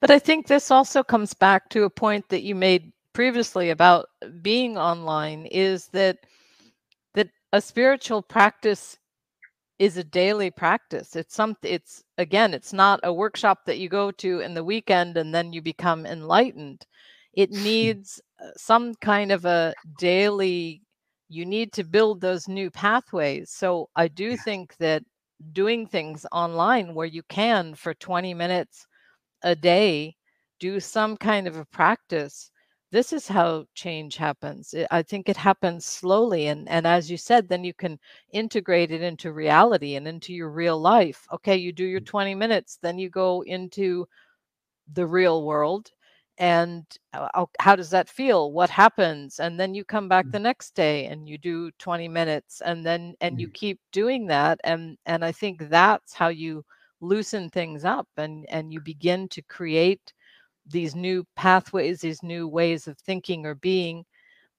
but 0.00 0.10
i 0.10 0.18
think 0.18 0.46
this 0.46 0.70
also 0.70 1.02
comes 1.02 1.34
back 1.34 1.68
to 1.68 1.84
a 1.84 1.90
point 1.90 2.28
that 2.28 2.42
you 2.42 2.54
made 2.54 2.92
previously 3.12 3.70
about 3.70 4.06
being 4.42 4.78
online 4.78 5.46
is 5.46 5.88
that 5.88 6.18
that 7.14 7.28
a 7.52 7.60
spiritual 7.60 8.22
practice 8.22 8.96
is 9.78 9.96
a 9.96 10.04
daily 10.04 10.50
practice. 10.50 11.16
It's 11.16 11.34
something 11.34 11.72
it's 11.72 12.04
again 12.18 12.54
it's 12.54 12.72
not 12.72 13.00
a 13.02 13.12
workshop 13.12 13.64
that 13.66 13.78
you 13.78 13.88
go 13.88 14.10
to 14.12 14.40
in 14.40 14.54
the 14.54 14.64
weekend 14.64 15.16
and 15.16 15.34
then 15.34 15.52
you 15.52 15.62
become 15.62 16.06
enlightened. 16.06 16.86
It 17.32 17.50
needs 17.70 18.20
uh, 18.40 18.50
some 18.56 18.94
kind 18.96 19.32
of 19.32 19.44
a 19.44 19.74
daily 19.98 20.82
you 21.28 21.44
need 21.44 21.72
to 21.74 21.84
build 21.84 22.20
those 22.20 22.48
new 22.48 22.70
pathways. 22.70 23.50
So 23.50 23.88
i 23.96 24.08
do 24.08 24.36
think 24.36 24.76
that 24.78 25.02
doing 25.52 25.86
things 25.86 26.26
online 26.32 26.94
where 26.94 27.06
you 27.06 27.22
can 27.24 27.74
for 27.74 27.94
20 27.94 28.34
minutes 28.34 28.86
a 29.42 29.54
day 29.54 30.16
do 30.60 30.80
some 30.80 31.16
kind 31.16 31.46
of 31.46 31.56
a 31.56 31.64
practice 31.66 32.50
this 32.90 33.12
is 33.12 33.28
how 33.28 33.64
change 33.74 34.16
happens 34.16 34.74
i 34.90 35.02
think 35.02 35.28
it 35.28 35.36
happens 35.36 35.84
slowly 35.86 36.48
and 36.48 36.68
and 36.68 36.86
as 36.86 37.10
you 37.10 37.16
said 37.16 37.48
then 37.48 37.62
you 37.62 37.74
can 37.74 37.98
integrate 38.32 38.90
it 38.90 39.02
into 39.02 39.32
reality 39.32 39.94
and 39.94 40.08
into 40.08 40.32
your 40.32 40.50
real 40.50 40.80
life 40.80 41.26
okay 41.32 41.56
you 41.56 41.72
do 41.72 41.84
your 41.84 42.00
mm. 42.00 42.06
20 42.06 42.34
minutes 42.34 42.78
then 42.82 42.98
you 42.98 43.08
go 43.10 43.42
into 43.42 44.06
the 44.94 45.06
real 45.06 45.44
world 45.44 45.92
and 46.38 46.84
uh, 47.14 47.44
how 47.58 47.74
does 47.74 47.90
that 47.90 48.08
feel 48.08 48.52
what 48.52 48.70
happens 48.70 49.40
and 49.40 49.58
then 49.58 49.74
you 49.74 49.84
come 49.84 50.08
back 50.08 50.26
mm. 50.26 50.32
the 50.32 50.38
next 50.38 50.74
day 50.74 51.06
and 51.06 51.28
you 51.28 51.36
do 51.36 51.70
20 51.78 52.08
minutes 52.08 52.62
and 52.64 52.86
then 52.86 53.14
and 53.20 53.40
you 53.40 53.48
mm. 53.48 53.54
keep 53.54 53.80
doing 53.92 54.26
that 54.26 54.58
and 54.64 54.96
and 55.06 55.24
i 55.24 55.32
think 55.32 55.68
that's 55.68 56.14
how 56.14 56.28
you 56.28 56.64
loosen 57.00 57.50
things 57.50 57.84
up 57.84 58.08
and 58.16 58.46
and 58.48 58.72
you 58.72 58.80
begin 58.80 59.28
to 59.28 59.42
create 59.42 60.12
these 60.66 60.94
new 60.94 61.24
pathways 61.36 62.00
these 62.00 62.22
new 62.22 62.46
ways 62.46 62.86
of 62.86 62.98
thinking 62.98 63.44
or 63.44 63.54
being 63.56 64.04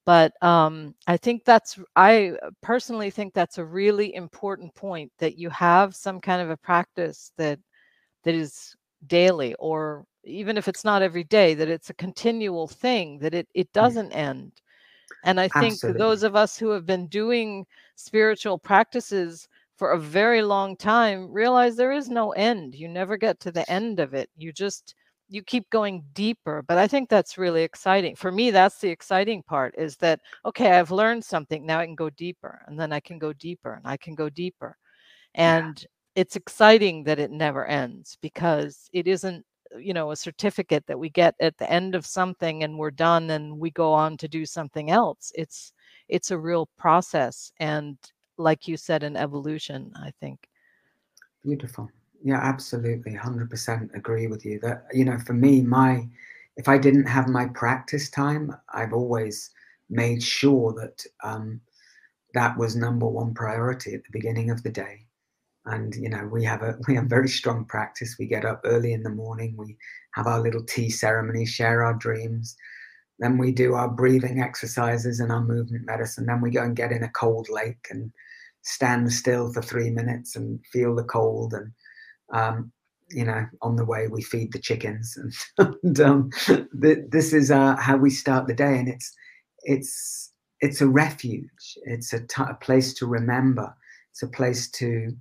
but 0.04 0.32
um, 0.42 0.94
i 1.06 1.16
think 1.16 1.44
that's 1.44 1.78
i 1.96 2.32
personally 2.62 3.10
think 3.10 3.32
that's 3.32 3.58
a 3.58 3.64
really 3.64 4.14
important 4.14 4.74
point 4.74 5.10
that 5.18 5.38
you 5.38 5.48
have 5.50 5.94
some 5.94 6.20
kind 6.20 6.42
of 6.42 6.50
a 6.50 6.56
practice 6.56 7.32
that 7.38 7.58
that 8.24 8.34
is 8.34 8.74
daily 9.06 9.54
or 9.54 10.04
even 10.24 10.56
if 10.56 10.68
it's 10.68 10.84
not 10.84 11.02
every 11.02 11.24
day 11.24 11.54
that 11.54 11.68
it's 11.68 11.90
a 11.90 11.94
continual 11.94 12.68
thing 12.68 13.18
that 13.18 13.34
it 13.34 13.48
it 13.54 13.72
doesn't 13.72 14.12
end 14.12 14.52
and 15.24 15.40
i 15.40 15.48
think 15.48 15.74
Absolutely. 15.74 15.98
those 15.98 16.22
of 16.22 16.36
us 16.36 16.58
who 16.58 16.70
have 16.70 16.86
been 16.86 17.06
doing 17.06 17.66
spiritual 17.96 18.58
practices 18.58 19.48
for 19.80 19.92
a 19.92 19.98
very 19.98 20.42
long 20.42 20.76
time 20.76 21.32
realize 21.32 21.74
there 21.74 21.90
is 21.90 22.10
no 22.10 22.32
end. 22.32 22.74
You 22.74 22.86
never 22.86 23.16
get 23.16 23.40
to 23.40 23.50
the 23.50 23.68
end 23.72 23.98
of 23.98 24.12
it. 24.12 24.28
You 24.36 24.52
just 24.52 24.94
you 25.30 25.42
keep 25.42 25.70
going 25.70 26.02
deeper 26.12 26.60
but 26.66 26.76
i 26.76 26.88
think 26.88 27.08
that's 27.08 27.38
really 27.38 27.62
exciting 27.62 28.16
for 28.16 28.32
me 28.32 28.50
that's 28.50 28.80
the 28.80 28.88
exciting 28.88 29.44
part 29.44 29.72
is 29.78 29.96
that 29.96 30.18
okay 30.44 30.72
i've 30.72 30.90
learned 30.90 31.24
something 31.24 31.64
now 31.64 31.78
i 31.78 31.86
can 31.86 31.94
go 31.94 32.10
deeper 32.10 32.62
and 32.66 32.78
then 32.78 32.92
i 32.92 32.98
can 32.98 33.16
go 33.16 33.32
deeper 33.32 33.74
and 33.74 33.86
i 33.86 33.96
can 33.96 34.16
go 34.16 34.28
deeper 34.28 34.76
and 35.36 35.82
yeah. 35.82 36.20
it's 36.20 36.34
exciting 36.34 37.04
that 37.04 37.20
it 37.20 37.30
never 37.30 37.64
ends 37.64 38.18
because 38.20 38.90
it 38.92 39.06
isn't 39.06 39.44
you 39.78 39.94
know 39.94 40.10
a 40.10 40.16
certificate 40.16 40.86
that 40.86 40.98
we 40.98 41.08
get 41.08 41.34
at 41.40 41.56
the 41.58 41.70
end 41.70 41.94
of 41.94 42.06
something 42.06 42.62
and 42.62 42.78
we're 42.78 42.90
done 42.90 43.30
and 43.30 43.58
we 43.58 43.70
go 43.70 43.92
on 43.92 44.16
to 44.16 44.28
do 44.28 44.44
something 44.44 44.90
else 44.90 45.32
it's 45.34 45.72
it's 46.08 46.30
a 46.30 46.38
real 46.38 46.68
process 46.78 47.52
and 47.60 47.96
like 48.38 48.66
you 48.66 48.76
said 48.76 49.02
an 49.02 49.16
evolution 49.16 49.92
i 49.96 50.10
think. 50.20 50.48
Beautiful. 51.42 51.88
Yeah 52.22 52.40
absolutely 52.42 53.12
100% 53.12 53.94
agree 53.94 54.26
with 54.26 54.44
you 54.44 54.58
that 54.60 54.86
you 54.92 55.04
know 55.04 55.18
for 55.18 55.34
me 55.34 55.62
my 55.62 56.08
if 56.56 56.68
i 56.68 56.76
didn't 56.76 57.06
have 57.06 57.28
my 57.28 57.46
practice 57.46 58.10
time 58.10 58.54
i've 58.74 58.92
always 58.92 59.50
made 59.88 60.22
sure 60.22 60.72
that 60.74 61.04
um, 61.24 61.60
that 62.34 62.56
was 62.56 62.76
number 62.76 63.06
one 63.06 63.34
priority 63.34 63.94
at 63.94 64.02
the 64.04 64.12
beginning 64.12 64.50
of 64.50 64.62
the 64.62 64.70
day 64.70 65.06
and 65.66 65.94
you 65.94 66.08
know 66.08 66.28
we 66.32 66.44
have 66.44 66.62
a 66.62 66.76
we 66.88 66.94
have 66.94 67.06
very 67.06 67.28
strong 67.28 67.64
practice. 67.64 68.16
We 68.18 68.26
get 68.26 68.44
up 68.44 68.60
early 68.64 68.92
in 68.92 69.02
the 69.02 69.10
morning 69.10 69.54
we 69.56 69.76
have 70.14 70.26
our 70.26 70.40
little 70.40 70.64
tea 70.64 70.90
ceremony 70.90 71.46
share 71.46 71.84
our 71.84 71.94
dreams. 71.94 72.56
Then 73.18 73.36
we 73.36 73.52
do 73.52 73.74
our 73.74 73.88
breathing 73.88 74.40
exercises 74.40 75.20
and 75.20 75.30
our 75.30 75.44
movement 75.44 75.84
medicine. 75.84 76.26
Then 76.26 76.40
we 76.40 76.50
go 76.50 76.62
and 76.62 76.74
get 76.74 76.90
in 76.90 77.02
a 77.02 77.10
cold 77.10 77.48
lake 77.50 77.86
and 77.90 78.10
stand 78.62 79.12
still 79.12 79.52
for 79.52 79.60
three 79.60 79.90
minutes 79.90 80.36
and 80.36 80.58
feel 80.72 80.94
the 80.94 81.04
cold 81.04 81.52
and 81.52 81.70
um, 82.32 82.72
you 83.10 83.24
know, 83.24 83.44
on 83.62 83.76
the 83.76 83.84
way 83.84 84.06
we 84.08 84.22
feed 84.22 84.52
the 84.52 84.58
chickens, 84.58 85.16
and, 85.58 85.74
and 85.82 86.00
um, 86.00 86.30
the, 86.72 87.06
this 87.10 87.32
is 87.32 87.50
uh, 87.50 87.76
how 87.76 87.96
we 87.96 88.10
start 88.10 88.46
the 88.46 88.54
day, 88.54 88.78
and 88.78 88.88
it's 88.88 89.12
it's 89.62 90.32
it's 90.60 90.80
a 90.80 90.88
refuge. 90.88 91.78
It's 91.84 92.12
a, 92.12 92.20
t- 92.20 92.42
a 92.48 92.54
place 92.54 92.92
to 92.94 93.06
remember. 93.06 93.74
It's 94.12 94.22
a 94.22 94.28
place 94.28 94.70
to 94.72 95.16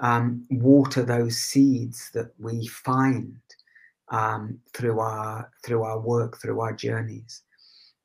um, 0.00 0.44
water 0.50 1.02
those 1.02 1.36
seeds 1.36 2.10
that 2.14 2.30
we 2.38 2.66
find 2.66 3.36
um, 4.10 4.58
through 4.74 5.00
our 5.00 5.50
through 5.64 5.82
our 5.82 6.00
work, 6.00 6.40
through 6.40 6.60
our 6.60 6.72
journeys, 6.72 7.42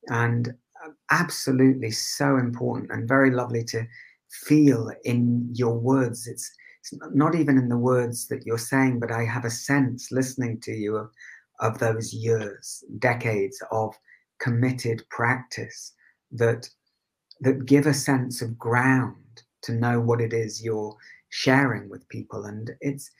and 0.07 0.49
uh, 0.83 0.89
absolutely 1.11 1.91
so 1.91 2.37
important 2.37 2.91
and 2.91 3.07
very 3.07 3.31
lovely 3.31 3.63
to 3.63 3.85
feel 4.29 4.91
in 5.03 5.49
your 5.53 5.77
words. 5.77 6.27
It's 6.27 6.51
not 7.13 7.35
even 7.35 7.57
in 7.57 7.69
the 7.69 7.77
words 7.77 8.27
that 8.27 8.45
you're 8.45 8.57
saying, 8.57 8.99
but 8.99 9.11
I 9.11 9.23
have 9.23 9.45
a 9.45 9.49
sense 9.49 10.11
listening 10.11 10.59
to 10.61 10.71
you 10.71 10.97
of, 10.97 11.09
of 11.59 11.79
those 11.79 12.13
years, 12.13 12.83
decades 12.99 13.61
of 13.71 13.95
committed 14.39 15.03
practice 15.09 15.93
that 16.31 16.69
that 17.41 17.65
give 17.65 17.85
a 17.85 17.93
sense 17.93 18.41
of 18.41 18.57
ground 18.57 19.43
to 19.61 19.73
know 19.73 19.99
what 19.99 20.21
it 20.21 20.33
is 20.33 20.63
you're 20.63 20.95
sharing 21.35 21.89
with 21.89 22.07
people. 22.07 22.45
And 22.45 22.71
it's, 22.79 23.11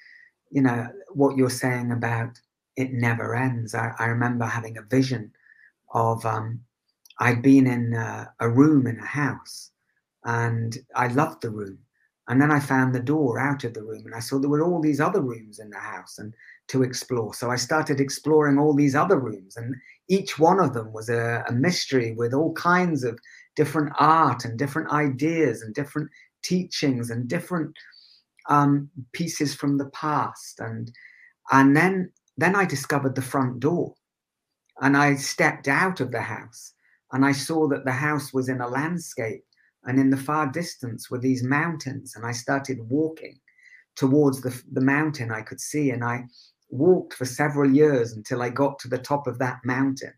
you 0.49 0.61
know, 0.61 0.88
what 1.09 1.36
you're 1.36 1.49
saying 1.49 1.91
about 1.91 2.39
it 2.78 2.93
never 2.93 3.36
ends. 3.36 3.76
I, 3.76 3.91
I 3.99 4.05
remember 4.05 4.45
having 4.45 4.78
a 4.78 4.82
vision 4.82 5.32
of 5.93 6.26
um, 6.26 6.61
I'd 7.20 7.41
been 7.41 7.68
in 7.68 7.93
a, 7.93 8.32
a 8.39 8.49
room 8.49 8.88
in 8.88 8.99
a 8.99 9.05
house 9.05 9.72
and 10.24 10.78
I 10.95 11.07
loved 11.07 11.41
the 11.41 11.49
room 11.49 11.78
and 12.28 12.41
then 12.41 12.51
I 12.51 12.59
found 12.59 12.95
the 12.95 12.99
door 12.99 13.39
out 13.39 13.66
of 13.66 13.74
the 13.74 13.84
room 13.84 14.03
and 14.05 14.16
I 14.16 14.20
saw 14.20 14.39
there 14.39 14.49
were 14.49 14.63
all 14.63 14.82
these 14.82 15.01
other 15.01 15.22
rooms 15.22 15.59
in 15.59 15.70
the 15.70 15.78
house 15.78 16.18
and 16.18 16.34
to 16.70 16.84
explore. 16.84 17.34
So 17.34 17.51
I 17.51 17.57
started 17.57 17.99
exploring 17.99 18.57
all 18.57 18.74
these 18.74 18.95
other 18.95 19.20
rooms 19.20 19.57
and 19.57 19.76
each 20.07 20.39
one 20.39 20.59
of 20.59 20.74
them 20.74 20.93
was 20.93 21.09
a, 21.09 21.43
a 21.47 21.51
mystery 21.51 22.13
with 22.13 22.34
all 22.34 22.53
kinds 22.53 23.03
of 23.03 23.20
different 23.55 23.93
art 23.99 24.45
and 24.45 24.57
different 24.57 24.91
ideas 24.91 25.61
and 25.61 25.74
different 25.74 26.09
teachings 26.43 27.09
and 27.09 27.28
different 27.28 27.76
um, 28.49 28.89
pieces 29.13 29.55
from 29.55 29.77
the 29.77 29.89
past. 29.89 30.59
And 30.59 30.91
and 31.51 31.75
then 31.75 32.11
then 32.37 32.55
I 32.55 32.65
discovered 32.65 33.15
the 33.15 33.21
front 33.21 33.59
door 33.59 33.93
and 34.81 34.97
I 34.97 35.15
stepped 35.15 35.67
out 35.67 36.01
of 36.01 36.11
the 36.11 36.21
house 36.21 36.73
and 37.11 37.25
I 37.25 37.31
saw 37.31 37.67
that 37.69 37.85
the 37.85 37.91
house 37.91 38.33
was 38.33 38.49
in 38.49 38.61
a 38.61 38.67
landscape 38.67 39.45
and 39.85 39.99
in 39.99 40.09
the 40.09 40.17
far 40.17 40.47
distance 40.47 41.09
were 41.09 41.19
these 41.19 41.43
mountains. 41.43 42.15
And 42.15 42.25
I 42.25 42.31
started 42.31 42.79
walking 42.89 43.39
towards 43.95 44.41
the, 44.41 44.61
the 44.73 44.81
mountain 44.81 45.31
I 45.31 45.41
could 45.41 45.61
see. 45.61 45.91
And 45.91 46.03
I 46.03 46.25
walked 46.69 47.13
for 47.13 47.25
several 47.25 47.71
years 47.71 48.13
until 48.13 48.41
I 48.41 48.49
got 48.49 48.79
to 48.79 48.87
the 48.87 48.97
top 48.97 49.27
of 49.27 49.37
that 49.39 49.59
mountain. 49.63 50.13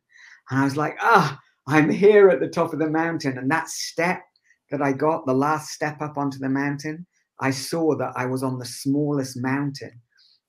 And 0.50 0.60
I 0.60 0.64
was 0.64 0.78
like, 0.78 0.98
ah, 1.02 1.38
I'm 1.68 1.90
here 1.90 2.30
at 2.30 2.40
the 2.40 2.48
top 2.48 2.72
of 2.72 2.80
the 2.80 2.90
mountain. 2.90 3.38
And 3.38 3.52
that 3.52 3.68
step 3.68 4.24
that 4.72 4.82
I 4.82 4.94
got, 4.94 5.26
the 5.26 5.34
last 5.34 5.72
step 5.72 6.02
up 6.02 6.18
onto 6.18 6.40
the 6.40 6.50
mountain, 6.50 7.06
I 7.40 7.52
saw 7.52 7.96
that 7.96 8.14
I 8.16 8.26
was 8.26 8.44
on 8.44 8.60
the 8.60 8.66
smallest 8.66 9.38
mountain 9.38 10.02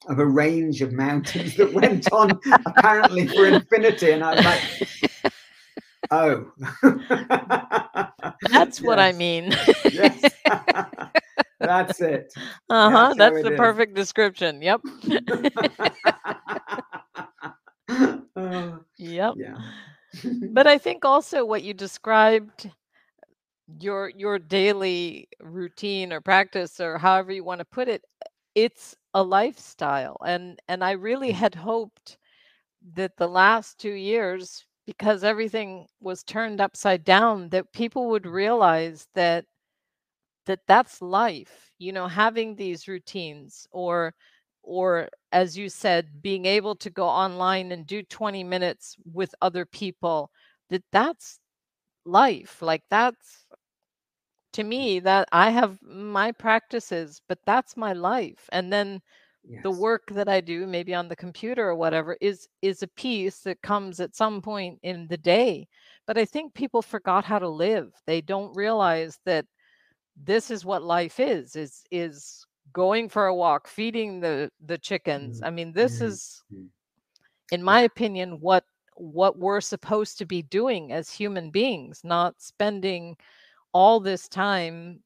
of 0.09 0.19
a 0.19 0.27
range 0.27 0.81
of 0.81 0.93
mountains 0.93 1.57
that 1.57 1.73
went 1.73 2.11
on 2.13 2.39
apparently 2.67 3.27
for 3.27 3.47
infinity. 3.47 4.13
And 4.13 4.25
I 4.25 4.35
was 4.35 4.45
like, 4.45 5.33
oh. 6.11 6.51
That's 8.51 8.81
yes. 8.81 8.83
what 8.83 8.99
I 8.99 9.13
mean. 9.13 9.55
yes. 9.85 10.33
That's 11.61 12.01
it. 12.01 12.33
Uh 12.71 12.91
huh. 12.91 13.15
That's, 13.17 13.35
That's 13.35 13.43
the 13.43 13.53
is. 13.53 13.59
perfect 13.59 13.95
description. 13.95 14.63
Yep. 14.63 14.81
uh, 18.37 18.71
yep. 18.97 19.35
Yeah. 19.37 19.59
but 20.53 20.67
I 20.67 20.79
think 20.79 21.05
also 21.05 21.45
what 21.45 21.63
you 21.63 21.75
described 21.75 22.71
your 23.81 24.11
your 24.17 24.39
daily 24.39 25.29
routine 25.41 26.13
or 26.13 26.21
practice 26.21 26.81
or 26.81 26.99
however 26.99 27.33
you 27.33 27.45
want 27.45 27.59
to 27.59 27.65
put 27.67 27.89
it 27.89 28.03
it's 28.55 28.97
a 29.15 29.23
lifestyle 29.23 30.17
and 30.27 30.59
and 30.69 30.83
I 30.83 30.93
really 30.93 31.31
mm. 31.31 31.35
had 31.35 31.55
hoped 31.55 32.17
that 32.95 33.17
the 33.17 33.29
last 33.29 33.79
2 33.81 33.91
years 33.93 34.65
because 34.87 35.25
everything 35.25 35.87
was 36.01 36.23
turned 36.25 36.61
upside 36.61 37.05
down 37.05 37.49
that 37.51 37.73
people 37.73 38.09
would 38.09 38.27
realize 38.27 39.07
that 39.15 39.45
that 40.47 40.61
that's 40.67 41.03
life 41.03 41.71
you 41.79 41.93
know 41.93 42.07
having 42.09 42.55
these 42.57 42.89
routines 42.89 43.67
or 43.71 44.15
or 44.63 45.09
as 45.33 45.57
you 45.57 45.69
said 45.69 46.23
being 46.23 46.47
able 46.47 46.75
to 46.77 46.91
go 46.91 47.07
online 47.07 47.73
and 47.73 47.87
do 47.87 48.03
20 48.03 48.45
minutes 48.45 48.97
with 49.13 49.35
other 49.43 49.65
people 49.67 50.31
that 50.71 50.83
that's 50.93 51.39
life 52.05 52.63
like 52.63 52.83
that's 52.91 53.47
to 54.53 54.65
me 54.65 55.01
that 55.01 55.29
i 55.33 55.51
have 55.51 55.79
my 55.83 56.33
practices 56.33 57.21
but 57.29 57.39
that's 57.47 57.77
my 57.77 57.93
life 57.93 58.49
and 58.53 58.73
then 58.73 59.01
yes. 59.49 59.63
the 59.63 59.71
work 59.71 60.03
that 60.11 60.29
i 60.29 60.41
do 60.41 60.67
maybe 60.67 60.95
on 60.95 61.09
the 61.09 61.17
computer 61.17 61.69
or 61.69 61.75
whatever 61.75 62.17
is 62.21 62.49
is 62.63 62.83
a 62.83 62.89
piece 62.89 63.41
that 63.41 63.61
comes 63.63 64.01
at 64.01 64.17
some 64.17 64.41
point 64.41 64.79
in 64.83 65.07
the 65.09 65.17
day 65.17 65.67
but 66.07 66.19
i 66.19 66.25
think 66.25 66.55
people 66.55 66.83
forgot 66.83 67.25
how 67.25 67.39
to 67.39 67.49
live 67.49 67.93
they 68.07 68.21
don't 68.21 68.55
realize 68.57 69.19
that 69.25 69.45
this 70.25 70.51
is 70.51 70.65
what 70.65 70.83
life 70.83 71.21
is 71.21 71.57
is 71.57 71.85
is 71.91 72.45
going 72.73 73.09
for 73.09 73.27
a 73.27 73.35
walk 73.35 73.67
feeding 73.67 74.21
the 74.21 74.51
the 74.67 74.79
chickens 74.79 75.37
mm-hmm. 75.37 75.47
i 75.47 75.51
mean 75.51 75.73
this 75.73 75.97
mm-hmm. 75.97 76.07
is 76.07 76.43
in 77.53 77.63
my 77.63 77.83
opinion 77.83 78.39
what 78.41 78.65
what 78.97 79.39
we're 79.39 79.61
supposed 79.61 80.19
to 80.19 80.27
be 80.27 80.43
doing 80.43 80.93
as 80.93 81.11
human 81.11 81.51
beings 81.51 82.01
not 82.05 82.35
spending 82.39 83.17
all 83.73 84.01
this 84.01 84.29
time 84.29 85.01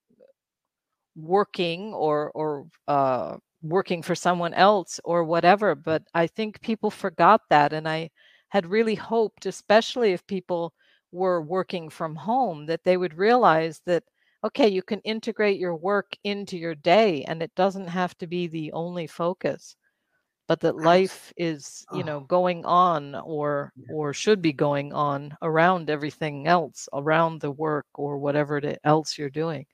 working 1.16 1.92
or 1.94 2.30
or 2.34 2.66
uh, 2.88 3.36
working 3.62 4.02
for 4.02 4.14
someone 4.14 4.54
else 4.54 5.00
or 5.04 5.24
whatever. 5.24 5.74
But 5.74 6.02
I 6.14 6.26
think 6.26 6.60
people 6.62 6.90
forgot 6.90 7.42
that. 7.50 7.72
And 7.72 7.88
I 7.88 8.10
had 8.48 8.66
really 8.66 8.94
hoped, 8.94 9.46
especially 9.46 10.12
if 10.12 10.26
people 10.26 10.74
were 11.12 11.40
working 11.42 11.88
from 11.90 12.16
home, 12.16 12.66
that 12.66 12.84
they 12.84 12.96
would 12.96 13.14
realize 13.18 13.80
that, 13.86 14.04
okay, 14.44 14.68
you 14.68 14.82
can 14.82 15.00
integrate 15.00 15.58
your 15.60 15.76
work 15.76 16.16
into 16.24 16.56
your 16.58 16.74
day 16.74 17.24
and 17.24 17.42
it 17.42 17.54
doesn't 17.54 17.88
have 17.88 18.16
to 18.18 18.26
be 18.26 18.46
the 18.48 18.72
only 18.72 19.06
focus 19.06 19.76
but 20.48 20.60
that 20.60 20.76
life 20.76 21.32
is 21.36 21.84
you 21.92 22.02
know 22.02 22.20
going 22.20 22.64
on 22.64 23.14
or 23.14 23.72
or 23.90 24.12
should 24.12 24.42
be 24.42 24.52
going 24.52 24.92
on 24.92 25.36
around 25.42 25.88
everything 25.88 26.46
else 26.46 26.88
around 26.92 27.40
the 27.40 27.50
work 27.50 27.86
or 27.94 28.18
whatever 28.18 28.60
else 28.84 29.16
you're 29.18 29.30
doing. 29.30 29.66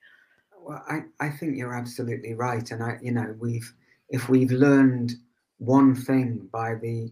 Well 0.61 0.83
i 0.87 1.01
i 1.19 1.29
think 1.29 1.57
you're 1.57 1.73
absolutely 1.73 2.33
right 2.33 2.69
and 2.71 2.83
i 2.83 2.97
you 3.01 3.11
know 3.11 3.35
we've 3.39 3.73
if 4.09 4.29
we've 4.29 4.51
learned 4.51 5.13
one 5.57 5.95
thing 5.95 6.47
by 6.51 6.75
the 6.75 7.11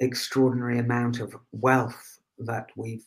extraordinary 0.00 0.78
amount 0.78 1.20
of 1.20 1.36
wealth 1.52 2.18
that 2.38 2.68
we've 2.76 3.04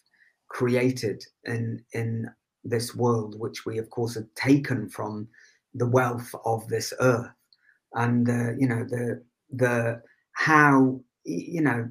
created 0.47 1.23
in 1.45 1.83
in 1.93 2.29
this 2.63 2.95
world, 2.95 3.37
which 3.39 3.65
we 3.65 3.77
of 3.77 3.89
course 3.89 4.15
have 4.15 4.33
taken 4.35 4.87
from 4.87 5.27
the 5.73 5.87
wealth 5.87 6.33
of 6.45 6.67
this 6.69 6.93
earth 6.99 7.31
and 7.93 8.29
uh, 8.29 8.51
you 8.57 8.67
know 8.67 8.83
the 8.83 9.21
the 9.53 10.01
how 10.33 10.99
you 11.23 11.61
know 11.61 11.89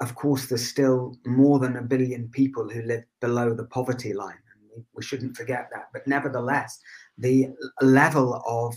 of 0.00 0.14
course 0.14 0.46
there's 0.46 0.66
still 0.66 1.16
more 1.24 1.58
than 1.58 1.76
a 1.76 1.82
billion 1.82 2.28
people 2.28 2.68
who 2.68 2.82
live 2.82 3.04
below 3.20 3.54
the 3.54 3.64
poverty 3.64 4.12
line 4.12 4.38
and 4.74 4.84
we, 4.92 5.02
shouldn't 5.02 5.36
forget 5.36 5.68
that. 5.72 5.88
But 5.92 6.06
nevertheless 6.06 6.78
the 7.18 7.48
level 7.80 8.42
of 8.46 8.74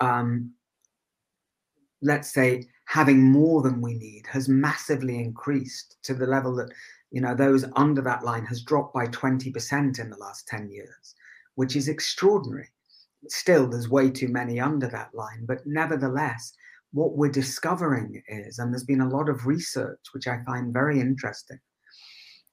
um, 0.00 0.52
let's 2.02 2.32
say 2.32 2.64
having 2.86 3.22
more 3.22 3.62
than 3.62 3.80
we 3.80 3.94
need 3.94 4.26
has 4.28 4.48
massively 4.48 5.18
increased 5.18 5.96
to 6.04 6.14
the 6.14 6.26
level 6.26 6.54
that 6.56 6.70
you 7.10 7.20
know 7.20 7.34
those 7.34 7.64
under 7.76 8.00
that 8.02 8.24
line 8.24 8.44
has 8.46 8.62
dropped 8.62 8.94
by 8.94 9.06
20% 9.06 9.98
in 9.98 10.10
the 10.10 10.16
last 10.16 10.46
10 10.48 10.70
years 10.70 11.14
which 11.56 11.76
is 11.76 11.88
extraordinary. 11.88 12.68
Still 13.26 13.68
there's 13.68 13.88
way 13.88 14.10
too 14.10 14.28
many 14.28 14.60
under 14.60 14.86
that 14.88 15.14
line 15.14 15.44
but 15.46 15.66
nevertheless 15.66 16.54
what 16.92 17.16
we're 17.16 17.30
discovering 17.30 18.22
is 18.28 18.58
and 18.58 18.72
there's 18.72 18.84
been 18.84 19.00
a 19.00 19.08
lot 19.08 19.28
of 19.28 19.46
research 19.46 20.00
which 20.12 20.26
i 20.26 20.38
find 20.44 20.72
very 20.72 21.00
interesting 21.00 21.58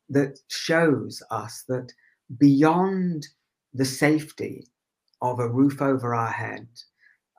that 0.09 0.37
shows 0.49 1.21
us 1.31 1.63
that 1.67 1.91
beyond 2.37 3.27
the 3.73 3.85
safety 3.85 4.67
of 5.21 5.39
a 5.39 5.49
roof 5.49 5.81
over 5.81 6.13
our 6.13 6.31
head 6.31 6.67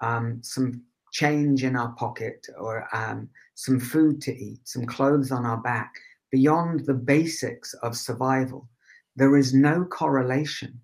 um, 0.02 0.38
some 0.42 0.82
change 1.12 1.64
in 1.64 1.76
our 1.76 1.92
pocket 1.92 2.46
or 2.58 2.86
um, 2.94 3.28
some 3.54 3.80
food 3.80 4.20
to 4.20 4.36
eat 4.36 4.60
some 4.64 4.84
clothes 4.84 5.30
on 5.30 5.46
our 5.46 5.58
back 5.58 5.94
beyond 6.30 6.84
the 6.86 6.94
basics 6.94 7.72
of 7.82 7.96
survival 7.96 8.68
there 9.16 9.36
is 9.36 9.54
no 9.54 9.84
correlation 9.84 10.78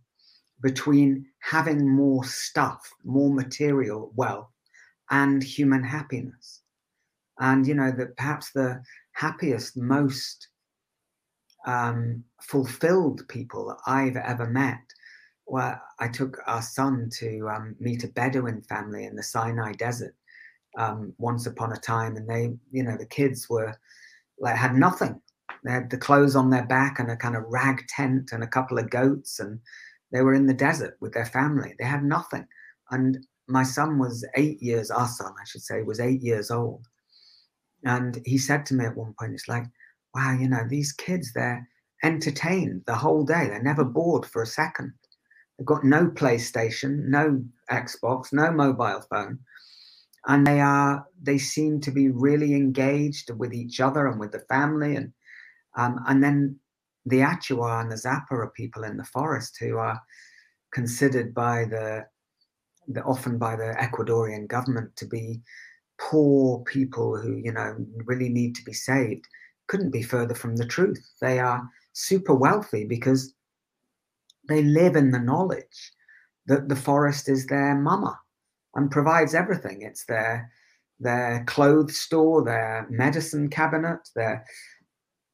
between 0.63 1.27
having 1.41 1.89
more 1.89 2.25
stuff, 2.25 2.89
more 3.05 3.33
material 3.33 4.13
wealth, 4.15 4.52
and 5.13 5.43
human 5.43 5.85
happiness. 5.85 6.63
And, 7.39 7.67
you 7.67 7.75
know, 7.75 7.93
that 7.93 8.17
perhaps 8.17 8.51
the 8.51 8.83
happiest, 9.13 9.77
most 9.77 10.49
um, 11.67 12.25
fulfilled 12.41 13.23
people 13.29 13.77
I've 13.87 14.17
ever 14.17 14.49
met. 14.49 14.81
Well, 15.47 15.81
I 16.01 16.09
took 16.09 16.39
our 16.47 16.63
son 16.63 17.11
to 17.19 17.49
um, 17.49 17.77
meet 17.79 18.05
a 18.05 18.09
Bedouin 18.09 18.63
family 18.63 19.05
in 19.05 19.15
the 19.15 19.23
Sinai 19.23 19.73
Desert 19.73 20.15
um, 20.79 21.13
once 21.19 21.47
upon 21.47 21.73
a 21.73 21.77
time, 21.77 22.17
and 22.17 22.29
they, 22.29 22.55
you 22.71 22.83
know, 22.83 22.97
the 22.97 23.07
kids 23.07 23.49
were 23.51 23.75
like 24.39 24.57
had 24.57 24.75
nothing. 24.75 25.21
They 25.65 25.73
had 25.73 25.91
the 25.91 25.99
clothes 25.99 26.35
on 26.35 26.51
their 26.51 26.65
back 26.67 26.99
and 26.99 27.11
a 27.11 27.17
kind 27.17 27.37
of 27.37 27.45
rag 27.47 27.87
tent 27.89 28.31
and 28.33 28.43
a 28.43 28.49
couple 28.49 28.79
of 28.79 28.91
goats, 28.91 29.41
and 29.41 29.61
they 30.11 30.23
were 30.23 30.35
in 30.35 30.47
the 30.47 30.55
desert 30.55 30.97
with 31.01 31.13
their 31.13 31.27
family. 31.27 31.75
They 31.79 31.85
had 31.85 32.03
nothing. 32.03 32.47
And 32.91 33.27
my 33.49 33.63
son 33.63 33.99
was 33.99 34.27
eight 34.37 34.63
years, 34.63 34.91
our 34.91 35.09
son, 35.09 35.33
I 35.41 35.45
should 35.45 35.63
say, 35.63 35.83
was 35.83 36.01
eight 36.01 36.23
years 36.23 36.51
old. 36.51 36.87
And 37.85 38.21
he 38.25 38.39
said 38.39 38.65
to 38.67 38.75
me 38.75 38.85
at 38.85 38.97
one 38.97 39.15
point, 39.19 39.35
it's 39.35 39.49
like, 39.49 39.65
wow, 40.15 40.37
you 40.39 40.49
know, 40.49 40.65
these 40.69 40.93
kids, 40.93 41.33
they're 41.33 41.69
entertained 42.05 42.83
the 42.87 42.95
whole 42.95 43.25
day. 43.25 43.49
They're 43.49 43.63
never 43.63 43.85
bored 43.85 44.27
for 44.27 44.43
a 44.43 44.47
second. 44.47 44.93
They've 45.59 45.67
got 45.67 45.85
no 45.85 46.07
PlayStation, 46.07 47.09
no 47.09 47.43
Xbox, 47.71 48.33
no 48.33 48.51
mobile 48.53 49.05
phone. 49.11 49.39
And 50.27 50.47
they 50.47 50.61
are, 50.61 51.05
they 51.21 51.39
seem 51.39 51.81
to 51.81 51.91
be 51.91 52.09
really 52.09 52.55
engaged 52.55 53.31
with 53.31 53.53
each 53.53 53.81
other 53.81 54.07
and 54.07 54.21
with 54.21 54.33
the 54.33 54.45
family. 54.49 54.95
And, 54.95 55.13
um, 55.77 55.99
and 56.07 56.23
then 56.23 56.61
the 57.07 57.19
Achuar 57.19 57.81
and 57.81 57.91
the 57.91 57.97
Sapara 57.97 58.53
people 58.55 58.85
in 58.85 58.97
the 58.97 59.05
forest 59.05 59.57
who 59.59 59.79
are 59.79 60.01
considered 60.73 61.35
by 61.35 61.65
the 61.65 62.07
often 63.05 63.39
by 63.39 63.57
the 63.57 63.75
Ecuadorian 63.79 64.49
government 64.49 64.95
to 64.97 65.07
be 65.07 65.41
poor 65.99 66.59
people 66.65 67.17
who 67.17 67.37
you 67.37 67.53
know 67.53 67.77
really 68.07 68.29
need 68.29 68.55
to 68.55 68.65
be 68.65 68.73
saved 68.73 69.27
couldn't 69.69 69.91
be 69.91 70.03
further 70.03 70.35
from 70.35 70.57
the 70.57 70.67
truth. 70.67 71.03
They 71.21 71.39
are 71.39 71.63
super 71.93 72.35
wealthy 72.35 72.85
because 72.85 73.35
they 74.49 74.63
live 74.63 74.97
in 74.97 75.11
the 75.11 75.19
knowledge 75.19 75.93
that 76.47 76.69
the 76.69 76.77
forest 76.77 77.29
is 77.29 77.47
their 77.47 77.75
mama 77.75 78.19
and 78.75 78.91
provides 78.91 79.35
everything. 79.35 79.83
It's 79.83 80.05
their 80.07 80.51
their 81.01 81.45
clothes 81.47 81.97
store, 81.97 82.45
their 82.45 82.87
medicine 82.91 83.49
cabinet, 83.49 84.09
their 84.15 84.45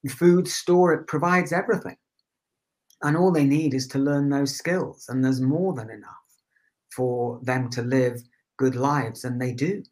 food 0.08 0.48
store, 0.48 0.94
it 0.94 1.06
provides 1.06 1.52
everything. 1.52 1.96
And 3.02 3.16
all 3.16 3.30
they 3.30 3.44
need 3.44 3.74
is 3.74 3.86
to 3.88 3.98
learn 3.98 4.28
those 4.28 4.56
skills. 4.56 5.06
And 5.08 5.24
there's 5.24 5.40
more 5.40 5.74
than 5.74 5.90
enough 5.90 6.27
for 6.98 7.38
them 7.44 7.70
to 7.70 7.82
live 7.82 8.20
good 8.56 8.74
lives. 8.74 9.24
And 9.24 9.40
they 9.40 9.52
do. 9.52 9.84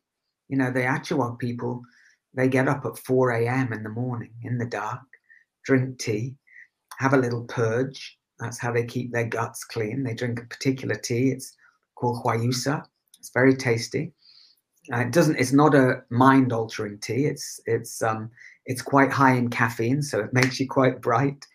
You 0.49 0.57
know, 0.59 0.73
the 0.73 0.81
Achuar 0.81 1.39
people, 1.39 1.83
they 2.35 2.49
get 2.49 2.67
up 2.67 2.85
at 2.85 2.99
4 2.99 3.31
a.m. 3.31 3.73
in 3.73 3.85
the 3.85 3.89
morning 3.89 4.33
in 4.43 4.59
the 4.59 4.67
dark, 4.67 5.01
drink 5.65 5.99
tea, 6.01 6.35
have 6.99 7.15
a 7.15 7.19
little 7.19 7.45
purge. 7.45 8.19
That's 8.41 8.59
how 8.59 8.73
they 8.73 8.85
keep 8.85 9.13
their 9.13 9.29
guts 9.29 9.63
clean. 9.63 10.03
They 10.03 10.15
drink 10.15 10.41
a 10.41 10.47
particular 10.47 10.97
tea. 10.97 11.31
It's 11.31 11.55
called 11.95 12.25
huayusa. 12.25 12.85
It's 13.21 13.31
very 13.31 13.55
tasty. 13.55 14.13
Uh, 14.93 14.99
it 14.99 15.13
doesn't. 15.13 15.37
It's 15.37 15.53
not 15.53 15.75
a 15.75 16.03
mind-altering 16.11 16.99
tea. 16.99 17.27
It's 17.27 17.61
it's 17.67 18.03
um 18.03 18.31
it's 18.67 18.83
quite 18.83 19.11
high 19.11 19.35
in 19.35 19.49
caffeine, 19.49 20.03
so 20.03 20.21
it 20.21 20.33
makes 20.33 20.61
you 20.61 20.69
quite 20.69 21.01
bright. 21.01 21.47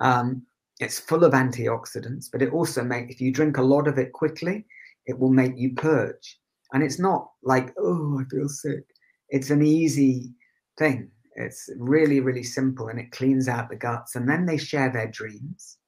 Um, 0.00 0.42
it's 0.78 0.98
full 0.98 1.24
of 1.24 1.32
antioxidants, 1.32 2.26
but 2.30 2.42
it 2.42 2.52
also 2.52 2.84
makes, 2.84 3.14
if 3.14 3.20
you 3.20 3.32
drink 3.32 3.56
a 3.56 3.62
lot 3.62 3.88
of 3.88 3.98
it 3.98 4.12
quickly, 4.12 4.66
it 5.06 5.18
will 5.18 5.30
make 5.30 5.56
you 5.56 5.74
purge. 5.74 6.38
And 6.72 6.82
it's 6.82 6.98
not 6.98 7.30
like, 7.42 7.72
oh, 7.78 8.20
I 8.20 8.24
feel 8.28 8.48
sick. 8.48 8.84
It's 9.30 9.50
an 9.50 9.62
easy 9.62 10.32
thing. 10.78 11.10
It's 11.36 11.68
really, 11.78 12.20
really 12.20 12.42
simple 12.42 12.88
and 12.88 12.98
it 12.98 13.12
cleans 13.12 13.48
out 13.48 13.68
the 13.68 13.76
guts. 13.76 14.16
And 14.16 14.28
then 14.28 14.46
they 14.46 14.56
share 14.56 14.90
their 14.90 15.10
dreams. 15.10 15.78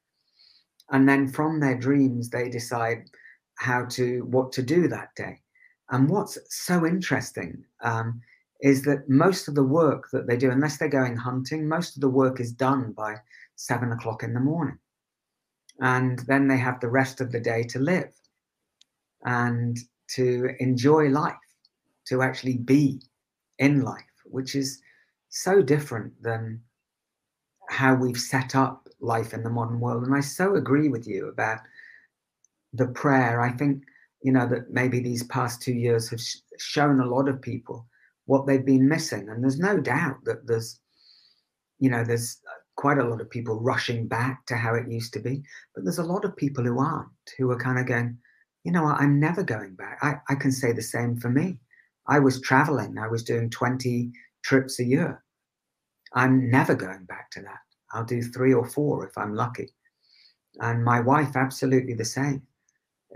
And 0.90 1.08
then 1.08 1.28
from 1.28 1.60
their 1.60 1.76
dreams, 1.76 2.30
they 2.30 2.48
decide 2.48 3.10
how 3.56 3.86
to, 3.86 4.24
what 4.30 4.52
to 4.52 4.62
do 4.62 4.88
that 4.88 5.14
day. 5.16 5.40
And 5.90 6.08
what's 6.08 6.38
so 6.48 6.86
interesting 6.86 7.64
um, 7.82 8.20
is 8.60 8.82
that 8.82 9.08
most 9.08 9.48
of 9.48 9.54
the 9.54 9.64
work 9.64 10.08
that 10.12 10.26
they 10.26 10.36
do, 10.36 10.50
unless 10.50 10.76
they're 10.76 10.88
going 10.88 11.16
hunting, 11.16 11.68
most 11.68 11.96
of 11.96 12.02
the 12.02 12.08
work 12.08 12.40
is 12.40 12.52
done 12.52 12.92
by 12.92 13.16
seven 13.56 13.92
o'clock 13.92 14.22
in 14.22 14.34
the 14.34 14.40
morning. 14.40 14.78
And 15.80 16.18
then 16.20 16.48
they 16.48 16.58
have 16.58 16.80
the 16.80 16.90
rest 16.90 17.20
of 17.20 17.32
the 17.32 17.40
day 17.40 17.62
to 17.64 17.78
live 17.78 18.12
and 19.28 19.78
to 20.08 20.48
enjoy 20.58 21.08
life, 21.10 21.36
to 22.06 22.22
actually 22.22 22.56
be 22.56 22.98
in 23.58 23.82
life, 23.82 24.14
which 24.24 24.54
is 24.54 24.80
so 25.28 25.60
different 25.60 26.10
than 26.22 26.62
how 27.68 27.94
we've 27.94 28.18
set 28.18 28.56
up 28.56 28.88
life 29.00 29.34
in 29.34 29.42
the 29.42 29.50
modern 29.50 29.80
world. 29.80 30.04
And 30.04 30.14
I 30.14 30.20
so 30.20 30.56
agree 30.56 30.88
with 30.88 31.06
you 31.06 31.28
about 31.28 31.58
the 32.72 32.86
prayer. 32.86 33.42
I 33.42 33.50
think, 33.50 33.82
you 34.22 34.32
know, 34.32 34.48
that 34.48 34.70
maybe 34.70 35.00
these 35.00 35.24
past 35.24 35.60
two 35.60 35.74
years 35.74 36.08
have 36.08 36.20
sh- 36.20 36.36
shown 36.58 37.00
a 37.00 37.06
lot 37.06 37.28
of 37.28 37.42
people 37.42 37.86
what 38.24 38.46
they've 38.46 38.64
been 38.64 38.88
missing. 38.88 39.28
And 39.28 39.42
there's 39.42 39.58
no 39.58 39.78
doubt 39.78 40.24
that 40.24 40.46
there's, 40.46 40.80
you 41.78 41.90
know, 41.90 42.02
there's 42.02 42.38
quite 42.76 42.98
a 42.98 43.04
lot 43.04 43.20
of 43.20 43.28
people 43.28 43.60
rushing 43.60 44.08
back 44.08 44.46
to 44.46 44.56
how 44.56 44.74
it 44.74 44.90
used 44.90 45.12
to 45.12 45.20
be, 45.20 45.42
but 45.74 45.84
there's 45.84 45.98
a 45.98 46.12
lot 46.14 46.24
of 46.24 46.34
people 46.36 46.64
who 46.64 46.78
aren't, 46.78 47.10
who 47.36 47.50
are 47.50 47.58
kind 47.58 47.78
of 47.78 47.84
going, 47.84 48.16
you 48.68 48.72
know, 48.72 48.84
I'm 48.84 49.18
never 49.18 49.42
going 49.42 49.76
back. 49.76 49.98
I, 50.02 50.16
I 50.28 50.34
can 50.34 50.52
say 50.52 50.72
the 50.72 50.82
same 50.82 51.16
for 51.16 51.30
me. 51.30 51.58
I 52.06 52.18
was 52.18 52.38
traveling, 52.42 52.98
I 52.98 53.08
was 53.08 53.22
doing 53.22 53.48
20 53.48 54.12
trips 54.44 54.78
a 54.78 54.84
year. 54.84 55.24
I'm 56.12 56.50
never 56.50 56.74
going 56.74 57.06
back 57.06 57.30
to 57.30 57.40
that. 57.40 57.60
I'll 57.94 58.04
do 58.04 58.20
three 58.20 58.52
or 58.52 58.66
four 58.66 59.06
if 59.06 59.16
I'm 59.16 59.32
lucky. 59.32 59.70
And 60.60 60.84
my 60.84 61.00
wife, 61.00 61.34
absolutely 61.34 61.94
the 61.94 62.04
same. 62.04 62.42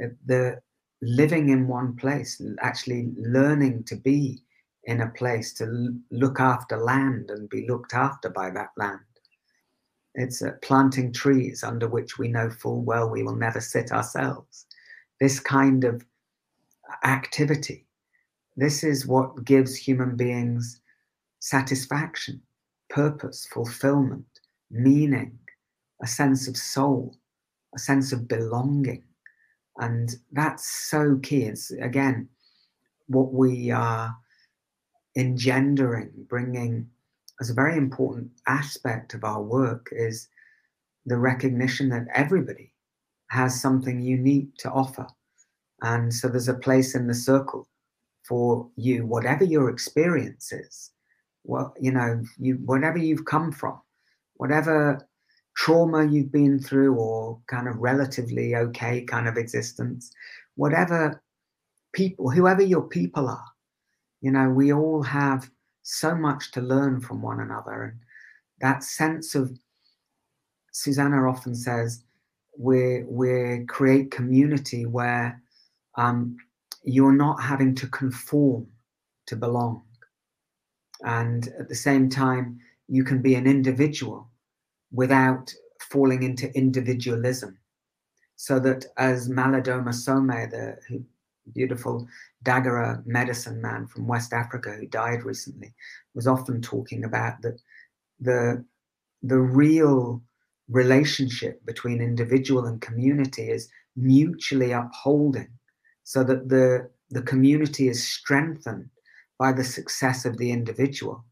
Uh, 0.03 0.07
the 0.24 0.59
living 1.03 1.50
in 1.50 1.68
one 1.68 1.96
place, 1.96 2.40
actually 2.62 3.12
learning 3.18 3.84
to 3.84 3.96
be 3.96 4.42
in 4.84 5.03
a 5.03 5.11
place 5.11 5.53
to 5.59 5.94
look 6.11 6.40
after 6.40 6.78
land 6.78 7.28
and 7.28 7.46
be 7.50 7.66
looked 7.68 7.92
after 7.92 8.30
by 8.30 8.48
that 8.48 8.70
land. 8.78 9.00
It's 10.14 10.40
uh, 10.40 10.53
planting 10.62 11.12
trees 11.12 11.62
under 11.62 11.90
which 11.90 12.16
we 12.16 12.28
know 12.28 12.48
full 12.48 12.80
well 12.80 13.11
we 13.11 13.22
will 13.22 13.36
never 13.36 13.61
sit 13.61 13.92
ourselves. 13.92 14.64
This 15.23 15.39
kind 15.39 15.85
of 15.85 16.05
activity, 17.05 17.87
this 18.57 18.83
is 18.83 19.07
what 19.07 19.45
gives 19.45 19.77
human 19.77 20.16
beings 20.16 20.81
satisfaction, 21.39 22.43
purpose, 22.91 23.47
fulfillment, 23.47 24.27
meaning, 24.73 25.39
a 26.03 26.09
sense 26.09 26.49
of 26.49 26.57
soul, 26.57 27.14
a 27.73 27.79
sense 27.79 28.11
of 28.11 28.27
belonging. 28.27 29.05
And 29.79 30.11
that's 30.33 30.66
so 30.91 31.20
key. 31.23 31.45
It's 31.45 31.70
again 31.70 32.29
what 33.07 33.33
we 33.33 33.70
are 33.70 34.16
engendering, 35.14 36.11
bringing 36.29 36.91
as 37.41 37.49
a 37.49 37.55
very 37.55 37.77
important 37.77 38.33
aspect 38.49 39.14
of 39.14 39.23
our 39.23 39.41
work 39.41 39.87
is 39.93 40.27
the 41.07 41.16
recognition 41.16 41.91
that 41.91 42.09
everybody 42.12 42.72
has 43.33 43.59
something 43.59 43.99
unique 43.99 44.55
to 44.59 44.70
offer. 44.70 45.07
And 45.80 46.12
so 46.12 46.28
there's 46.28 46.49
a 46.49 46.55
place 46.55 46.95
in 46.95 47.07
the 47.07 47.14
circle 47.14 47.66
for 48.28 48.68
you, 48.76 49.07
whatever 49.07 49.43
your 49.43 49.70
experience 49.70 50.53
is, 50.53 50.91
well, 51.45 51.74
you 51.80 51.91
know, 51.91 52.22
you 52.39 52.57
whatever 52.66 52.99
you've 52.99 53.24
come 53.24 53.51
from, 53.51 53.80
whatever 54.35 55.09
trauma 55.57 56.05
you've 56.05 56.30
been 56.30 56.59
through, 56.59 56.95
or 56.95 57.41
kind 57.47 57.68
of 57.68 57.78
relatively 57.78 58.55
okay 58.55 59.03
kind 59.03 59.26
of 59.26 59.39
existence, 59.39 60.12
whatever 60.57 61.22
people, 61.95 62.30
whoever 62.30 62.62
your 62.62 62.87
people 62.87 63.28
are, 63.28 63.51
you 64.20 64.30
know, 64.30 64.51
we 64.51 64.74
all 64.74 65.03
have 65.03 65.51
so 65.83 66.14
much 66.14 66.53
to 66.53 66.61
learn 66.61 67.01
from 67.01 67.22
one 67.22 67.41
another. 67.41 67.83
And 67.83 67.99
that 68.61 68.85
sense 68.85 69.35
of 69.35 69.59
Susannah 70.72 71.26
often 71.28 71.55
says, 71.55 72.05
we 72.59 73.03
we 73.05 73.64
create 73.66 74.11
community 74.11 74.86
where 74.86 75.40
um, 75.96 76.36
you're 76.84 77.12
not 77.12 77.42
having 77.42 77.74
to 77.76 77.86
conform 77.88 78.66
to 79.26 79.36
belong. 79.36 79.82
And 81.03 81.48
at 81.59 81.68
the 81.68 81.74
same 81.74 82.09
time, 82.09 82.61
you 82.88 83.05
can 83.05 83.22
be 83.22 83.34
an 83.34 83.46
individual 83.46 84.28
without 84.92 85.53
falling 85.80 86.22
into 86.22 86.55
individualism. 86.57 87.59
So 88.36 88.59
that 88.61 88.86
as 88.96 89.28
Malidoma 89.28 89.90
Somé, 89.90 90.50
the 90.50 91.05
beautiful 91.55 92.07
Dagara 92.44 93.05
medicine 93.07 93.61
man 93.61 93.86
from 93.86 94.07
West 94.07 94.32
Africa 94.32 94.72
who 94.72 94.86
died 94.86 95.24
recently, 95.24 95.74
was 96.14 96.26
often 96.26 96.61
talking 96.61 97.05
about 97.05 97.40
that 97.42 97.61
the 98.20 98.64
the 99.22 99.38
real 99.38 100.22
relationship 100.73 101.64
between 101.64 102.01
individual 102.01 102.66
and 102.66 102.81
community 102.81 103.51
is 103.51 103.68
mutually 103.97 104.73
upholding 104.73 105.49
so 106.05 106.25
that 106.25 106.49
the, 106.49 106.89
the 107.11 107.23
community 107.23 107.89
is 107.89 108.07
strengthened 108.07 108.89
by 109.39 109.53
the 109.53 109.64
success 109.64 110.25
of 110.25 110.37
the 110.39 110.51
individual 110.51 111.25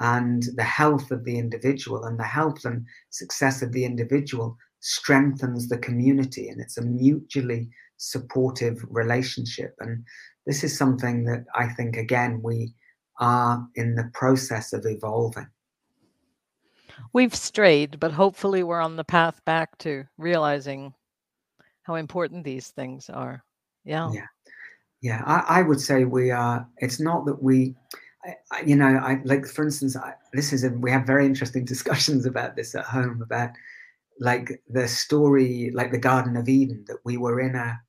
and 0.00 0.44
the 0.56 0.64
health 0.64 1.10
of 1.10 1.24
the 1.24 1.38
individual 1.38 2.04
and 2.04 2.18
the 2.18 2.24
health 2.24 2.64
and 2.64 2.84
success 3.10 3.62
of 3.62 3.72
the 3.72 3.84
individual 3.84 4.56
strengthens 4.80 5.68
the 5.68 5.78
community 5.78 6.48
and 6.48 6.60
it's 6.60 6.78
a 6.78 6.82
mutually 6.82 7.68
supportive 7.98 8.84
relationship. 8.90 9.74
And 9.80 10.04
this 10.46 10.64
is 10.64 10.76
something 10.76 11.24
that 11.24 11.44
i 11.54 11.68
think 11.68 11.96
again 11.96 12.40
we 12.42 12.74
are 13.18 13.66
in 13.74 13.94
the 13.94 14.10
process 14.14 14.72
of 14.72 14.84
evolving 14.86 15.46
we've 17.12 17.34
strayed 17.34 17.98
but 18.00 18.12
hopefully 18.12 18.62
we're 18.62 18.80
on 18.80 18.96
the 18.96 19.04
path 19.04 19.40
back 19.44 19.76
to 19.78 20.04
realizing 20.18 20.92
how 21.82 21.94
important 21.94 22.44
these 22.44 22.68
things 22.68 23.10
are 23.10 23.44
yeah. 23.84 24.10
Yeah. 24.12 24.26
Yeah. 25.00 25.22
I, 25.26 25.60
I 25.60 25.62
would 25.62 25.80
say 25.80 26.04
we 26.04 26.30
are, 26.30 26.66
it's 26.78 27.00
not 27.00 27.26
that 27.26 27.42
we, 27.42 27.74
I, 28.52 28.62
you 28.64 28.76
know, 28.76 28.86
I 28.86 29.20
like, 29.24 29.46
for 29.46 29.64
instance, 29.64 29.96
I, 29.96 30.14
this 30.32 30.52
is, 30.52 30.64
a, 30.64 30.70
we 30.70 30.90
have 30.90 31.06
very 31.06 31.26
interesting 31.26 31.64
discussions 31.72 32.26
about 32.26 32.56
this 32.56 32.74
at 32.74 32.84
home 32.84 33.20
about 33.22 33.50
like 34.20 34.62
the 34.68 34.86
story, 34.86 35.70
like 35.74 35.90
the 35.90 35.98
Garden 35.98 36.36
of 36.36 36.48
Eden, 36.48 36.84
that 36.86 36.98
we 37.04 37.16
were 37.16 37.40
in 37.40 37.56
a, 37.56 37.80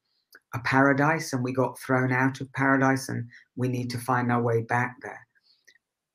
a 0.56 0.60
paradise 0.60 1.34
and 1.34 1.44
we 1.44 1.54
got 1.54 1.80
thrown 1.80 2.12
out 2.12 2.42
of 2.42 2.52
paradise 2.54 3.10
and 3.10 3.28
we 3.56 3.68
need 3.68 3.90
to 3.92 3.98
find 3.98 4.32
our 4.32 4.42
way 4.42 4.62
back 4.62 4.96
there. 5.02 5.28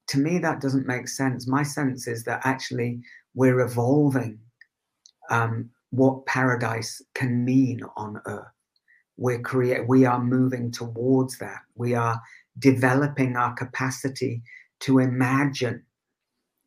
To 0.08 0.18
me, 0.18 0.38
that 0.38 0.60
doesn't 0.60 0.86
make 0.86 1.08
sense. 1.08 1.46
My 1.46 1.62
sense 1.62 2.06
is 2.06 2.24
that 2.24 2.40
actually 2.44 3.00
we're 3.34 3.60
evolving 3.60 4.38
um, 5.30 5.70
what 5.90 6.26
paradise 6.26 7.02
can 7.14 7.44
mean 7.44 7.82
on 7.96 8.20
earth. 8.26 8.46
We're 9.16 9.40
create 9.40 9.88
we 9.88 10.04
are 10.06 10.22
moving 10.22 10.70
towards 10.70 11.38
that. 11.38 11.60
We 11.74 11.94
are 11.94 12.20
developing 12.58 13.36
our 13.36 13.54
capacity 13.54 14.42
to 14.80 15.00
imagine 15.00 15.82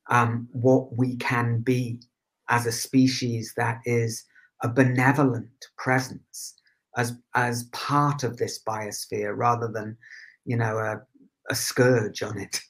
um, 0.10 0.48
what 0.52 0.96
we 0.98 1.16
can 1.18 1.62
be 1.62 2.02
as 2.50 2.66
a 2.66 2.72
species 2.72 3.54
that 3.56 3.80
is 3.86 4.26
a 4.62 4.70
benevolent 4.70 5.50
presence 5.78 6.56
as 6.98 7.14
as 7.36 7.64
part 7.72 8.24
of 8.24 8.38
this 8.38 8.62
biosphere 8.68 9.36
rather 9.36 9.70
than 9.74 9.98
you 10.46 10.58
know 10.58 10.78
a, 10.78 11.02
a 11.50 11.56
scourge 11.56 12.22
on 12.22 12.38
it 12.38 12.62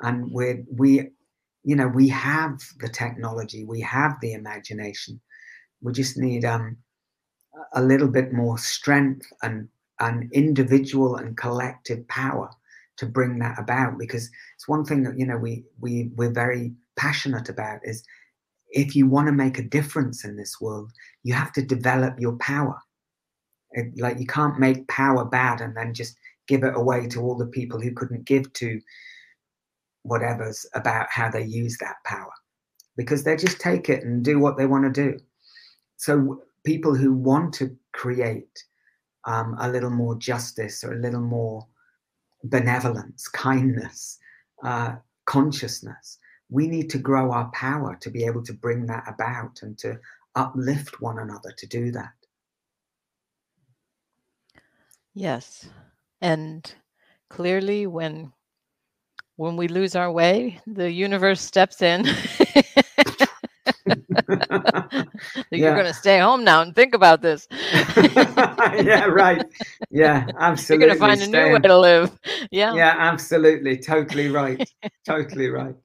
and 0.00 0.30
we 0.30 0.64
we 0.70 1.08
you 1.64 1.76
know 1.76 1.88
we 1.88 2.08
have 2.08 2.60
the 2.80 2.88
technology 2.88 3.64
we 3.64 3.80
have 3.80 4.16
the 4.20 4.32
imagination. 4.32 5.20
We 5.80 5.92
just 5.92 6.16
need 6.16 6.44
um 6.44 6.76
a 7.74 7.82
little 7.82 8.08
bit 8.08 8.32
more 8.32 8.58
strength 8.58 9.26
and 9.42 9.68
and 10.00 10.30
individual 10.32 11.16
and 11.16 11.36
collective 11.36 12.06
power 12.08 12.50
to 12.96 13.06
bring 13.06 13.38
that 13.38 13.58
about. 13.58 13.98
Because 13.98 14.30
it's 14.54 14.68
one 14.68 14.84
thing 14.84 15.02
that 15.04 15.18
you 15.18 15.26
know 15.26 15.38
we 15.38 15.64
we 15.80 16.10
we're 16.16 16.32
very 16.32 16.72
passionate 16.96 17.48
about 17.48 17.80
is 17.84 18.04
if 18.70 18.94
you 18.94 19.06
want 19.06 19.26
to 19.26 19.32
make 19.32 19.58
a 19.58 19.62
difference 19.62 20.24
in 20.24 20.36
this 20.36 20.60
world 20.60 20.92
you 21.22 21.32
have 21.34 21.52
to 21.52 21.62
develop 21.62 22.18
your 22.18 22.36
power. 22.36 22.78
It, 23.72 23.98
like 23.98 24.18
you 24.18 24.26
can't 24.26 24.58
make 24.58 24.88
power 24.88 25.24
bad 25.26 25.60
and 25.60 25.76
then 25.76 25.92
just 25.92 26.16
give 26.46 26.64
it 26.64 26.74
away 26.74 27.06
to 27.08 27.20
all 27.20 27.36
the 27.36 27.46
people 27.46 27.78
who 27.78 27.92
couldn't 27.92 28.24
give 28.24 28.50
to 28.54 28.80
whatever's 30.08 30.66
about 30.74 31.06
how 31.10 31.30
they 31.30 31.44
use 31.44 31.76
that 31.78 31.96
power 32.04 32.32
because 32.96 33.22
they 33.24 33.36
just 33.36 33.60
take 33.60 33.88
it 33.88 34.02
and 34.02 34.24
do 34.24 34.38
what 34.38 34.56
they 34.56 34.66
want 34.66 34.84
to 34.84 35.10
do 35.10 35.18
so 35.96 36.42
people 36.64 36.94
who 36.94 37.12
want 37.12 37.54
to 37.54 37.76
create 37.92 38.64
um, 39.24 39.56
a 39.60 39.70
little 39.70 39.90
more 39.90 40.16
justice 40.16 40.82
or 40.84 40.92
a 40.92 41.00
little 41.00 41.20
more 41.20 41.66
benevolence, 42.44 43.28
kindness, 43.32 44.18
uh, 44.62 44.96
consciousness. 45.26 46.18
We 46.50 46.66
need 46.66 46.88
to 46.90 46.98
grow 46.98 47.32
our 47.32 47.50
power 47.52 47.96
to 48.00 48.10
be 48.10 48.24
able 48.24 48.42
to 48.44 48.54
bring 48.54 48.86
that 48.86 49.04
about 49.06 49.60
and 49.62 49.76
to 49.78 49.98
uplift 50.34 51.00
one 51.00 51.18
another 51.18 51.52
to 51.58 51.66
do 51.66 51.90
that. 51.92 52.12
Yes. 55.12 55.68
And 56.20 56.72
clearly 57.28 57.86
when 57.86 58.32
when 59.38 59.56
we 59.56 59.68
lose 59.68 59.94
our 59.94 60.10
way, 60.10 60.60
the 60.66 60.90
universe 60.90 61.40
steps 61.40 61.80
in 61.80 62.04
You're 65.50 65.74
going 65.74 65.86
to 65.86 65.94
stay 65.94 66.18
home 66.18 66.42
now 66.42 66.60
and 66.62 66.74
think 66.74 66.92
about 66.92 67.22
this. 67.22 67.46
yeah, 67.52 69.04
right. 69.04 69.44
Yeah, 69.90 70.26
absolutely. 70.40 70.86
You're 70.86 70.96
going 70.96 71.16
to 71.16 71.22
find 71.22 71.34
a 71.34 71.46
new 71.46 71.54
way 71.54 71.60
to 71.60 71.78
live. 71.78 72.18
Yeah. 72.50 72.74
Yeah, 72.74 72.96
absolutely. 72.98 73.78
Totally 73.78 74.28
right. 74.28 74.68
totally 75.06 75.50
right. 75.50 75.76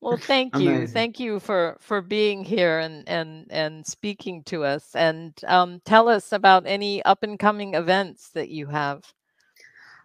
well, 0.00 0.16
thank 0.16 0.56
Amazing. 0.56 0.80
you. 0.80 0.86
Thank 0.86 1.20
you 1.20 1.38
for 1.38 1.76
for 1.80 2.00
being 2.00 2.44
here 2.44 2.78
and 2.78 3.06
and 3.06 3.46
and 3.50 3.86
speaking 3.86 4.42
to 4.44 4.64
us 4.64 4.94
and 4.94 5.34
um, 5.46 5.82
tell 5.84 6.08
us 6.08 6.32
about 6.32 6.64
any 6.66 7.02
up 7.04 7.22
and 7.22 7.38
coming 7.38 7.74
events 7.74 8.30
that 8.30 8.48
you 8.48 8.66
have. 8.66 9.04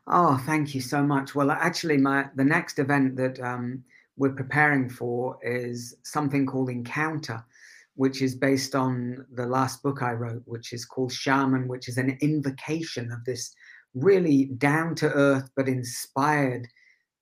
Oh, 0.07 0.41
thank 0.45 0.73
you 0.73 0.81
so 0.81 1.03
much. 1.03 1.35
Well, 1.35 1.51
actually, 1.51 1.97
my 1.97 2.27
the 2.35 2.43
next 2.43 2.79
event 2.79 3.15
that 3.17 3.39
um, 3.39 3.83
we're 4.17 4.33
preparing 4.33 4.89
for 4.89 5.37
is 5.43 5.95
something 6.03 6.45
called 6.45 6.69
Encounter, 6.69 7.43
which 7.95 8.21
is 8.21 8.35
based 8.35 8.75
on 8.75 9.25
the 9.33 9.45
last 9.45 9.83
book 9.83 10.01
I 10.01 10.13
wrote, 10.13 10.43
which 10.45 10.73
is 10.73 10.85
called 10.85 11.13
Shaman, 11.13 11.67
which 11.67 11.87
is 11.87 11.97
an 11.97 12.17
invocation 12.21 13.11
of 13.11 13.23
this 13.25 13.53
really 13.93 14.45
down 14.57 14.95
to 14.95 15.11
earth 15.13 15.49
but 15.55 15.67
inspired 15.67 16.67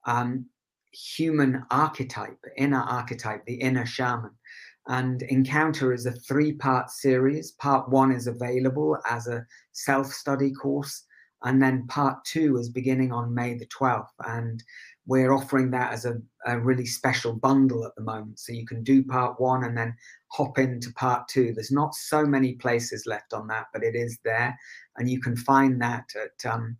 um, 0.06 0.46
human 0.92 1.64
archetype, 1.72 2.38
inner 2.58 2.82
archetype, 2.82 3.46
the 3.46 3.56
inner 3.56 3.86
shaman. 3.86 4.32
And 4.88 5.22
Encounter 5.24 5.94
is 5.94 6.06
a 6.06 6.12
three 6.12 6.54
part 6.54 6.90
series. 6.90 7.52
Part 7.54 7.90
one 7.90 8.12
is 8.12 8.28
available 8.28 8.98
as 9.10 9.28
a 9.28 9.46
self 9.74 10.08
study 10.08 10.52
course. 10.52 11.04
And 11.44 11.62
then 11.62 11.88
part 11.88 12.24
two 12.26 12.58
is 12.58 12.70
beginning 12.70 13.12
on 13.12 13.34
May 13.34 13.54
the 13.54 13.68
12th. 13.68 14.08
And 14.26 14.64
we're 15.08 15.34
offering 15.34 15.72
that 15.72 15.94
as 15.94 16.06
a, 16.06 16.22
a, 16.46 16.60
really 16.60 16.86
special 16.86 17.34
bundle 17.34 17.86
at 17.86 17.96
the 17.96 18.04
moment. 18.04 18.40
So 18.40 18.54
you 18.54 18.66
can 18.66 18.84
do 18.84 19.04
part 19.04 19.40
one 19.40 19.64
and 19.64 19.76
then 19.76 19.96
hop 20.28 20.60
into 20.60 20.94
part 20.94 21.28
two. 21.28 21.54
There's 21.54 21.72
not 21.72 21.96
so 21.96 22.26
many 22.26 22.54
places 22.54 23.08
left 23.08 23.34
on 23.34 23.48
that, 23.48 23.68
but 23.74 23.84
it 23.84 23.96
is 23.96 24.20
there. 24.24 24.58
And 24.98 25.10
you 25.10 25.20
can 25.20 25.36
find 25.36 25.82
that 25.82 26.06
at, 26.16 26.46
um, 26.52 26.78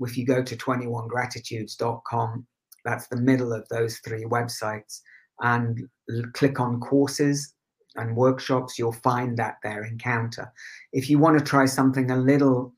if 0.00 0.16
you 0.16 0.26
go 0.26 0.42
to 0.42 0.56
21gratitudes.com, 0.56 2.46
that's 2.84 3.06
the 3.08 3.20
middle 3.20 3.52
of 3.52 3.68
those 3.68 3.98
three 3.98 4.24
websites, 4.24 5.00
and 5.40 5.88
click 6.32 6.58
on 6.58 6.80
courses 6.80 7.54
and 7.96 8.16
workshops, 8.16 8.78
you'll 8.78 8.92
find 8.92 9.36
that 9.36 9.56
there 9.62 9.84
encounter. 9.84 10.52
If 10.92 11.10
you 11.10 11.18
want 11.18 11.38
to 11.38 11.44
try 11.44 11.66
something 11.66 12.10
a 12.10 12.16
little, 12.16 12.72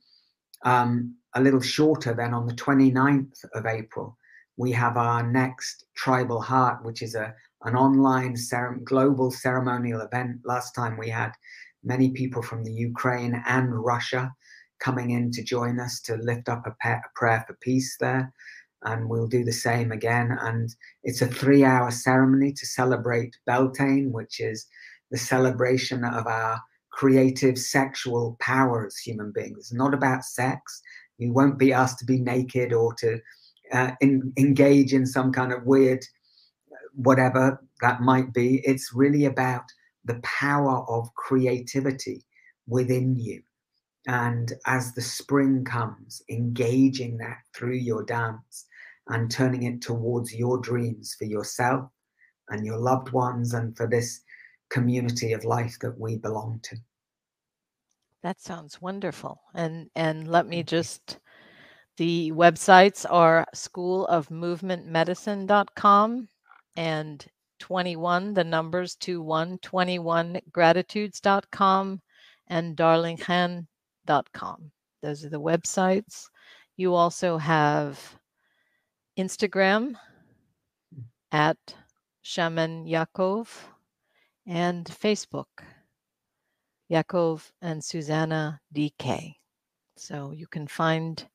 um, 0.64 1.14
a 1.34 1.40
little 1.40 1.60
shorter, 1.60 2.14
then 2.14 2.34
on 2.34 2.46
the 2.46 2.54
29th 2.54 3.44
of 3.54 3.66
April, 3.66 4.16
we 4.56 4.72
have 4.72 4.96
our 4.96 5.22
next 5.22 5.84
Tribal 5.96 6.40
Heart, 6.40 6.84
which 6.84 7.02
is 7.02 7.14
a 7.14 7.34
an 7.64 7.76
online 7.76 8.36
global 8.84 9.30
ceremonial 9.30 10.00
event. 10.00 10.40
Last 10.44 10.72
time 10.72 10.96
we 10.96 11.10
had 11.10 11.32
many 11.84 12.10
people 12.10 12.42
from 12.42 12.64
the 12.64 12.72
Ukraine 12.72 13.42
and 13.46 13.84
Russia 13.84 14.32
coming 14.78 15.10
in 15.10 15.30
to 15.32 15.44
join 15.44 15.78
us 15.78 16.00
to 16.02 16.16
lift 16.16 16.48
up 16.48 16.66
a, 16.66 16.88
a 16.88 17.00
prayer 17.14 17.44
for 17.46 17.58
peace 17.60 17.96
there. 18.00 18.32
And 18.82 19.10
we'll 19.10 19.26
do 19.26 19.44
the 19.44 19.52
same 19.52 19.92
again. 19.92 20.36
And 20.40 20.74
it's 21.02 21.20
a 21.20 21.26
three 21.26 21.64
hour 21.64 21.90
ceremony 21.90 22.52
to 22.54 22.66
celebrate 22.66 23.36
Beltane, 23.44 24.10
which 24.10 24.40
is 24.40 24.66
the 25.10 25.18
celebration 25.18 26.02
of 26.02 26.26
our 26.26 26.58
creative 26.92 27.58
sexual 27.58 28.38
power 28.40 28.86
as 28.86 28.96
human 28.96 29.32
beings. 29.34 29.58
It's 29.58 29.72
not 29.72 29.92
about 29.92 30.24
sex. 30.24 30.80
You 31.20 31.32
won't 31.32 31.58
be 31.58 31.72
asked 31.72 31.98
to 32.00 32.04
be 32.04 32.18
naked 32.18 32.72
or 32.72 32.94
to 32.94 33.20
uh, 33.72 33.92
in, 34.00 34.32
engage 34.36 34.92
in 34.92 35.06
some 35.06 35.32
kind 35.32 35.52
of 35.52 35.64
weird 35.64 36.04
whatever 36.94 37.62
that 37.80 38.00
might 38.00 38.32
be. 38.32 38.60
It's 38.64 38.92
really 38.94 39.26
about 39.26 39.64
the 40.04 40.20
power 40.22 40.84
of 40.88 41.14
creativity 41.14 42.24
within 42.66 43.16
you. 43.16 43.42
And 44.06 44.52
as 44.66 44.94
the 44.94 45.02
spring 45.02 45.64
comes, 45.64 46.22
engaging 46.30 47.18
that 47.18 47.38
through 47.54 47.76
your 47.76 48.04
dance 48.04 48.66
and 49.08 49.30
turning 49.30 49.64
it 49.64 49.82
towards 49.82 50.34
your 50.34 50.58
dreams 50.58 51.14
for 51.18 51.24
yourself 51.26 51.90
and 52.48 52.64
your 52.64 52.78
loved 52.78 53.12
ones 53.12 53.54
and 53.54 53.76
for 53.76 53.86
this 53.86 54.20
community 54.70 55.32
of 55.32 55.44
life 55.44 55.76
that 55.80 55.98
we 55.98 56.16
belong 56.16 56.60
to. 56.62 56.76
That 58.22 58.40
sounds 58.40 58.80
wonderful. 58.80 59.42
And 59.54 59.90
and 59.96 60.28
let 60.28 60.46
me 60.46 60.62
just 60.62 61.18
the 61.96 62.30
websites 62.32 63.04
are 63.08 63.46
schoolofmovementmedicine.com 63.54 66.28
and 66.76 67.26
21 67.58 68.34
the 68.34 68.44
numbers 68.44 68.96
21 68.96 69.56
21 69.58 70.40
gratitudes.com 70.52 72.00
and 72.48 72.76
darlingkhan.com. 72.76 74.70
Those 75.02 75.24
are 75.24 75.30
the 75.30 75.40
websites. 75.40 76.26
You 76.76 76.94
also 76.94 77.38
have 77.38 77.98
Instagram 79.18 79.94
mm. 80.94 81.04
at 81.32 81.56
Shaman 82.22 82.86
Ya'Acov 82.86 83.48
and 84.46 84.86
Facebook, 84.86 85.64
Ya'Acov 86.90 87.50
and 87.62 87.82
Susannah 87.82 88.60
DK. 88.74 89.34
So 89.96 90.32
you 90.32 90.46
can 90.46 90.66
find 90.66 91.26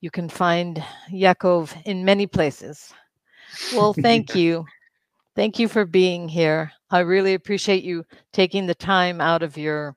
you 0.00 0.10
can 0.10 0.28
find 0.28 0.82
Ya'Acov 1.10 1.74
in 1.84 2.04
many 2.04 2.26
places. 2.26 2.92
Well, 3.74 3.94
thank 4.02 4.34
you. 4.34 4.66
Thank 5.34 5.58
you 5.58 5.68
for 5.68 5.84
being 5.84 6.28
here. 6.28 6.72
I 6.90 7.00
really 7.00 7.34
appreciate 7.34 7.82
you 7.82 8.04
taking 8.32 8.66
the 8.66 8.74
time 8.74 9.20
out 9.20 9.42
of 9.42 9.56
your 9.56 9.96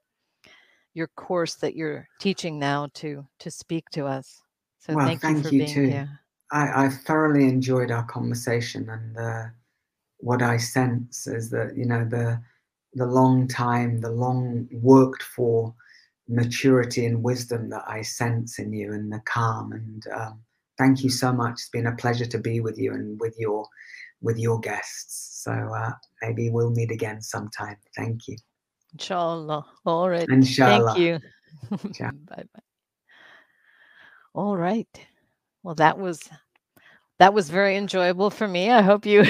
your 0.93 1.07
course 1.15 1.55
that 1.55 1.75
you're 1.75 2.07
teaching 2.19 2.57
now 2.57 2.88
to 2.95 3.25
to 3.39 3.51
speak 3.51 3.89
to 3.91 4.05
us. 4.05 4.41
So 4.80 4.93
well, 4.93 5.05
thank, 5.05 5.21
thank 5.21 5.38
you 5.38 5.43
for 5.43 5.53
you 5.53 5.63
being 5.63 5.73
too. 5.73 5.89
here. 5.89 6.19
I, 6.51 6.86
I've 6.86 7.01
thoroughly 7.01 7.43
enjoyed 7.43 7.91
our 7.91 8.03
conversation, 8.05 8.89
and 8.89 9.17
uh, 9.17 9.43
what 10.17 10.41
I 10.41 10.57
sense 10.57 11.28
is 11.28 11.49
that 11.49 11.75
you 11.75 11.86
know 11.86 12.05
the 12.05 12.41
the 12.98 13.06
long 13.06 13.48
time, 13.48 14.02
the 14.02 14.12
long 14.12 14.68
worked 14.72 15.24
for 15.24 15.74
maturity 16.28 17.06
and 17.06 17.24
wisdom 17.24 17.70
that 17.70 17.84
I 17.88 18.02
sense 18.02 18.60
in 18.60 18.74
you, 18.74 18.93
and 18.93 19.12
the 19.12 19.22
calm. 19.26 19.72
And 19.72 20.04
um, 20.14 20.41
thank 20.78 21.04
you 21.04 21.10
so 21.10 21.32
much. 21.32 21.54
It's 21.54 21.70
been 21.70 21.88
a 21.88 21.95
pleasure 21.95 22.26
to 22.26 22.38
be 22.38 22.60
with 22.60 22.78
you 22.78 22.93
and 22.93 23.20
with 23.20 23.36
your 23.38 23.68
with 24.22 24.39
your 24.39 24.60
guests. 24.60 25.43
So 25.43 25.52
uh, 25.52 25.91
maybe 26.22 26.50
we'll 26.50 26.72
meet 26.72 26.91
again 26.91 27.22
sometime. 27.22 27.78
Thank 27.95 28.28
you. 28.28 28.36
Inshallah. 28.93 29.66
All 29.86 30.10
right. 30.10 30.28
Inshallah. 30.28 30.93
Thank 30.95 31.00
you. 31.00 31.20
bye 32.28 32.43
bye. 32.54 32.62
All 34.34 34.58
right. 34.58 34.88
Well, 35.64 35.76
that 35.76 35.98
was 35.98 36.30
that 37.20 37.34
was 37.34 37.50
very 37.50 37.78
enjoyable 37.78 38.30
for 38.30 38.48
me. 38.48 38.72
I 38.72 38.82
hope 38.82 39.06
you 39.06 39.24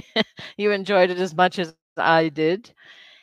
you 0.56 0.70
enjoyed 0.70 1.10
it 1.10 1.18
as 1.18 1.34
much 1.34 1.58
as 1.58 1.74
I 1.96 2.28
did. 2.28 2.72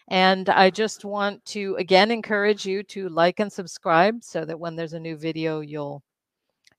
And 0.10 0.50
I 0.50 0.70
just 0.70 1.06
want 1.06 1.44
to 1.46 1.76
again 1.78 2.12
encourage 2.12 2.66
you 2.66 2.84
to 2.84 3.10
like 3.10 3.40
and 3.40 3.52
subscribe 3.52 4.24
so 4.24 4.46
that 4.46 4.60
when 4.60 4.76
there's 4.76 4.94
a 4.94 5.00
new 5.00 5.16
video 5.16 5.62
you'll 5.62 6.04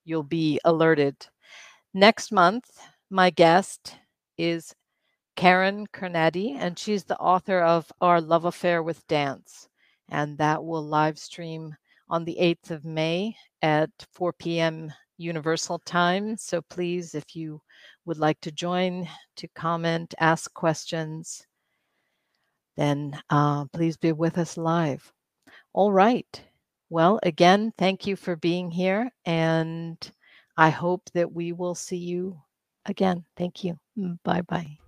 you'll 0.05 0.23
be 0.23 0.61
alerted. 0.65 1.17
Next 1.95 2.33
month, 2.33 2.79
my 3.11 3.31
guest 3.31 3.97
is 4.37 4.75
Karen 5.37 5.87
Kernadi, 5.89 6.57
and 6.57 6.79
she's 6.79 7.05
the 7.05 7.19
author 7.19 7.61
of 7.61 7.91
Our 8.01 8.21
Love 8.21 8.45
Affair 8.45 8.83
with 8.83 9.07
Dance. 9.07 9.69
And 10.11 10.37
that 10.39 10.63
will 10.63 10.85
live 10.85 11.19
stream 11.19 11.75
on 12.09 12.25
the 12.25 12.37
8th 12.41 12.71
of 12.71 12.85
May 12.85 13.35
at 13.63 13.91
4 14.13 14.33
p.m. 14.35 14.93
Universal 15.17 15.79
Time. 15.81 16.37
So 16.37 16.61
please, 16.63 17.15
if 17.15 17.35
you 17.35 17.61
would 18.05 18.19
like 18.19 18.41
to 18.43 18.53
join, 18.53 19.09
to 19.37 19.49
comment, 19.49 20.15
ask 20.21 20.53
questions, 20.53 21.47
then 22.77 23.19
uh, 23.31 23.67
please 23.67 23.97
be 23.97 24.13
with 24.13 24.39
us 24.39 24.57
live. 24.57 25.13
All 25.73 25.93
right. 25.93 26.43
Well, 26.91 27.19
again, 27.23 27.73
thank 27.79 28.07
you 28.07 28.17
for 28.17 28.37
being 28.37 28.71
here. 28.71 29.11
And 29.25 29.99
I 30.57 30.71
hope 30.71 31.11
that 31.15 31.33
we 31.33 31.53
will 31.53 31.75
see 31.75 31.97
you 31.99 32.41
again. 32.87 33.25
Thank 33.37 33.65
you. 33.65 33.79
Bye 34.25 34.43
bye. 34.43 34.79